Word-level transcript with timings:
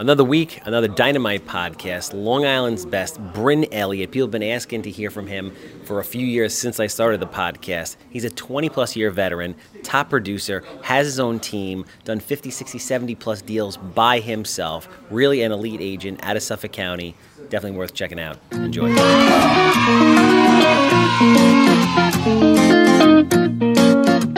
Another 0.00 0.24
week, 0.24 0.62
another 0.64 0.88
Dynamite 0.88 1.46
podcast. 1.46 2.14
Long 2.14 2.46
Island's 2.46 2.86
best, 2.86 3.20
Bryn 3.34 3.66
Elliott. 3.70 4.10
People 4.10 4.28
have 4.28 4.32
been 4.32 4.42
asking 4.42 4.80
to 4.82 4.90
hear 4.90 5.10
from 5.10 5.26
him 5.26 5.54
for 5.84 6.00
a 6.00 6.04
few 6.04 6.24
years 6.26 6.56
since 6.56 6.80
I 6.80 6.86
started 6.86 7.20
the 7.20 7.26
podcast. 7.26 7.96
He's 8.08 8.24
a 8.24 8.30
20 8.30 8.70
plus 8.70 8.96
year 8.96 9.10
veteran, 9.10 9.54
top 9.82 10.08
producer, 10.08 10.64
has 10.80 11.04
his 11.04 11.20
own 11.20 11.38
team, 11.38 11.84
done 12.04 12.18
50, 12.18 12.50
60, 12.50 12.78
70 12.78 13.14
plus 13.16 13.42
deals 13.42 13.76
by 13.76 14.20
himself. 14.20 14.88
Really 15.10 15.42
an 15.42 15.52
elite 15.52 15.82
agent 15.82 16.20
out 16.22 16.34
of 16.34 16.42
Suffolk 16.42 16.72
County. 16.72 17.14
Definitely 17.50 17.76
worth 17.76 17.92
checking 17.92 18.18
out. 18.18 18.38
Enjoy. 18.52 18.88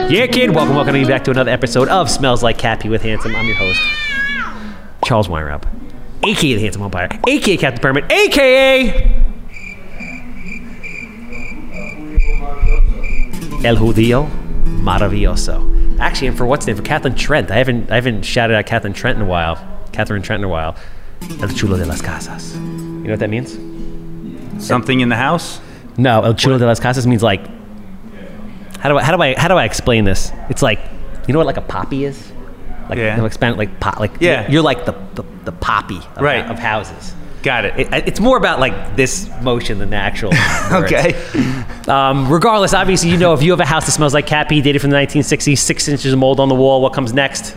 Yeah, 0.09 0.27
kid. 0.27 0.53
Welcome, 0.53 0.75
welcome 0.75 1.07
back 1.07 1.23
to 1.23 1.31
another 1.31 1.51
episode 1.51 1.87
of 1.87 2.09
Smells 2.09 2.43
Like 2.43 2.57
Cat 2.57 2.81
Pee 2.81 2.89
with 2.89 3.01
Handsome. 3.01 3.33
I'm 3.33 3.47
your 3.47 3.55
host, 3.55 3.79
Charles 5.05 5.27
Weinraub, 5.27 5.63
aka 6.25 6.55
the 6.55 6.61
Handsome 6.61 6.83
Umpire, 6.83 7.09
aka 7.27 7.57
Captain 7.57 7.81
Permit, 7.81 8.11
aka 8.11 9.23
El 13.63 13.77
Judío 13.77 14.29
Maravilloso. 14.81 15.99
Actually, 15.99 16.27
and 16.27 16.37
for 16.37 16.45
what's 16.45 16.65
the 16.65 16.71
name 16.71 16.77
for 16.77 16.83
Catherine 16.83 17.15
Trent. 17.15 17.49
I 17.49 17.55
haven't 17.55 17.89
I 17.89 17.95
haven't 17.95 18.23
shouted 18.23 18.55
out 18.55 18.65
Catherine 18.65 18.93
Trent 18.93 19.17
in 19.17 19.23
a 19.23 19.27
while. 19.27 19.55
Catherine 19.93 20.21
Trent 20.21 20.41
in 20.41 20.45
a 20.45 20.49
while. 20.49 20.75
El 21.41 21.47
Chulo 21.47 21.77
de 21.77 21.85
las 21.85 22.01
Casas. 22.01 22.55
You 22.55 22.61
know 22.61 23.11
what 23.11 23.19
that 23.19 23.29
means? 23.29 23.57
Something 24.65 24.99
in 24.99 25.07
the 25.07 25.15
house? 25.15 25.61
No, 25.97 26.23
El 26.23 26.33
Chulo 26.33 26.57
de 26.57 26.65
las 26.65 26.81
Casas 26.81 27.07
means 27.07 27.23
like. 27.23 27.47
How 28.79 28.89
do 28.89 28.97
I 28.97 29.03
how 29.03 29.15
do 29.15 29.21
I 29.21 29.39
how 29.39 29.47
do 29.47 29.55
I 29.55 29.63
explain 29.63 30.03
this? 30.03 30.33
It's 30.49 30.61
like 30.61 30.79
you 31.25 31.33
know 31.33 31.39
what 31.39 31.47
like 31.47 31.57
a 31.57 31.61
poppy 31.61 32.03
is. 32.03 32.32
Like, 32.89 32.97
Yeah. 32.99 33.11
you 33.15 33.17
know, 33.21 33.25
expand 33.25 33.57
like 33.57 33.79
pop, 33.79 33.99
like 33.99 34.11
Yeah. 34.19 34.49
You're 34.49 34.61
like 34.63 34.85
the 34.85 34.93
the, 35.15 35.23
the 35.45 35.51
poppy 35.51 35.97
of, 36.15 36.21
Right. 36.21 36.45
of 36.45 36.59
houses. 36.59 37.13
Got 37.43 37.65
it. 37.65 37.77
It, 37.77 38.07
it's 38.07 38.19
more 38.21 38.37
about 38.37 38.59
like 38.61 38.95
this 38.95 39.29
motion 39.41 39.77
than 39.79 39.89
the 39.89 39.97
actual. 39.97 40.31
okay. 40.71 41.13
Um, 41.87 42.31
regardless, 42.31 42.73
obviously, 42.73 43.09
you 43.09 43.17
know 43.17 43.33
if 43.33 43.43
you 43.43 43.51
have 43.51 43.59
a 43.59 43.65
house 43.65 43.85
that 43.85 43.91
smells 43.91 44.13
like 44.13 44.25
cat 44.27 44.47
pee, 44.47 44.61
dated 44.61 44.81
from 44.81 44.91
the 44.91 44.97
1960s, 44.97 45.57
six 45.57 45.87
inches 45.89 46.13
of 46.13 46.19
mold 46.19 46.39
on 46.39 46.47
the 46.47 46.55
wall, 46.55 46.81
what 46.81 46.93
comes 46.93 47.11
next? 47.13 47.55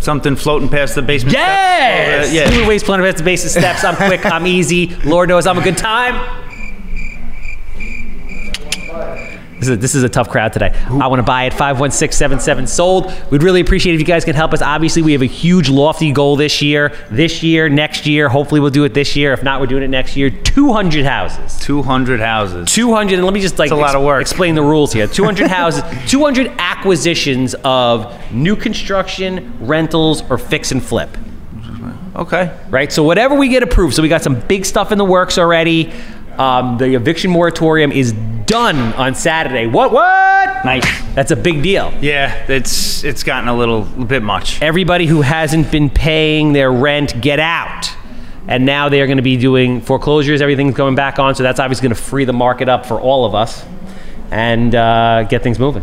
Something 0.00 0.36
floating 0.36 0.68
past 0.68 0.94
the 0.94 1.02
basement. 1.02 1.34
Yes! 1.34 2.26
steps? 2.26 2.30
Uh, 2.30 2.34
yeah. 2.38 2.50
Human 2.50 2.68
waste 2.68 2.84
planner 2.86 3.04
at 3.06 3.16
the 3.16 3.22
base 3.22 3.44
of 3.44 3.50
steps. 3.50 3.84
I'm 3.84 3.96
quick. 3.96 4.24
I'm 4.26 4.46
easy. 4.46 4.88
Lord 5.04 5.28
knows 5.28 5.46
I'm 5.46 5.58
a 5.58 5.62
good 5.62 5.76
time. 5.78 6.14
This 9.60 9.68
is, 9.68 9.74
a, 9.74 9.76
this 9.76 9.94
is 9.94 10.02
a 10.02 10.08
tough 10.08 10.28
crowd 10.30 10.52
today. 10.54 10.70
I 10.88 11.06
want 11.06 11.18
to 11.20 11.22
buy 11.22 11.44
it. 11.44 11.52
51677 11.52 12.66
sold. 12.66 13.12
We'd 13.30 13.42
really 13.42 13.60
appreciate 13.60 13.92
if 13.94 14.00
you 14.00 14.06
guys 14.06 14.24
can 14.24 14.34
help 14.34 14.54
us. 14.54 14.62
Obviously, 14.62 15.02
we 15.02 15.12
have 15.12 15.20
a 15.22 15.26
huge, 15.26 15.68
lofty 15.68 16.12
goal 16.12 16.36
this 16.36 16.62
year. 16.62 16.96
This 17.10 17.42
year, 17.42 17.68
next 17.68 18.06
year. 18.06 18.30
Hopefully, 18.30 18.60
we'll 18.60 18.70
do 18.70 18.84
it 18.84 18.94
this 18.94 19.14
year. 19.16 19.34
If 19.34 19.42
not, 19.42 19.60
we're 19.60 19.66
doing 19.66 19.82
it 19.82 19.88
next 19.88 20.16
year. 20.16 20.30
200 20.30 21.04
houses. 21.04 21.58
200 21.60 22.20
houses. 22.20 22.72
200 22.72 23.14
and 23.16 23.24
let 23.24 23.34
me 23.34 23.40
just 23.40 23.58
like 23.58 23.68
That's 23.68 23.78
a 23.78 23.82
lot 23.82 23.94
of 23.94 24.02
work. 24.02 24.20
explain 24.22 24.54
the 24.54 24.62
rules 24.62 24.92
here 24.92 25.06
200 25.06 25.48
houses 25.50 25.82
200 26.10 26.52
acquisitions 26.58 27.54
of 27.62 28.32
new 28.32 28.56
construction 28.56 29.52
rentals 29.60 30.22
or 30.30 30.38
fix 30.38 30.72
and 30.72 30.82
flip 30.82 31.14
Okay. 32.16 32.56
right 32.70 32.92
so 32.92 33.02
whatever 33.02 33.34
we 33.36 33.48
get 33.48 33.62
approved 33.62 33.94
so 33.94 34.02
we 34.02 34.08
got 34.08 34.22
some 34.22 34.40
big 34.40 34.64
stuff 34.64 34.90
in 34.92 34.98
the 34.98 35.04
works 35.04 35.38
already 35.38 35.92
um, 36.40 36.78
the 36.78 36.94
eviction 36.94 37.30
moratorium 37.30 37.92
is 37.92 38.12
done 38.46 38.76
on 38.94 39.14
saturday. 39.14 39.66
What 39.66 39.92
what? 39.92 40.64
Nice. 40.64 40.84
that's 41.14 41.30
a 41.30 41.36
big 41.36 41.62
deal. 41.62 41.92
Yeah, 42.00 42.34
it's 42.48 43.04
it's 43.04 43.22
gotten 43.22 43.48
a 43.48 43.56
little 43.56 43.82
bit 43.82 44.22
much. 44.22 44.60
everybody 44.62 45.06
who 45.06 45.20
hasn't 45.20 45.70
been 45.70 45.90
paying 45.90 46.52
their 46.52 46.72
rent 46.72 47.20
get 47.20 47.38
out. 47.38 47.90
And 48.48 48.66
now 48.66 48.88
they're 48.88 49.06
going 49.06 49.18
to 49.18 49.22
be 49.22 49.36
doing 49.36 49.80
foreclosures. 49.80 50.40
Everything's 50.40 50.74
going 50.74 50.94
back 50.94 51.18
on 51.18 51.34
so 51.34 51.42
that's 51.42 51.60
obviously 51.60 51.88
going 51.88 51.94
to 51.94 52.02
free 52.02 52.24
the 52.24 52.32
market 52.32 52.68
up 52.68 52.86
for 52.86 53.00
all 53.00 53.24
of 53.24 53.34
us 53.34 53.64
and 54.30 54.74
uh, 54.74 55.24
get 55.24 55.42
things 55.42 55.58
moving 55.58 55.82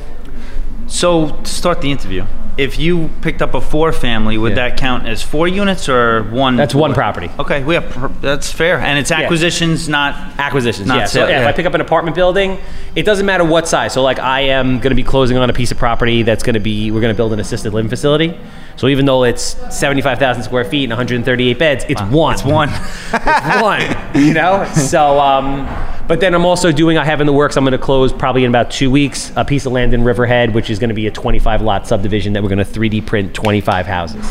So 0.87 1.29
to 1.29 1.45
start 1.49 1.81
the 1.81 1.91
interview, 1.91 2.25
if 2.57 2.79
you 2.79 3.09
picked 3.21 3.41
up 3.43 3.53
a 3.53 3.61
four 3.61 3.91
family, 3.91 4.37
would 4.37 4.51
Yeah. 4.57 4.69
that 4.69 4.77
count 4.77 5.05
as 5.07 5.21
four 5.21 5.47
units 5.47 5.87
or 5.89 6.23
one? 6.23 6.55
That's 6.55 6.73
one 6.73 6.93
property. 6.93 7.29
Okay, 7.37 7.63
we 7.63 7.75
have 7.75 7.87
per- 7.89 8.07
that's 8.21 8.51
fair, 8.51 8.79
and 8.79 8.97
it's 8.97 9.11
acquisitions, 9.11 9.87
not 9.87 10.15
acquisitions 10.39 10.87
Not 10.87 10.97
yeah 10.97 11.05
so 11.05 11.19
sale, 11.19 11.25
if 11.27 11.31
yeah. 11.41 11.47
i 11.47 11.51
pick 11.51 11.65
up 11.67 11.73
an 11.75 11.81
apartment 11.81 12.15
building 12.15 12.57
it 12.95 13.03
doesn't 13.03 13.25
matter 13.25 13.43
what 13.43 13.67
size 13.67 13.91
so 13.93 14.01
like 14.01 14.17
i 14.19 14.41
am 14.41 14.79
going 14.79 14.89
to 14.91 14.95
be 14.95 15.03
closing 15.03 15.35
on 15.37 15.49
a 15.49 15.53
piece 15.53 15.71
of 15.71 15.77
property 15.77 16.23
that's 16.23 16.41
going 16.43 16.53
to 16.53 16.59
be 16.59 16.89
we're 16.91 17.01
going 17.01 17.13
to 17.13 17.17
build 17.17 17.33
an 17.33 17.39
assisted 17.39 17.73
living 17.73 17.89
facility 17.89 18.37
so 18.75 18.87
even 18.87 19.05
though 19.05 19.23
it's 19.23 19.55
75000 19.75 20.43
square 20.43 20.63
feet 20.63 20.83
and 20.85 20.91
138 20.91 21.57
beds 21.59 21.85
it's 21.89 22.01
one 22.03 22.33
It's 22.35 22.43
one. 22.43 22.69
it's 23.13 23.61
one 23.61 23.81
you 24.23 24.33
know 24.33 24.63
so 24.75 25.19
um 25.19 25.67
but 26.07 26.19
then 26.19 26.33
i'm 26.33 26.45
also 26.45 26.71
doing 26.71 26.97
i 26.97 27.03
have 27.05 27.21
in 27.21 27.27
the 27.27 27.33
works 27.33 27.57
i'm 27.57 27.63
going 27.63 27.71
to 27.71 27.77
close 27.77 28.11
probably 28.13 28.43
in 28.43 28.49
about 28.49 28.71
two 28.71 28.89
weeks 28.89 29.31
a 29.35 29.45
piece 29.45 29.65
of 29.65 29.71
land 29.71 29.93
in 29.93 30.03
riverhead 30.03 30.53
which 30.53 30.69
is 30.69 30.79
going 30.79 30.89
to 30.89 30.95
be 30.95 31.07
a 31.07 31.11
25 31.11 31.61
lot 31.61 31.87
subdivision 31.87 32.33
that 32.33 32.43
we're 32.43 32.49
going 32.49 32.63
to 32.63 32.65
3d 32.65 33.05
print 33.05 33.33
25 33.33 33.85
houses 33.85 34.25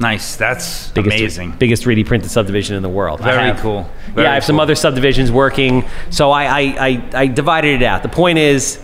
nice. 0.00 0.36
That's 0.36 0.90
biggest, 0.90 1.16
amazing. 1.16 1.52
biggest 1.52 1.84
3D 1.84 2.06
printed 2.06 2.30
subdivision 2.30 2.76
in 2.76 2.82
the 2.82 2.88
world. 2.88 3.20
Very 3.20 3.46
have- 3.46 3.60
cool. 3.60 3.88
Very 4.14 4.26
yeah, 4.26 4.32
I 4.32 4.34
have 4.34 4.44
some 4.44 4.60
other 4.60 4.74
subdivisions 4.74 5.32
working. 5.32 5.84
So 6.10 6.30
I, 6.30 6.44
I, 6.44 6.60
I, 6.60 7.10
I 7.14 7.26
divided 7.26 7.82
it 7.82 7.84
out. 7.84 8.02
The 8.02 8.08
point 8.08 8.38
is, 8.38 8.80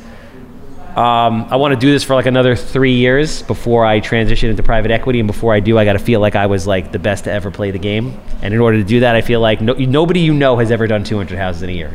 um, 1.01 1.47
I 1.49 1.57
want 1.57 1.73
to 1.73 1.81
do 1.81 1.91
this 1.91 2.05
for 2.05 2.15
like 2.15 2.27
another 2.27 2.55
three 2.55 2.93
years 2.93 3.41
before 3.41 3.87
I 3.87 4.01
transition 4.01 4.51
into 4.51 4.63
private 4.63 4.91
equity. 4.91 5.19
And 5.19 5.27
before 5.27 5.55
I 5.55 5.61
do, 5.61 5.79
I 5.79 5.87
got 5.87 5.95
to 5.95 5.99
feel 5.99 6.21
like 6.21 6.37
I 6.37 6.45
was 6.45 6.67
like 6.67 6.93
the 6.93 6.99
best 6.99 7.25
to 7.25 7.33
ever 7.33 7.51
play 7.51 7.71
the 7.71 7.79
game. 7.79 8.21
And 8.43 8.53
in 8.53 8.61
order 8.61 8.77
to 8.77 8.85
do 8.85 9.01
that, 9.01 9.17
I 9.17 9.23
feel 9.23 9.41
like 9.41 9.63
no, 9.63 9.73
nobody 9.73 10.21
you 10.21 10.35
know 10.35 10.59
has 10.59 10.71
ever 10.71 10.87
done 10.87 11.03
200 11.03 11.39
houses 11.39 11.63
in 11.63 11.71
a 11.71 11.73
year. 11.73 11.91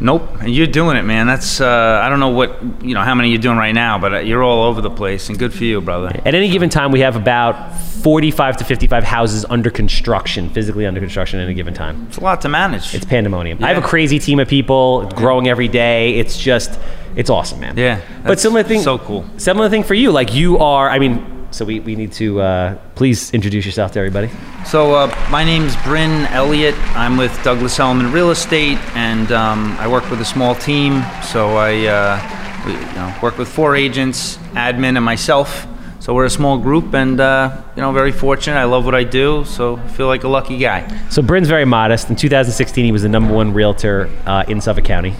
Nope, 0.00 0.28
and 0.40 0.54
you're 0.54 0.68
doing 0.68 0.96
it, 0.96 1.02
man. 1.02 1.26
That's 1.26 1.60
uh, 1.60 2.00
I 2.04 2.08
don't 2.08 2.20
know 2.20 2.28
what 2.28 2.62
you 2.82 2.94
know 2.94 3.00
how 3.02 3.14
many 3.16 3.30
you're 3.30 3.40
doing 3.40 3.58
right 3.58 3.74
now, 3.74 3.98
but 3.98 4.14
uh, 4.14 4.18
you're 4.18 4.42
all 4.44 4.62
over 4.64 4.80
the 4.80 4.90
place, 4.90 5.28
and 5.28 5.36
good 5.38 5.52
for 5.52 5.64
you, 5.64 5.80
brother. 5.80 6.08
At 6.24 6.34
any 6.36 6.48
given 6.50 6.68
time, 6.70 6.92
we 6.92 7.00
have 7.00 7.16
about 7.16 7.72
45 8.02 8.58
to 8.58 8.64
55 8.64 9.02
houses 9.02 9.44
under 9.50 9.70
construction, 9.70 10.50
physically 10.50 10.86
under 10.86 11.00
construction 11.00 11.40
at 11.40 11.44
any 11.46 11.54
given 11.54 11.74
time. 11.74 12.06
It's 12.08 12.16
a 12.18 12.20
lot 12.22 12.40
to 12.42 12.48
manage. 12.48 12.94
It's 12.94 13.04
pandemonium. 13.04 13.62
I 13.62 13.68
have 13.72 13.82
a 13.82 13.86
crazy 13.86 14.20
team 14.20 14.38
of 14.38 14.46
people. 14.46 15.02
It's 15.02 15.14
growing 15.14 15.48
every 15.48 15.66
day. 15.68 16.14
It's 16.14 16.38
just, 16.38 16.78
it's 17.16 17.28
awesome, 17.28 17.58
man. 17.58 17.76
Yeah, 17.76 18.00
But 18.24 18.38
similar 18.38 18.62
thing. 18.62 18.82
so 18.82 18.98
cool. 18.98 19.24
Similar 19.36 19.68
thing 19.68 19.82
for 19.82 19.94
you. 19.94 20.12
Like 20.12 20.32
you 20.32 20.58
are. 20.58 20.88
I 20.88 21.00
mean, 21.00 21.37
so 21.50 21.64
we, 21.64 21.80
we 21.80 21.96
need 21.96 22.12
to 22.12 22.40
uh, 22.40 22.78
please 22.94 23.32
introduce 23.32 23.64
yourself 23.64 23.92
to 23.92 23.98
everybody. 23.98 24.30
So 24.66 24.94
uh, 24.94 25.28
my 25.30 25.44
name's 25.44 25.76
Bryn 25.82 26.26
Elliott. 26.26 26.74
I'm 26.96 27.16
with 27.16 27.32
Douglas 27.42 27.78
Elliman 27.78 28.12
Real 28.12 28.30
Estate, 28.30 28.78
and 28.94 29.32
um, 29.32 29.76
I 29.78 29.88
work 29.88 30.08
with 30.10 30.20
a 30.20 30.24
small 30.24 30.54
team. 30.54 31.02
So 31.22 31.56
I 31.56 31.86
uh, 31.86 32.64
we, 32.66 32.72
you 32.72 32.78
know, 32.94 33.14
work 33.22 33.38
with 33.38 33.48
four 33.48 33.76
agents, 33.76 34.36
admin, 34.52 34.96
and 34.96 35.04
myself. 35.04 35.66
So 36.00 36.14
we're 36.14 36.26
a 36.26 36.30
small 36.30 36.58
group, 36.58 36.94
and 36.94 37.20
uh, 37.20 37.62
you 37.76 37.82
know, 37.82 37.92
very 37.92 38.12
fortunate. 38.12 38.56
I 38.56 38.64
love 38.64 38.84
what 38.84 38.94
I 38.94 39.04
do, 39.04 39.44
so 39.44 39.76
I 39.76 39.88
feel 39.88 40.06
like 40.06 40.24
a 40.24 40.28
lucky 40.28 40.58
guy. 40.58 40.86
So 41.10 41.22
Bryn's 41.22 41.48
very 41.48 41.64
modest. 41.64 42.08
In 42.08 42.16
2016, 42.16 42.84
he 42.84 42.92
was 42.92 43.02
the 43.02 43.08
number 43.08 43.34
one 43.34 43.52
realtor 43.52 44.08
uh, 44.24 44.44
in 44.48 44.60
Suffolk 44.60 44.84
County. 44.84 45.14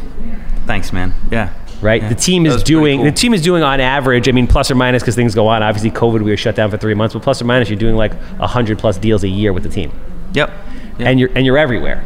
Thanks, 0.66 0.92
man. 0.92 1.14
Yeah. 1.30 1.52
Right. 1.80 2.02
Yeah, 2.02 2.08
The 2.08 2.14
team 2.16 2.44
is 2.46 2.62
doing. 2.62 2.98
cool. 2.98 3.04
The 3.04 3.12
team 3.12 3.32
is 3.34 3.40
doing 3.42 3.62
on 3.62 3.80
average. 3.80 4.28
I 4.28 4.32
mean, 4.32 4.46
plus 4.46 4.70
or 4.70 4.74
minus 4.74 5.02
because 5.02 5.14
things 5.14 5.34
go 5.34 5.46
on. 5.46 5.62
Obviously, 5.62 5.90
COVID, 5.92 6.22
we 6.22 6.30
were 6.30 6.36
shut 6.36 6.56
down 6.56 6.70
for 6.70 6.76
three 6.76 6.94
months, 6.94 7.14
but 7.14 7.22
plus 7.22 7.40
or 7.40 7.44
minus, 7.44 7.68
you're 7.70 7.78
doing 7.78 7.94
like 7.96 8.12
hundred 8.40 8.78
plus 8.78 8.98
deals 8.98 9.22
a 9.24 9.28
year 9.28 9.52
with 9.52 9.62
the 9.62 9.68
team, 9.68 9.92
Yep. 10.34 10.50
Yep. 10.98 11.08
and 11.08 11.20
you're 11.20 11.30
and 11.34 11.46
you're 11.46 11.58
everywhere. 11.58 12.04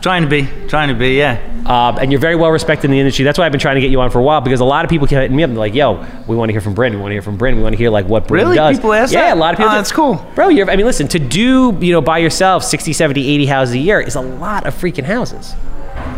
trying 0.00 0.22
to 0.22 0.28
be, 0.28 0.48
trying 0.66 0.88
to 0.88 0.94
be, 0.94 1.16
yeah. 1.16 1.38
Um, 1.64 1.96
and 2.00 2.10
you're 2.10 2.20
very 2.20 2.34
well 2.34 2.50
respected 2.50 2.86
in 2.86 2.90
the 2.90 2.98
industry. 2.98 3.24
That's 3.24 3.38
why 3.38 3.46
I've 3.46 3.52
been 3.52 3.60
trying 3.60 3.76
to 3.76 3.80
get 3.80 3.92
you 3.92 4.00
on 4.00 4.10
for 4.10 4.18
a 4.18 4.22
while 4.24 4.40
because 4.40 4.58
a 4.58 4.64
lot 4.64 4.84
of 4.84 4.90
people 4.90 5.06
keep 5.06 5.16
hitting 5.18 5.36
me 5.36 5.44
up 5.44 5.50
and 5.50 5.56
like, 5.56 5.74
"Yo, 5.76 6.04
we 6.26 6.34
want 6.34 6.48
to 6.48 6.52
hear 6.52 6.60
from 6.60 6.74
Bryn. 6.74 6.92
We 6.94 6.98
want 7.00 7.10
to 7.10 7.14
hear 7.14 7.22
from 7.22 7.36
Bryn. 7.36 7.54
We 7.54 7.62
want 7.62 7.74
to 7.74 7.78
hear 7.78 7.88
like 7.90 8.06
what 8.08 8.26
Bryn 8.26 8.46
Really? 8.46 8.56
does." 8.56 8.78
People 8.78 8.94
ask 8.94 9.12
yeah, 9.14 9.26
that? 9.28 9.36
a 9.36 9.38
lot 9.38 9.54
of 9.54 9.58
people. 9.58 9.70
Oh, 9.70 9.76
that's 9.76 9.92
cool. 9.92 10.26
bro. 10.34 10.48
You're. 10.48 10.68
I 10.68 10.74
mean, 10.74 10.86
listen, 10.86 11.06
to 11.06 11.20
do 11.20 11.78
you 11.80 11.92
know 11.92 12.00
by 12.00 12.18
yourself 12.18 12.64
60, 12.64 12.92
70, 12.92 13.28
80 13.28 13.46
houses 13.46 13.74
a 13.76 13.78
year 13.78 14.00
is 14.00 14.16
a 14.16 14.20
lot 14.20 14.66
of 14.66 14.74
freaking 14.74 15.04
houses. 15.04 15.54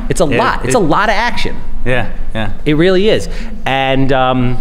It's 0.08 0.20
a 0.20 0.26
Yeah, 0.26 0.38
lot. 0.38 0.64
It's 0.64 0.74
it- 0.74 0.78
a 0.78 0.80
lot 0.80 1.08
of 1.08 1.14
action. 1.14 1.56
Yeah, 1.84 2.16
yeah. 2.34 2.52
It 2.64 2.74
really 2.74 3.08
is. 3.08 3.28
And 3.66 4.12
um, 4.12 4.56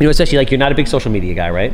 you 0.00 0.04
know, 0.04 0.10
especially 0.10 0.38
like 0.38 0.50
you're 0.50 0.58
not 0.58 0.72
a 0.72 0.74
big 0.74 0.88
social 0.88 1.10
media 1.10 1.34
guy, 1.34 1.50
right? 1.50 1.72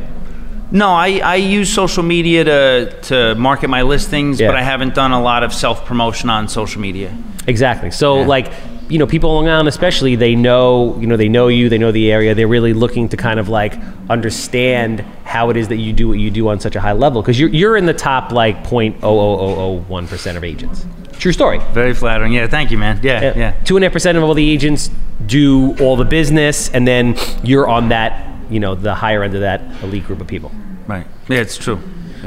No, 0.71 0.89
I, 0.89 1.19
I 1.23 1.35
use 1.35 1.71
social 1.71 2.01
media 2.03 2.43
to, 2.45 3.01
to 3.03 3.35
market 3.35 3.69
my 3.69 3.83
listings, 3.83 4.39
Yeah. 4.41 4.47
but 4.47 4.55
I 4.55 4.63
haven't 4.63 4.95
done 4.95 5.11
a 5.11 5.21
lot 5.21 5.43
of 5.43 5.53
self 5.53 5.85
promotion 5.85 6.29
on 6.31 6.47
social 6.47 6.81
media. 6.81 7.15
Exactly. 7.47 7.91
So 7.91 8.21
Yeah. 8.21 8.25
like, 8.27 8.51
you 8.89 8.97
know, 8.97 9.05
people 9.05 9.29
on 9.29 9.45
Long 9.45 9.53
Island 9.53 9.67
especially, 9.69 10.15
they 10.15 10.35
know, 10.35 10.97
you 10.99 11.05
know, 11.05 11.15
they 11.15 11.29
know 11.29 11.47
you, 11.47 11.69
they 11.69 11.77
know 11.77 11.91
the 11.91 12.11
area. 12.11 12.33
They're 12.33 12.47
really 12.47 12.73
looking 12.73 13.07
to 13.09 13.17
kind 13.17 13.39
of 13.39 13.49
like 13.49 13.75
understand 14.09 15.01
how 15.25 15.49
it 15.51 15.57
is 15.57 15.67
that 15.67 15.77
you 15.77 15.93
do 15.93 16.07
what 16.07 16.17
you 16.19 16.31
do 16.31 16.47
on 16.49 16.59
such 16.59 16.75
a 16.75 16.79
high 16.81 16.91
level 16.93 17.21
because 17.21 17.39
you're 17.39 17.49
you're 17.49 17.77
in 17.77 17.85
the 17.85 17.93
top 17.93 18.31
like 18.31 18.63
0.00001 18.63 20.07
percent 20.07 20.37
of 20.37 20.43
agents. 20.43 20.85
True 21.23 21.31
story. 21.31 21.59
Very 21.71 21.93
flattering. 21.93 22.33
Yeah, 22.33 22.47
thank 22.47 22.69
you, 22.69 22.77
man. 22.77 22.99
Yeah, 23.01 23.31
yeah. 23.37 23.51
Two 23.63 23.77
and 23.77 23.85
a 23.85 23.87
half 23.87 23.93
percent 23.93 24.17
of 24.17 24.25
all 24.25 24.33
the 24.33 24.49
agents 24.49 24.89
do 25.25 25.73
all 25.79 25.95
the 25.95 26.03
business, 26.03 26.69
and 26.71 26.85
then 26.85 27.15
you're 27.45 27.65
on 27.65 27.87
that, 27.89 28.27
you 28.51 28.59
know, 28.59 28.75
the 28.75 28.93
higher 28.93 29.23
end 29.23 29.33
of 29.33 29.39
that 29.39 29.61
elite 29.81 30.03
group 30.05 30.19
of 30.19 30.27
people. 30.27 30.51
Right. 30.85 31.07
Yeah, 31.29 31.37
it's 31.37 31.57
true. 31.57 31.79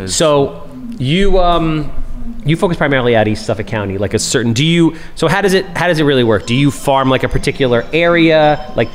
So 0.06 0.66
you 0.96 1.38
um, 1.40 1.92
you 2.46 2.56
focus 2.56 2.78
primarily 2.78 3.14
out 3.14 3.28
East 3.28 3.44
Suffolk 3.44 3.66
County, 3.66 3.98
like 3.98 4.14
a 4.14 4.18
certain. 4.18 4.54
Do 4.54 4.64
you? 4.64 4.96
So 5.14 5.28
how 5.28 5.42
does 5.42 5.52
it 5.52 5.66
how 5.76 5.88
does 5.88 5.98
it 5.98 6.04
really 6.04 6.24
work? 6.24 6.46
Do 6.46 6.54
you 6.54 6.70
farm 6.70 7.10
like 7.10 7.22
a 7.22 7.28
particular 7.28 7.86
area, 7.92 8.72
like 8.76 8.88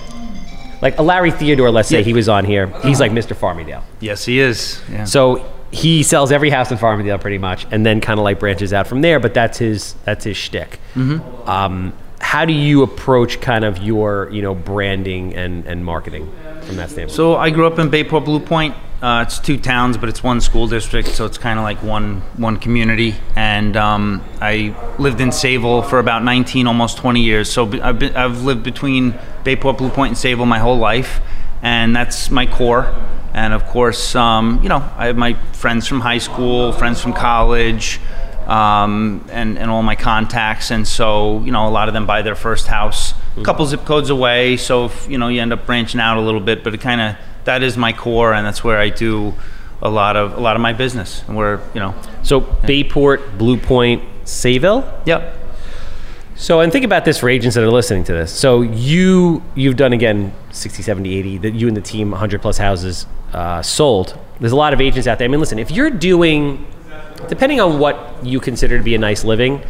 like 0.82 0.98
a 0.98 1.04
Larry 1.04 1.30
Theodore? 1.30 1.70
Let's 1.70 1.90
say 1.90 2.00
Yeah. 2.00 2.06
he 2.06 2.14
was 2.14 2.28
on 2.28 2.44
here. 2.44 2.74
He's 2.82 3.00
like 3.00 3.12
Mr. 3.12 3.36
Farmingdale. 3.36 3.84
Yes, 4.00 4.26
he 4.26 4.40
is. 4.40 4.82
Yeah. 4.92 5.04
So 5.04 5.46
he 5.72 6.04
sells 6.04 6.32
every 6.32 6.50
house 6.50 6.72
in 6.72 6.78
Farmingdale 6.78 7.20
pretty 7.20 7.38
much, 7.38 7.66
and 7.72 7.86
then 7.86 8.02
kind 8.02 8.20
of 8.20 8.24
like 8.24 8.40
branches 8.40 8.74
out 8.74 8.88
from 8.88 9.02
there. 9.02 9.20
But 9.20 9.34
that's 9.34 9.58
his 9.58 9.94
that's 10.04 10.26
his 10.26 10.38
shtick. 10.38 10.80
Mm-hmm. 10.96 11.50
Um, 11.50 11.94
how 12.20 12.46
do 12.46 12.54
you 12.54 12.84
approach 12.84 13.42
kind 13.42 13.66
of 13.66 13.80
your 13.80 14.30
you 14.32 14.42
know 14.42 14.54
branding 14.54 15.34
and 15.36 15.66
and 15.66 15.84
marketing 15.84 16.32
from 16.64 16.76
that 16.76 16.90
standpoint? 16.90 17.16
So 17.16 17.36
I 17.36 17.50
grew 17.50 17.66
up 17.68 17.80
in 17.80 17.90
Bayport 17.90 18.26
Blue 18.26 18.40
Point. 18.40 18.76
Uh, 19.02 19.24
it's 19.26 19.40
two 19.40 19.58
towns, 19.58 19.98
but 19.98 20.10
it's 20.10 20.22
one 20.22 20.40
school 20.40 20.68
district, 20.68 21.08
so 21.08 21.26
it's 21.26 21.40
kind 21.40 21.58
of 21.58 21.64
like 21.64 21.82
one 21.82 22.22
one 22.38 22.58
community. 22.58 23.16
And 23.36 23.76
um, 23.76 24.24
I 24.40 24.76
lived 25.00 25.22
in 25.22 25.30
Sayville 25.30 25.90
for 25.90 25.98
about 25.98 26.24
19, 26.24 26.68
almost 26.68 26.98
20 26.98 27.20
years. 27.20 27.52
So 27.52 27.66
I've, 27.82 27.98
been, 27.98 28.16
I've 28.16 28.44
lived 28.44 28.62
between 28.62 29.16
Bayport 29.44 29.80
Blue 29.80 29.90
Point 29.90 30.10
and 30.10 30.18
Sayville 30.18 30.48
my 30.48 30.60
whole 30.60 30.78
life, 30.78 31.20
and 31.64 31.96
that's 31.96 32.30
my 32.30 32.46
core. 32.46 32.94
And 33.34 33.54
of 33.54 33.66
course, 33.66 34.16
um, 34.16 34.60
you 34.62 34.70
know, 34.70 34.88
I 34.98 35.08
have 35.08 35.18
my 35.18 35.34
friends 35.54 35.88
from 35.88 36.02
high 36.02 36.18
school, 36.18 36.72
friends 36.74 37.02
from 37.02 37.14
college, 37.14 38.00
um, 38.46 39.26
and, 39.32 39.58
and 39.58 39.72
all 39.72 39.84
my 39.84 39.96
contacts. 39.96 40.72
And 40.72 40.88
so, 40.88 41.42
you 41.44 41.52
know, 41.52 41.68
a 41.68 41.72
lot 41.72 41.88
of 41.88 41.94
them 41.94 42.06
buy 42.06 42.22
their 42.22 42.36
first 42.36 42.68
house 42.68 43.14
a 43.38 43.44
couple 43.44 43.66
zip 43.66 43.86
codes 43.86 44.10
away. 44.10 44.58
So, 44.58 44.86
if, 44.86 45.10
you 45.10 45.18
know, 45.18 45.28
you 45.28 45.42
end 45.42 45.54
up 45.54 45.66
branching 45.66 46.00
out 46.02 46.18
a 46.18 46.22
little 46.22 46.40
bit, 46.42 46.64
but 46.64 46.74
it 46.74 46.82
kind 46.82 47.02
of, 47.02 47.16
that 47.46 47.64
is 47.64 47.78
my 47.78 47.94
core, 47.94 48.34
and 48.34 48.46
that's 48.46 48.64
where 48.64 48.78
I 48.78 48.90
do 48.90 49.34
a 49.82 49.90
lot 49.90 50.16
of, 50.16 50.38
a 50.38 50.40
lot 50.40 50.56
of 50.56 50.62
my 50.62 50.74
business. 50.74 51.24
And 51.28 51.36
where, 51.36 51.62
you 51.74 51.80
know, 51.80 51.96
So 52.24 52.42
Bayport, 52.42 53.38
Blue 53.38 53.58
Point, 53.58 54.04
Sayville. 54.26 54.86
yep. 55.06 55.38
So, 56.36 56.60
and 56.60 56.72
think 56.72 56.86
about 56.86 57.06
this 57.06 57.20
for 57.20 57.30
agents 57.30 57.56
that 57.56 57.64
are 57.64 57.70
listening 57.72 58.04
to 58.06 58.14
this. 58.14 58.34
So, 58.34 58.62
you 58.62 59.44
you've 59.54 59.76
done 59.76 59.94
again 59.94 60.34
60, 60.52 60.82
70, 60.82 61.16
80. 61.16 61.38
That 61.38 61.54
you 61.54 61.68
and 61.68 61.78
the 61.78 61.82
team 61.82 62.10
100 62.10 62.42
plus 62.42 62.58
houses 62.58 63.06
uh, 63.34 63.62
sold. 63.62 64.18
There's 64.40 64.52
a 64.52 64.56
lot 64.56 64.74
of 64.74 64.82
agents 64.82 65.08
out 65.08 65.18
there. 65.20 65.26
I 65.26 65.30
mean, 65.30 65.40
listen, 65.40 65.60
if 65.60 65.72
you're 65.72 65.90
doing, 65.90 66.66
depending 67.30 67.60
on 67.62 67.80
what 67.80 68.26
you 68.26 68.40
consider 68.40 68.78
to 68.78 68.84
be 68.84 68.96
a 68.96 68.98
nice 68.98 69.24
living, 69.24 69.62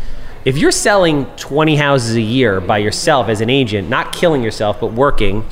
if 0.46 0.58
you're 0.58 0.72
selling 0.72 1.26
20 1.36 1.76
houses 1.76 2.16
a 2.16 2.22
year 2.22 2.60
by 2.62 2.80
yourself 2.80 3.28
as 3.30 3.42
an 3.42 3.50
agent, 3.50 3.90
not 3.90 4.14
killing 4.16 4.42
yourself 4.42 4.80
but 4.80 4.94
working, 4.94 5.46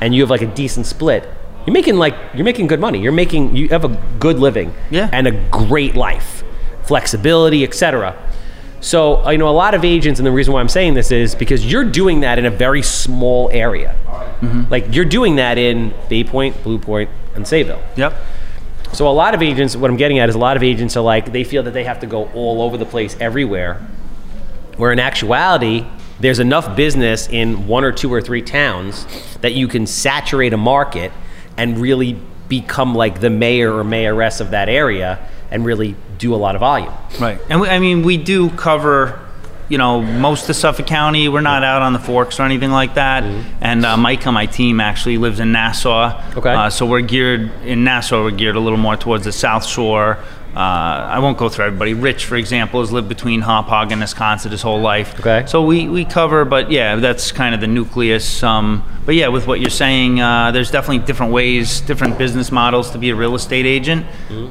and 0.00 0.14
you 0.14 0.22
have 0.22 0.30
like 0.30 0.42
a 0.42 0.46
decent 0.46 0.86
split, 0.86 1.28
you're 1.66 1.74
making 1.74 1.96
like 1.96 2.14
you're 2.34 2.44
making 2.44 2.66
good 2.68 2.80
money. 2.80 3.00
You're 3.00 3.12
making 3.12 3.56
you 3.56 3.68
have 3.70 3.84
a 3.84 3.88
good 4.18 4.38
living 4.38 4.72
Yeah. 4.90 5.10
and 5.12 5.26
a 5.26 5.32
great 5.50 5.94
life, 5.94 6.42
flexibility, 6.84 7.64
etc. 7.64 8.16
So, 8.82 9.28
you 9.30 9.36
know, 9.36 9.48
a 9.48 9.50
lot 9.50 9.74
of 9.74 9.84
agents, 9.84 10.18
and 10.20 10.26
the 10.26 10.30
reason 10.32 10.54
why 10.54 10.60
I'm 10.60 10.68
saying 10.70 10.94
this 10.94 11.10
is 11.12 11.34
because 11.34 11.70
you're 11.70 11.84
doing 11.84 12.20
that 12.20 12.38
in 12.38 12.46
a 12.46 12.50
very 12.50 12.82
small 12.82 13.50
area. 13.52 13.94
Like 14.70 14.94
you're 14.94 15.04
doing 15.04 15.36
that 15.36 15.58
in 15.58 15.92
Bayport, 16.08 16.62
Blue 16.62 16.78
Point, 16.78 17.10
and 17.34 17.44
Sayville. 17.44 17.82
Yep. 17.96 18.14
So 18.92 19.06
a 19.08 19.10
lot 19.10 19.34
of 19.34 19.42
agents, 19.42 19.76
what 19.76 19.90
I'm 19.90 19.96
getting 19.96 20.18
at 20.18 20.28
is 20.28 20.34
a 20.34 20.38
lot 20.38 20.56
of 20.56 20.62
agents 20.62 20.96
are 20.96 21.02
like 21.02 21.32
they 21.32 21.44
feel 21.44 21.62
that 21.62 21.72
they 21.72 21.84
have 21.84 22.00
to 22.00 22.06
go 22.06 22.28
all 22.30 22.60
over 22.60 22.76
the 22.76 22.86
place 22.86 23.16
everywhere. 23.20 23.86
Where 24.76 24.92
in 24.92 24.98
actuality, 24.98 25.86
there's 26.18 26.38
enough 26.38 26.76
business 26.76 27.28
in 27.28 27.66
one 27.66 27.84
or 27.84 27.92
two 27.92 28.12
or 28.12 28.20
three 28.20 28.42
towns 28.42 29.06
that 29.42 29.54
you 29.54 29.68
can 29.68 29.86
saturate 29.86 30.52
a 30.52 30.56
market 30.56 31.12
and 31.56 31.78
really 31.78 32.18
become 32.48 32.94
like 32.94 33.20
the 33.20 33.30
mayor 33.30 33.72
or 33.74 33.84
mayoress 33.84 34.40
of 34.40 34.50
that 34.50 34.68
area 34.68 35.18
and 35.50 35.64
really 35.64 35.94
do 36.18 36.34
a 36.34 36.36
lot 36.36 36.54
of 36.54 36.60
volume. 36.60 36.92
Right. 37.20 37.40
And 37.48 37.60
we, 37.60 37.68
I 37.68 37.78
mean, 37.78 38.02
we 38.02 38.16
do 38.16 38.50
cover, 38.50 39.20
you 39.70 39.78
know, 39.78 40.02
most 40.02 40.50
of 40.50 40.56
Suffolk 40.56 40.86
County. 40.86 41.28
We're 41.28 41.40
not 41.40 41.62
out 41.62 41.80
on 41.80 41.92
the 41.92 41.98
forks 42.00 42.40
or 42.40 42.42
anything 42.42 42.72
like 42.72 42.94
that. 42.94 43.22
And 43.60 43.86
uh, 43.86 43.96
Mike 43.96 44.26
on 44.26 44.34
my 44.34 44.46
team 44.46 44.80
actually 44.80 45.16
lives 45.16 45.38
in 45.40 45.52
Nassau. 45.52 46.20
Okay. 46.36 46.52
Uh, 46.52 46.68
so 46.68 46.84
we're 46.84 47.00
geared, 47.00 47.52
in 47.64 47.84
Nassau, 47.84 48.24
we're 48.24 48.32
geared 48.32 48.56
a 48.56 48.60
little 48.60 48.78
more 48.78 48.96
towards 48.96 49.24
the 49.24 49.32
South 49.32 49.64
Shore. 49.64 50.18
Uh, 50.54 50.58
I 50.58 51.20
won't 51.20 51.38
go 51.38 51.48
through 51.48 51.66
everybody. 51.66 51.94
Rich, 51.94 52.24
for 52.24 52.34
example, 52.34 52.80
has 52.80 52.90
lived 52.90 53.08
between 53.08 53.40
Hauppauge 53.42 53.92
and 53.92 54.00
Wisconsin 54.00 54.50
his 54.50 54.62
whole 54.62 54.80
life. 54.80 55.20
Okay. 55.20 55.46
So 55.46 55.64
we, 55.64 55.88
we 55.88 56.04
cover, 56.04 56.44
but 56.44 56.72
yeah, 56.72 56.96
that's 56.96 57.30
kind 57.30 57.54
of 57.54 57.60
the 57.60 57.68
nucleus. 57.68 58.42
Um, 58.42 58.82
but 59.06 59.14
yeah, 59.14 59.28
with 59.28 59.46
what 59.46 59.60
you're 59.60 59.70
saying, 59.70 60.20
uh, 60.20 60.50
there's 60.50 60.72
definitely 60.72 61.06
different 61.06 61.32
ways, 61.32 61.80
different 61.82 62.18
business 62.18 62.50
models 62.50 62.90
to 62.90 62.98
be 62.98 63.10
a 63.10 63.14
real 63.14 63.36
estate 63.36 63.64
agent. 63.64 64.04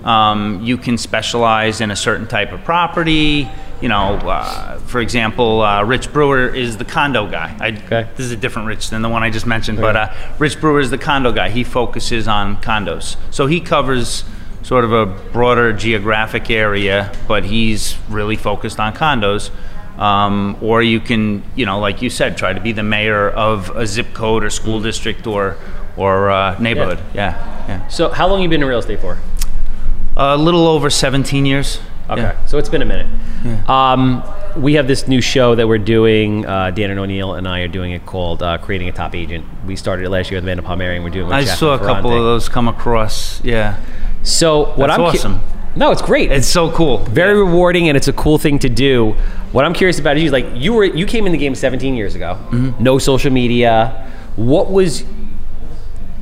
Um, 0.06 0.62
you 0.64 0.78
can 0.78 0.98
specialize 0.98 1.82
in 1.82 1.92
a 1.92 1.98
certain 1.98 2.28
type 2.28 2.54
of 2.54 2.64
property. 2.64 3.50
You 3.82 3.88
know, 3.90 4.16
uh, 4.16 4.78
for 4.80 5.00
example, 5.00 5.62
uh, 5.62 5.84
Rich 5.84 6.12
Brewer 6.12 6.54
is 6.54 6.78
the 6.78 6.86
condo 6.86 7.28
guy. 7.30 7.56
I, 7.60 7.70
Okay. 7.70 8.10
This 8.16 8.26
is 8.26 8.32
a 8.32 8.38
different 8.38 8.68
Rich 8.68 8.90
than 8.90 9.02
the 9.02 9.10
one 9.10 9.24
I 9.24 9.30
just 9.30 9.46
mentioned, 9.46 9.80
but 9.80 9.96
uh, 9.96 10.14
Rich 10.38 10.60
Brewer 10.60 10.80
is 10.80 10.90
the 10.90 10.98
condo 10.98 11.32
guy. 11.32 11.50
He 11.50 11.64
focuses 11.64 12.28
on 12.28 12.58
condos, 12.62 13.16
so 13.32 13.48
he 13.48 13.60
covers 13.62 14.24
sort 14.64 14.84
of 14.84 14.92
a 14.92 15.06
broader 15.06 15.72
geographic 15.74 16.50
area, 16.52 17.12
but 17.28 17.46
he's 17.46 17.96
really 18.10 18.36
focused 18.36 18.80
on 18.80 18.94
condos. 18.94 19.50
Um, 19.98 20.58
or 20.62 20.82
you 20.82 21.00
can, 21.02 21.44
you 21.56 21.66
know, 21.66 21.80
like 21.80 22.02
you 22.02 22.10
said, 22.10 22.38
try 22.38 22.54
to 22.54 22.60
be 22.62 22.72
the 22.72 22.84
mayor 22.84 23.30
of 23.30 23.70
a 23.76 23.86
zip 23.86 24.14
code 24.14 24.44
or 24.46 24.50
school 24.50 24.82
district 24.82 25.28
or 25.28 25.58
or 25.98 26.30
uh, 26.30 26.58
neighborhood. 26.60 27.00
Yeah, 27.14 27.36
yeah. 27.68 27.88
So 27.88 28.10
how 28.10 28.28
long 28.28 28.42
you 28.42 28.48
been 28.50 28.62
in 28.62 28.68
real 28.68 28.80
estate 28.80 29.00
for? 29.02 29.18
A 30.16 30.38
little 30.38 30.68
over 30.68 30.90
17 30.90 31.46
years. 31.46 31.80
Okay, 32.10 32.22
Yeah. 32.22 32.46
so 32.46 32.58
it's 32.58 32.70
been 32.70 32.82
a 32.82 32.86
minute. 32.86 33.08
Um, 33.70 34.24
we 34.58 34.74
have 34.74 34.88
this 34.88 35.08
new 35.08 35.22
show 35.22 35.56
that 35.56 35.68
we're 35.68 35.78
doing. 35.78 36.46
Uh, 36.46 36.72
Dan 36.72 36.90
and 36.90 37.00
O'Neill 37.00 37.36
and 37.36 37.48
I 37.48 37.60
are 37.62 37.68
doing 37.68 37.92
it 37.92 38.06
called 38.06 38.42
uh, 38.42 38.58
"Creating 38.58 38.90
a 38.90 38.92
Top 38.92 39.14
Agent." 39.16 39.46
We 39.66 39.76
started 39.76 40.06
it 40.06 40.10
last 40.10 40.32
year 40.32 40.38
with 40.38 40.44
Amanda 40.46 40.64
Palmieri, 40.64 40.96
and 40.96 41.04
we're 41.04 41.12
doing. 41.12 41.26
It 41.26 41.30
with 41.30 41.36
I 41.36 41.44
saw 41.46 41.76
a 41.76 41.80
couple 41.80 42.12
of 42.12 42.24
those 42.24 42.50
come 42.50 42.68
across. 42.68 43.44
Yeah, 43.44 43.78
So 44.24 44.66
what 44.76 44.88
That's 44.88 45.00
I'm 45.00 45.02
awesome. 45.06 45.40
no, 45.76 45.92
it's 45.92 46.02
great. 46.02 46.32
it's 46.32 46.48
so 46.48 46.72
cool. 46.72 46.98
very 46.98 47.38
rewarding, 47.38 47.88
and 47.90 47.96
it's 47.96 48.08
a 48.08 48.14
cool 48.14 48.38
thing 48.40 48.60
to 48.60 48.70
do. 48.70 49.12
What 49.52 49.66
I'm 49.66 49.74
curious 49.74 50.00
about 50.00 50.18
is 50.18 50.24
you 50.24 50.32
like 50.32 50.48
you 50.56 50.74
were 50.74 50.86
you 50.86 51.06
came 51.06 51.26
in 51.26 51.32
the 51.32 51.38
game 51.38 51.54
17 51.56 51.94
years 51.96 52.16
ago. 52.16 52.38
Mm-hmm. 52.50 52.84
No 52.84 52.98
social 52.98 53.32
media. 53.32 54.12
What 54.36 54.72
was 54.72 55.04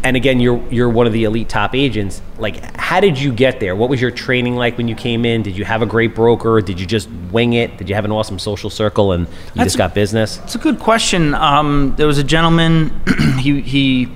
and 0.08 0.16
again 0.16 0.40
you're 0.40 0.66
you're 0.72 0.90
one 0.90 1.06
of 1.06 1.12
the 1.12 1.26
elite 1.26 1.50
top 1.50 1.76
agents 1.76 2.22
like 2.40 2.78
how 2.78 3.02
did 3.02 3.20
you 3.20 3.34
get 3.34 3.60
there 3.60 3.76
what 3.76 3.90
was 3.90 4.00
your 4.00 4.10
training 4.10 4.56
like 4.56 4.78
when 4.78 4.88
you 4.88 4.96
came 4.96 5.26
in 5.26 5.44
did 5.44 5.58
you 5.58 5.66
have 5.66 5.82
a 5.82 5.86
great 5.86 6.16
broker 6.16 6.62
did 6.62 6.80
you 6.80 6.86
just 6.86 7.10
wing 7.32 7.52
it 7.54 7.76
did 7.78 7.90
you 7.90 7.96
have 7.96 8.06
an 8.06 8.12
awesome 8.12 8.40
social 8.40 8.70
circle 8.70 9.12
and 9.12 9.28
you 9.28 9.34
That's 9.56 9.66
just 9.66 9.76
a- 9.76 9.80
got 9.80 9.94
business 9.94 10.40
It's 10.46 10.56
a 10.56 10.60
good 10.60 10.80
question. 10.80 11.34
Um, 11.34 11.94
there 11.98 12.08
was 12.08 12.18
a 12.20 12.24
gentleman. 12.24 13.02
he 13.40 13.60
he 13.62 14.10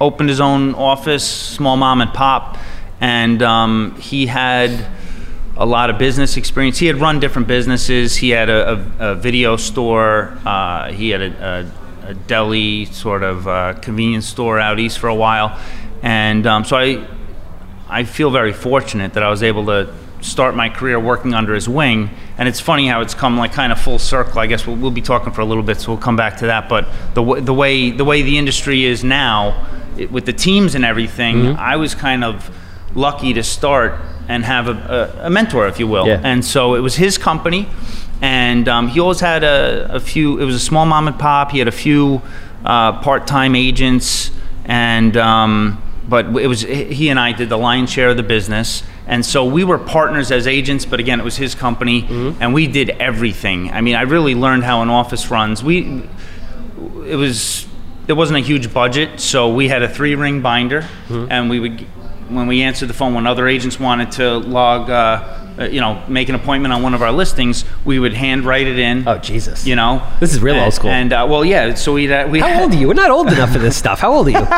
opened 0.00 0.28
his 0.28 0.40
own 0.40 0.74
office, 0.74 1.24
small 1.26 1.76
mom 1.76 2.00
and 2.00 2.12
pop, 2.12 2.58
and 3.00 3.40
um, 3.42 3.94
he 4.00 4.26
had 4.26 4.70
a 5.56 5.64
lot 5.64 5.90
of 5.90 5.96
business 5.98 6.36
experience. 6.36 6.78
He 6.78 6.86
had 6.86 6.96
run 7.00 7.20
different 7.20 7.48
businesses. 7.48 8.16
He 8.16 8.30
had 8.30 8.50
a, 8.50 8.72
a, 8.98 9.10
a 9.12 9.14
video 9.14 9.56
store. 9.56 10.36
Uh, 10.44 10.92
he 10.92 11.10
had 11.10 11.22
a, 11.22 11.30
a, 11.50 11.85
a 12.06 12.14
deli 12.14 12.86
sort 12.86 13.22
of 13.22 13.46
uh, 13.46 13.74
convenience 13.74 14.26
store 14.26 14.58
out 14.58 14.78
east 14.78 14.98
for 14.98 15.08
a 15.08 15.14
while, 15.14 15.58
and 16.02 16.46
um, 16.46 16.64
so 16.64 16.76
I 16.76 17.06
I 17.88 18.04
feel 18.04 18.30
very 18.30 18.52
fortunate 18.52 19.14
that 19.14 19.22
I 19.22 19.30
was 19.30 19.42
able 19.42 19.66
to 19.66 19.92
start 20.20 20.56
my 20.56 20.68
career 20.68 20.98
working 20.98 21.34
under 21.34 21.54
his 21.54 21.68
wing. 21.68 22.10
And 22.38 22.48
it's 22.48 22.60
funny 22.60 22.88
how 22.88 23.00
it's 23.00 23.14
come 23.14 23.38
like 23.38 23.52
kind 23.52 23.70
of 23.72 23.80
full 23.80 23.98
circle. 23.98 24.40
I 24.40 24.46
guess 24.46 24.66
we'll, 24.66 24.76
we'll 24.76 24.90
be 24.90 25.02
talking 25.02 25.32
for 25.32 25.40
a 25.40 25.44
little 25.44 25.62
bit, 25.62 25.80
so 25.80 25.92
we'll 25.92 26.02
come 26.02 26.16
back 26.16 26.38
to 26.38 26.46
that. 26.46 26.68
But 26.68 26.86
the, 27.14 27.22
w- 27.22 27.40
the 27.42 27.54
way 27.54 27.90
the 27.90 28.04
way 28.04 28.22
the 28.22 28.36
industry 28.36 28.84
is 28.84 29.04
now, 29.04 29.66
it, 29.96 30.10
with 30.10 30.26
the 30.26 30.32
teams 30.32 30.74
and 30.74 30.84
everything, 30.84 31.56
I 31.56 31.76
was 31.76 31.94
kind 31.94 32.24
of 32.24 32.50
lucky 32.94 33.34
to 33.34 33.42
start 33.42 34.00
and 34.28 34.44
have 34.44 34.68
a, 34.68 35.12
a, 35.22 35.26
a 35.26 35.30
mentor, 35.30 35.68
if 35.68 35.78
you 35.78 35.86
will. 35.86 36.06
Yeah. 36.06 36.20
And 36.24 36.44
so 36.44 36.74
it 36.74 36.80
was 36.80 36.96
his 36.96 37.18
company, 37.18 37.68
and 38.22 38.68
um, 38.68 38.88
he 38.88 39.00
always 39.00 39.20
had 39.20 39.44
a, 39.44 39.88
a 39.94 40.00
few. 40.00 40.38
It 40.40 40.44
was 40.44 40.54
a 40.54 40.60
small 40.60 40.86
mom 40.86 41.06
and 41.08 41.18
pop. 41.18 41.50
He 41.50 41.58
had 41.58 41.68
a 41.68 41.72
few 41.72 42.22
uh, 42.64 43.00
part-time 43.00 43.54
agents, 43.54 44.30
and 44.64 45.16
um, 45.16 45.82
but 46.08 46.26
it 46.36 46.46
was 46.46 46.62
he 46.62 47.08
and 47.08 47.18
I 47.20 47.32
did 47.32 47.48
the 47.48 47.58
lion's 47.58 47.90
share 47.90 48.08
of 48.10 48.16
the 48.16 48.22
business, 48.22 48.82
and 49.06 49.24
so 49.24 49.44
we 49.44 49.64
were 49.64 49.78
partners 49.78 50.30
as 50.32 50.46
agents. 50.46 50.84
But 50.86 51.00
again, 51.00 51.20
it 51.20 51.24
was 51.24 51.36
his 51.36 51.54
company, 51.54 52.06
and 52.40 52.54
we 52.54 52.66
did 52.66 52.90
everything. 52.90 53.70
I 53.72 53.80
mean, 53.80 53.94
I 53.96 54.02
really 54.02 54.34
learned 54.34 54.64
how 54.64 54.82
an 54.82 54.88
office 54.88 55.30
runs. 55.30 55.62
We 55.62 56.02
it 57.06 57.16
was 57.16 57.66
there 58.06 58.14
wasn't 58.16 58.38
a 58.38 58.42
huge 58.42 58.72
budget, 58.72 59.20
so 59.20 59.52
we 59.52 59.68
had 59.68 59.82
a 59.82 59.88
three 59.88 60.14
ring 60.14 60.40
binder, 60.42 60.86
and 61.10 61.50
we 61.50 61.60
would 61.60 61.80
when 62.28 62.46
we 62.48 62.62
answered 62.62 62.86
the 62.88 62.94
phone 62.94 63.14
when 63.14 63.26
other 63.26 63.46
agents 63.46 63.78
wanted 63.78 64.10
to 64.12 64.38
log 64.38 64.90
uh, 64.90 65.45
uh, 65.58 65.64
you 65.64 65.80
know, 65.80 66.02
make 66.08 66.28
an 66.28 66.34
appointment 66.34 66.72
on 66.74 66.82
one 66.82 66.94
of 66.94 67.02
our 67.02 67.12
listings, 67.12 67.64
we 67.84 67.98
would 67.98 68.12
handwrite 68.14 68.66
it 68.66 68.78
in. 68.78 69.06
Oh 69.08 69.18
Jesus! 69.18 69.66
You 69.66 69.76
know, 69.76 70.06
This 70.20 70.34
is 70.34 70.40
real 70.40 70.54
and, 70.56 70.64
old 70.64 70.74
school. 70.74 70.90
And 70.90 71.12
uh, 71.12 71.26
well, 71.28 71.44
yeah. 71.44 71.74
So 71.74 71.94
we 71.94 72.12
uh, 72.12 72.28
we 72.28 72.40
How 72.40 72.62
old 72.62 72.72
are 72.72 72.76
you? 72.76 72.88
We're 72.88 72.94
not 72.94 73.10
old 73.10 73.28
enough 73.32 73.52
for 73.52 73.58
this 73.58 73.76
stuff. 73.84 74.00
How 74.00 74.12
old 74.12 74.28
are 74.28 74.30
you? 74.30 74.38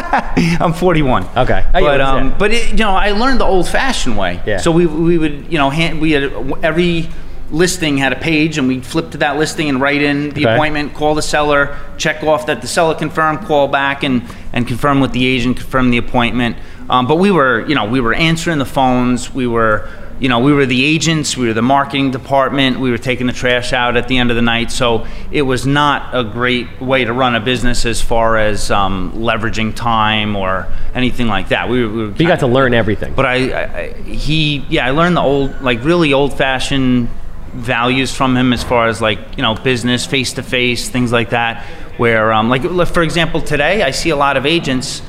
I'm 0.61 0.73
41. 0.73 1.25
Okay. 1.37 1.65
But 1.73 2.01
um, 2.01 2.35
but 2.39 2.53
it, 2.53 2.71
you 2.71 2.79
know, 2.79 2.91
I 2.91 3.13
learned 3.13 3.41
the 3.41 3.45
old-fashioned 3.45 4.17
way. 4.19 4.43
Yeah. 4.47 4.59
So 4.59 4.71
we 4.73 4.87
we 4.87 5.19
would 5.19 5.53
you 5.53 5.59
know 5.59 5.71
hand, 5.71 6.01
we 6.01 6.13
had 6.13 6.33
every 6.65 7.09
listing 7.51 7.97
had 7.97 8.13
a 8.13 8.17
page 8.17 8.59
and 8.59 8.69
we'd 8.69 8.85
flip 8.85 9.11
to 9.13 9.17
that 9.19 9.39
listing 9.39 9.71
and 9.71 9.81
write 9.81 10.03
in 10.03 10.31
the 10.31 10.45
Okay. 10.45 10.55
appointment, 10.55 10.93
call 10.93 11.15
the 11.15 11.23
seller, 11.23 11.79
check 11.97 12.23
off 12.23 12.45
that 12.45 12.61
the 12.61 12.69
seller 12.69 12.95
confirmed, 12.95 13.41
call 13.47 13.69
back 13.69 14.03
and 14.03 14.23
and 14.53 14.67
confirm 14.67 15.01
with 15.01 15.13
the 15.13 15.27
agent, 15.27 15.57
confirm 15.57 15.91
the 15.91 15.97
appointment. 15.97 16.57
Um, 16.91 17.07
but 17.07 17.17
we 17.17 17.31
were 17.31 17.67
you 17.69 17.75
know 17.75 17.85
we 17.87 18.01
were 18.01 18.13
answering 18.15 18.59
the 18.59 18.67
phones, 18.67 19.33
we 19.33 19.47
were 19.47 19.89
you 20.21 20.29
know 20.29 20.41
we 20.41 20.53
were 20.53 20.67
the 20.67 20.85
agents, 20.85 21.37
we 21.37 21.47
were 21.47 21.55
the 21.55 21.63
marketing 21.63 22.11
department, 22.11 22.81
we 22.81 22.91
were 22.91 22.99
taking 22.99 23.27
the 23.27 23.33
trash 23.33 23.73
out 23.73 23.97
at 23.97 24.09
the 24.09 24.19
end 24.19 24.31
of 24.31 24.37
the 24.37 24.43
night. 24.43 24.71
So 24.71 25.07
it 25.31 25.43
was 25.43 25.67
not 25.67 26.15
a 26.15 26.25
great 26.25 26.81
way 26.81 27.05
to 27.05 27.13
run 27.13 27.35
a 27.35 27.41
business 27.41 27.87
as 27.87 28.01
far 28.01 28.37
as 28.37 28.71
um, 28.71 29.13
leveraging 29.13 29.75
time 29.75 30.37
or 30.37 30.67
anything 30.95 31.29
like 31.29 31.49
that. 31.49 31.69
We 31.69 31.87
were, 31.87 32.09
we 32.09 32.19
you 32.19 32.27
got 32.27 32.41
to 32.41 32.47
learn 32.47 32.75
everything. 32.75 33.15
but 33.15 33.27
I, 33.27 33.35
I, 33.35 33.93
he, 34.03 34.65
yeah, 34.69 34.87
I 34.87 34.91
learned 34.91 35.17
the 35.17 35.23
old, 35.23 35.61
like 35.63 35.85
really 35.85 36.13
old-fashioned 36.13 37.09
values 37.53 38.15
from 38.15 38.37
him 38.37 38.53
as 38.53 38.63
far 38.63 38.89
as 38.89 39.01
like 39.01 39.19
you 39.37 39.43
know 39.43 39.55
business, 39.55 40.05
face-to-face, 40.07 40.89
things 40.89 41.13
like 41.13 41.31
that. 41.31 41.65
Where, 41.97 42.33
um, 42.33 42.49
like 42.49 42.63
for 42.89 43.03
example, 43.03 43.41
today 43.41 43.83
I 43.83 43.91
see 43.91 44.11
a 44.11 44.17
lot 44.17 44.37
of 44.37 44.47
agents. 44.47 45.03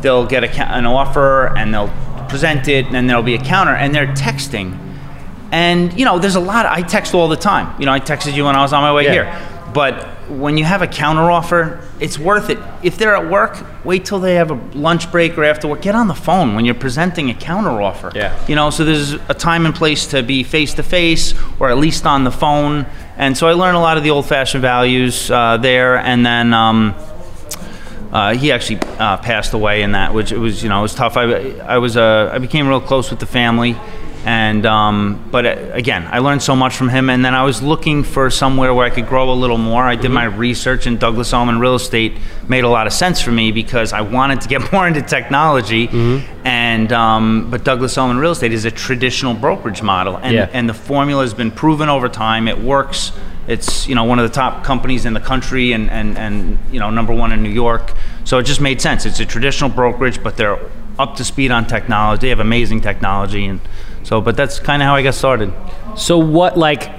They'll 0.00 0.26
get 0.26 0.42
a, 0.42 0.68
an 0.74 0.86
offer 0.86 1.56
and 1.56 1.72
they'll 1.72 1.92
present 2.32 2.66
it, 2.68 2.86
and 2.86 2.94
then 2.94 3.06
there'll 3.06 3.22
be 3.22 3.34
a 3.34 3.44
counter, 3.44 3.74
and 3.74 3.94
they're 3.94 4.12
texting. 4.14 4.68
And 5.52 5.92
you 5.98 6.04
know, 6.04 6.18
there's 6.18 6.36
a 6.36 6.40
lot. 6.40 6.66
I 6.66 6.82
text 6.82 7.14
all 7.14 7.28
the 7.28 7.36
time. 7.36 7.66
You 7.78 7.86
know, 7.86 7.92
I 7.92 8.00
texted 8.00 8.34
you 8.34 8.44
when 8.46 8.56
I 8.56 8.62
was 8.62 8.72
on 8.72 8.82
my 8.82 8.92
way 8.92 9.04
Yeah. 9.04 9.12
here. 9.12 9.48
But 9.74 9.94
when 10.28 10.58
you 10.58 10.64
have 10.64 10.82
a 10.82 10.86
counter 10.86 11.30
offer, 11.30 11.80
it's 11.98 12.18
worth 12.18 12.50
it. 12.50 12.58
If 12.82 12.98
they're 12.98 13.16
at 13.16 13.30
work, 13.30 13.56
wait 13.84 14.04
till 14.04 14.20
they 14.20 14.34
have 14.34 14.50
a 14.50 14.58
lunch 14.74 15.10
break 15.10 15.36
or 15.38 15.44
after 15.44 15.66
work. 15.68 15.80
Get 15.82 15.94
on 15.94 16.08
the 16.08 16.14
phone 16.14 16.54
when 16.54 16.64
you're 16.66 16.74
presenting 16.86 17.30
a 17.30 17.34
counter 17.34 17.80
offer. 17.80 18.10
Yeah. 18.14 18.32
You 18.46 18.54
know, 18.54 18.68
so 18.70 18.84
there's 18.84 19.12
a 19.28 19.34
time 19.34 19.64
and 19.64 19.74
place 19.74 20.06
to 20.08 20.22
be 20.22 20.42
face 20.42 20.74
to 20.74 20.82
face 20.82 21.32
or 21.58 21.70
at 21.70 21.78
least 21.78 22.04
on 22.06 22.24
the 22.24 22.30
phone. 22.30 22.84
And 23.16 23.36
so 23.36 23.46
I 23.48 23.52
learned 23.52 23.76
a 23.76 23.80
lot 23.80 23.96
of 23.96 24.02
the 24.04 24.10
old 24.10 24.26
fashioned 24.26 24.62
values 24.62 25.30
uh, 25.30 25.56
there. 25.58 25.96
And 25.96 26.24
then. 26.24 26.52
Um, 26.54 26.94
uh, 28.12 28.34
he 28.34 28.52
actually 28.52 28.80
uh, 28.98 29.16
passed 29.16 29.54
away 29.54 29.82
in 29.82 29.92
that, 29.92 30.12
which 30.12 30.32
it 30.32 30.38
was, 30.38 30.62
you 30.62 30.68
know, 30.68 30.80
it 30.80 30.82
was 30.82 30.94
tough. 30.94 31.16
I, 31.16 31.24
I 31.60 31.78
was, 31.78 31.96
uh, 31.96 32.30
I 32.32 32.38
became 32.38 32.68
real 32.68 32.80
close 32.80 33.10
with 33.10 33.20
the 33.20 33.26
family, 33.26 33.74
and 34.24 34.64
um, 34.66 35.28
but 35.30 35.44
uh, 35.46 35.56
again, 35.72 36.06
I 36.10 36.18
learned 36.20 36.42
so 36.42 36.54
much 36.54 36.76
from 36.76 36.88
him. 36.88 37.10
And 37.10 37.24
then 37.24 37.34
I 37.34 37.42
was 37.44 37.62
looking 37.62 38.04
for 38.04 38.30
somewhere 38.30 38.72
where 38.72 38.86
I 38.86 38.90
could 38.90 39.06
grow 39.06 39.30
a 39.32 39.34
little 39.34 39.58
more. 39.58 39.82
I 39.84 39.96
did 39.96 40.10
my 40.10 40.24
research, 40.24 40.86
and 40.86 40.98
Douglas 40.98 41.32
Elliman 41.32 41.58
Real 41.58 41.74
Estate 41.74 42.12
made 42.48 42.64
a 42.64 42.68
lot 42.68 42.86
of 42.86 42.92
sense 42.92 43.20
for 43.20 43.32
me 43.32 43.50
because 43.52 43.92
I 43.92 44.00
wanted 44.02 44.40
to 44.42 44.48
get 44.48 44.72
more 44.72 44.86
into 44.86 45.02
technology. 45.02 45.88
And 46.44 46.92
um, 46.92 47.50
but 47.50 47.64
Douglas 47.64 47.96
Elliman 47.96 48.18
Real 48.18 48.32
Estate 48.32 48.52
is 48.52 48.64
a 48.64 48.70
traditional 48.70 49.34
brokerage 49.34 49.82
model, 49.82 50.16
and 50.16 50.34
Yeah. 50.34 50.48
and 50.52 50.68
the 50.68 50.74
formula 50.74 51.22
has 51.22 51.34
been 51.34 51.50
proven 51.50 51.88
over 51.88 52.08
time. 52.08 52.48
It 52.48 52.58
works. 52.58 53.12
It's 53.48 53.88
you 53.88 53.94
know 53.96 54.04
one 54.04 54.18
of 54.20 54.28
the 54.28 54.34
top 54.34 54.62
companies 54.64 55.04
in 55.04 55.14
the 55.14 55.20
country 55.20 55.72
and, 55.72 55.90
and, 55.90 56.16
and 56.16 56.58
you 56.70 56.78
know 56.78 56.90
number 56.90 57.12
one 57.12 57.32
in 57.32 57.42
New 57.42 57.50
York. 57.50 57.92
So 58.24 58.38
it 58.38 58.44
just 58.44 58.60
made 58.60 58.80
sense. 58.80 59.04
It's 59.04 59.18
a 59.18 59.26
traditional 59.26 59.68
brokerage, 59.68 60.22
but 60.22 60.36
they're 60.36 60.58
up 60.98 61.16
to 61.16 61.24
speed 61.24 61.50
on 61.50 61.66
technology. 61.66 62.20
They 62.22 62.28
have 62.28 62.38
amazing 62.38 62.82
technology, 62.82 63.46
and 63.46 63.60
so 64.02 64.20
but 64.20 64.36
that's 64.36 64.58
kind 64.58 64.82
of 64.82 64.86
how 64.86 64.94
I 64.94 65.02
got 65.02 65.14
started. 65.14 65.52
So 65.96 66.18
what 66.18 66.56
like 66.58 66.90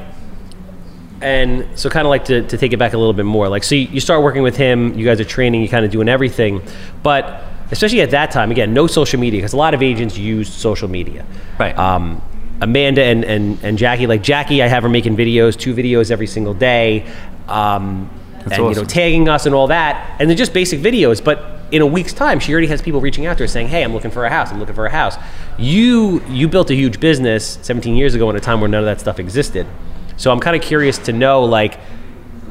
and 1.22 1.68
so 1.80 1.90
kind 1.90 2.06
of 2.06 2.10
like 2.10 2.26
to, 2.26 2.46
to 2.48 2.58
take 2.58 2.74
it 2.74 2.78
back 2.78 2.94
a 2.94 2.98
little 2.98 3.14
bit 3.14 3.26
more 3.26 3.48
like 3.48 3.64
so 3.64 3.76
you, 3.76 3.88
you 3.88 4.00
start 4.02 4.22
working 4.22 4.44
with 4.44 4.58
him 4.58 4.94
you 4.94 5.06
guys 5.06 5.22
are 5.22 5.26
training 5.26 5.62
you 5.62 5.70
kind 5.70 5.86
of 5.86 5.92
doing 5.92 6.10
everything 6.10 6.62
but 7.02 7.44
especially 7.72 8.02
at 8.02 8.12
that 8.12 8.30
time 8.30 8.52
again 8.52 8.74
no 8.74 8.88
social 8.88 9.20
media 9.20 9.38
because 9.40 9.54
a 9.54 9.58
lot 9.58 9.74
of 9.74 9.82
agents 9.82 10.18
use 10.18 10.52
social 10.52 10.90
media 10.90 11.26
Right. 11.58 11.78
um, 11.78 12.22
amanda 12.60 13.02
and, 13.04 13.24
and, 13.24 13.58
and 13.64 13.78
jackie 13.78 14.06
like 14.06 14.22
jackie 14.22 14.62
i 14.62 14.68
have 14.68 14.84
her 14.84 14.90
making 14.90 15.16
videos 15.16 15.58
two 15.58 15.74
videos 15.74 16.12
every 16.12 16.28
single 16.28 16.54
day 16.54 17.06
um, 17.48 18.10
and 18.52 18.64
you 18.64 18.76
know 18.76 18.84
tagging 18.84 19.28
us 19.30 19.46
and 19.46 19.56
all 19.56 19.68
that 19.68 20.16
and 20.20 20.30
they're 20.30 20.38
just 20.38 20.54
basic 20.54 20.80
videos 20.80 21.24
but 21.24 21.60
in 21.72 21.82
a 21.82 21.86
week's 21.86 22.14
time 22.14 22.40
she 22.40 22.52
already 22.52 22.68
has 22.68 22.82
people 22.82 23.02
reaching 23.02 23.26
out 23.26 23.38
to 23.38 23.44
her 23.44 23.48
saying 23.48 23.68
hey 23.68 23.84
i'm 23.84 23.94
looking 23.94 24.12
for 24.12 24.26
a 24.26 24.30
house 24.30 24.52
i'm 24.52 24.60
looking 24.60 24.76
for 24.76 24.86
a 24.86 24.92
house. 24.92 25.18
You 25.58 26.24
you 26.28 26.48
built 26.48 26.70
a 26.70 26.76
huge 26.76 27.00
business 27.00 27.60
17 27.62 27.96
years 27.96 28.16
ago 28.16 28.30
in 28.30 28.36
a 28.36 28.40
time 28.40 28.62
where 28.62 28.70
none 28.70 28.80
of 28.80 28.86
that 28.86 29.00
stuff 29.00 29.20
existed. 29.20 29.68
So 30.18 30.32
i'm 30.32 30.40
kind 30.40 30.56
of 30.56 30.62
curious 30.62 30.98
to 31.00 31.14
know 31.14 31.44
like 31.44 31.80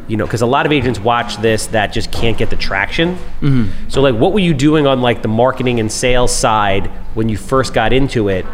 you 0.08 0.16
know 0.16 0.26
because 0.26 0.42
a 0.42 0.46
lot 0.46 0.66
of 0.66 0.72
agents 0.72 0.98
watch 0.98 1.36
this 1.38 1.68
that 1.68 1.92
just 1.92 2.12
can't 2.12 2.36
get 2.36 2.50
the 2.50 2.56
traction. 2.56 3.16
Mm-hmm. 3.40 3.88
So 3.88 4.00
like 4.02 4.14
what 4.14 4.32
were 4.32 4.40
you 4.40 4.54
doing 4.54 4.86
on 4.86 5.00
like 5.00 5.22
the 5.22 5.28
marketing 5.28 5.80
and 5.80 5.90
sales 5.90 6.34
side 6.34 6.86
when 7.14 7.28
you 7.28 7.36
first 7.36 7.72
got 7.74 7.92
into 7.92 8.28
it 8.28 8.44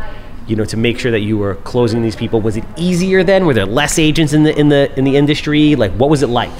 you 0.47 0.57
know 0.57 0.65
to 0.65 0.79
make 0.79 0.99
sure 0.99 1.11
that 1.11 1.21
you 1.21 1.37
were 1.37 1.57
closing 1.57 2.03
these 2.03 2.17
people? 2.17 2.41
Was 2.41 2.57
it 2.57 2.65
easier 2.77 3.23
then? 3.23 3.45
Were 3.47 3.55
there 3.55 3.67
less 3.67 3.99
agents 3.99 4.33
in 4.33 4.45
the 4.45 4.59
in 4.59 4.69
the 4.69 4.97
in 4.99 5.05
the 5.05 5.17
industry? 5.17 5.77
Like 5.77 5.93
what 5.93 6.11
was 6.11 6.23
it 6.23 6.29
like 6.29 6.53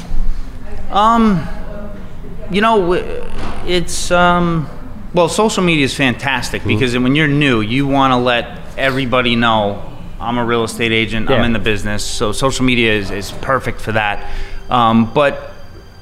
You 0.91 2.61
know, 2.63 2.93
it's 3.67 4.11
um, 4.11 4.69
well, 5.15 5.29
social 5.29 5.63
media 5.63 5.85
is 5.85 5.95
fantastic 5.95 6.65
because 6.65 6.97
when 6.99 7.15
you're 7.15 7.29
new, 7.29 7.61
you 7.61 7.87
want 7.87 8.13
to 8.13 8.17
let 8.17 8.61
everybody 8.79 9.37
know 9.37 9.83
I'm 10.21 10.39
a 10.39 10.45
real 10.45 10.65
estate 10.65 10.93
agent. 10.93 11.31
I'm 11.31 11.45
in 11.45 11.53
the 11.53 11.59
business, 11.59 12.05
so 12.05 12.33
social 12.33 12.65
media 12.65 12.93
is, 12.93 13.11
is 13.11 13.33
perfect 13.33 13.81
for 13.81 13.93
that. 13.93 14.33
Um, 14.71 15.13
but 15.13 15.35